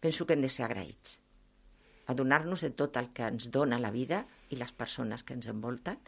Penso 0.00 0.24
que 0.24 0.32
hem 0.32 0.44
de 0.44 0.50
ser 0.52 0.64
agraïts. 0.64 1.18
Adonar-nos 2.12 2.64
de 2.66 2.72
tot 2.76 2.96
el 3.00 3.10
que 3.16 3.26
ens 3.28 3.50
dona 3.54 3.80
la 3.80 3.92
vida 3.94 4.22
i 4.50 4.60
les 4.60 4.72
persones 4.76 5.24
que 5.24 5.36
ens 5.38 5.48
envolten. 5.52 5.98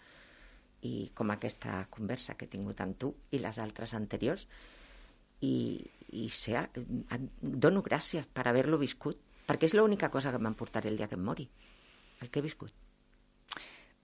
I 0.85 1.11
com 1.17 1.33
aquesta 1.33 1.83
conversa 1.91 2.37
que 2.37 2.47
he 2.47 2.53
tingut 2.53 2.81
amb 2.85 2.99
tu 3.01 3.15
i 3.33 3.41
les 3.41 3.59
altres 3.63 3.95
anteriors. 3.97 4.47
I, 5.45 5.81
i 6.15 6.29
ser, 6.31 6.69
dono 7.41 7.83
gràcies 7.85 8.29
per 8.33 8.47
haver-lo 8.49 8.79
viscut 8.81 9.21
perquè 9.45 9.69
és 9.69 9.75
l'única 9.77 10.11
cosa 10.11 10.33
que 10.33 10.41
m'emportaré 10.41 10.89
el 10.89 10.97
dia 10.97 11.09
que 11.11 11.19
em 11.19 11.25
mori 11.25 11.45
el 12.23 12.31
que 12.31 12.41
he 12.41 12.47
viscut 12.47 12.73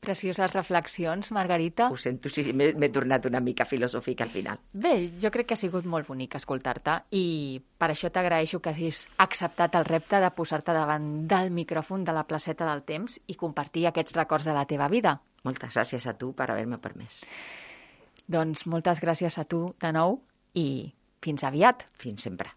Precioses 0.00 0.52
reflexions, 0.54 1.28
Margarita. 1.30 1.90
Ho 1.92 1.96
sento, 2.00 2.30
sí, 2.32 2.54
m'he 2.56 2.88
tornat 2.88 3.26
una 3.28 3.40
mica 3.44 3.66
filosòfica 3.68 4.24
al 4.24 4.30
final. 4.32 4.60
Bé, 4.72 4.94
jo 5.20 5.28
crec 5.32 5.50
que 5.50 5.58
ha 5.58 5.60
sigut 5.60 5.84
molt 5.84 6.08
bonic 6.08 6.38
escoltar-te 6.38 6.94
i 7.16 7.60
per 7.60 7.90
això 7.92 8.08
t'agraeixo 8.12 8.62
que 8.64 8.72
hagis 8.72 9.02
acceptat 9.20 9.76
el 9.76 9.84
repte 9.84 10.22
de 10.24 10.30
posar-te 10.32 10.72
davant 10.72 11.10
del 11.28 11.52
micròfon 11.52 12.06
de 12.08 12.14
la 12.16 12.24
placeta 12.24 12.68
del 12.70 12.80
temps 12.88 13.18
i 13.28 13.36
compartir 13.36 13.84
aquests 13.90 14.16
records 14.16 14.48
de 14.48 14.56
la 14.56 14.64
teva 14.70 14.88
vida. 14.88 15.18
Moltes 15.44 15.76
gràcies 15.76 16.08
a 16.08 16.16
tu 16.16 16.32
per 16.36 16.48
haver-me 16.48 16.80
permès. 16.80 17.26
Doncs 18.30 18.64
moltes 18.72 19.04
gràcies 19.04 19.36
a 19.36 19.44
tu 19.44 19.66
de 19.84 19.92
nou 19.92 20.22
i 20.56 20.66
fins 21.20 21.44
aviat. 21.44 21.84
Fins 22.00 22.24
sempre. 22.24 22.56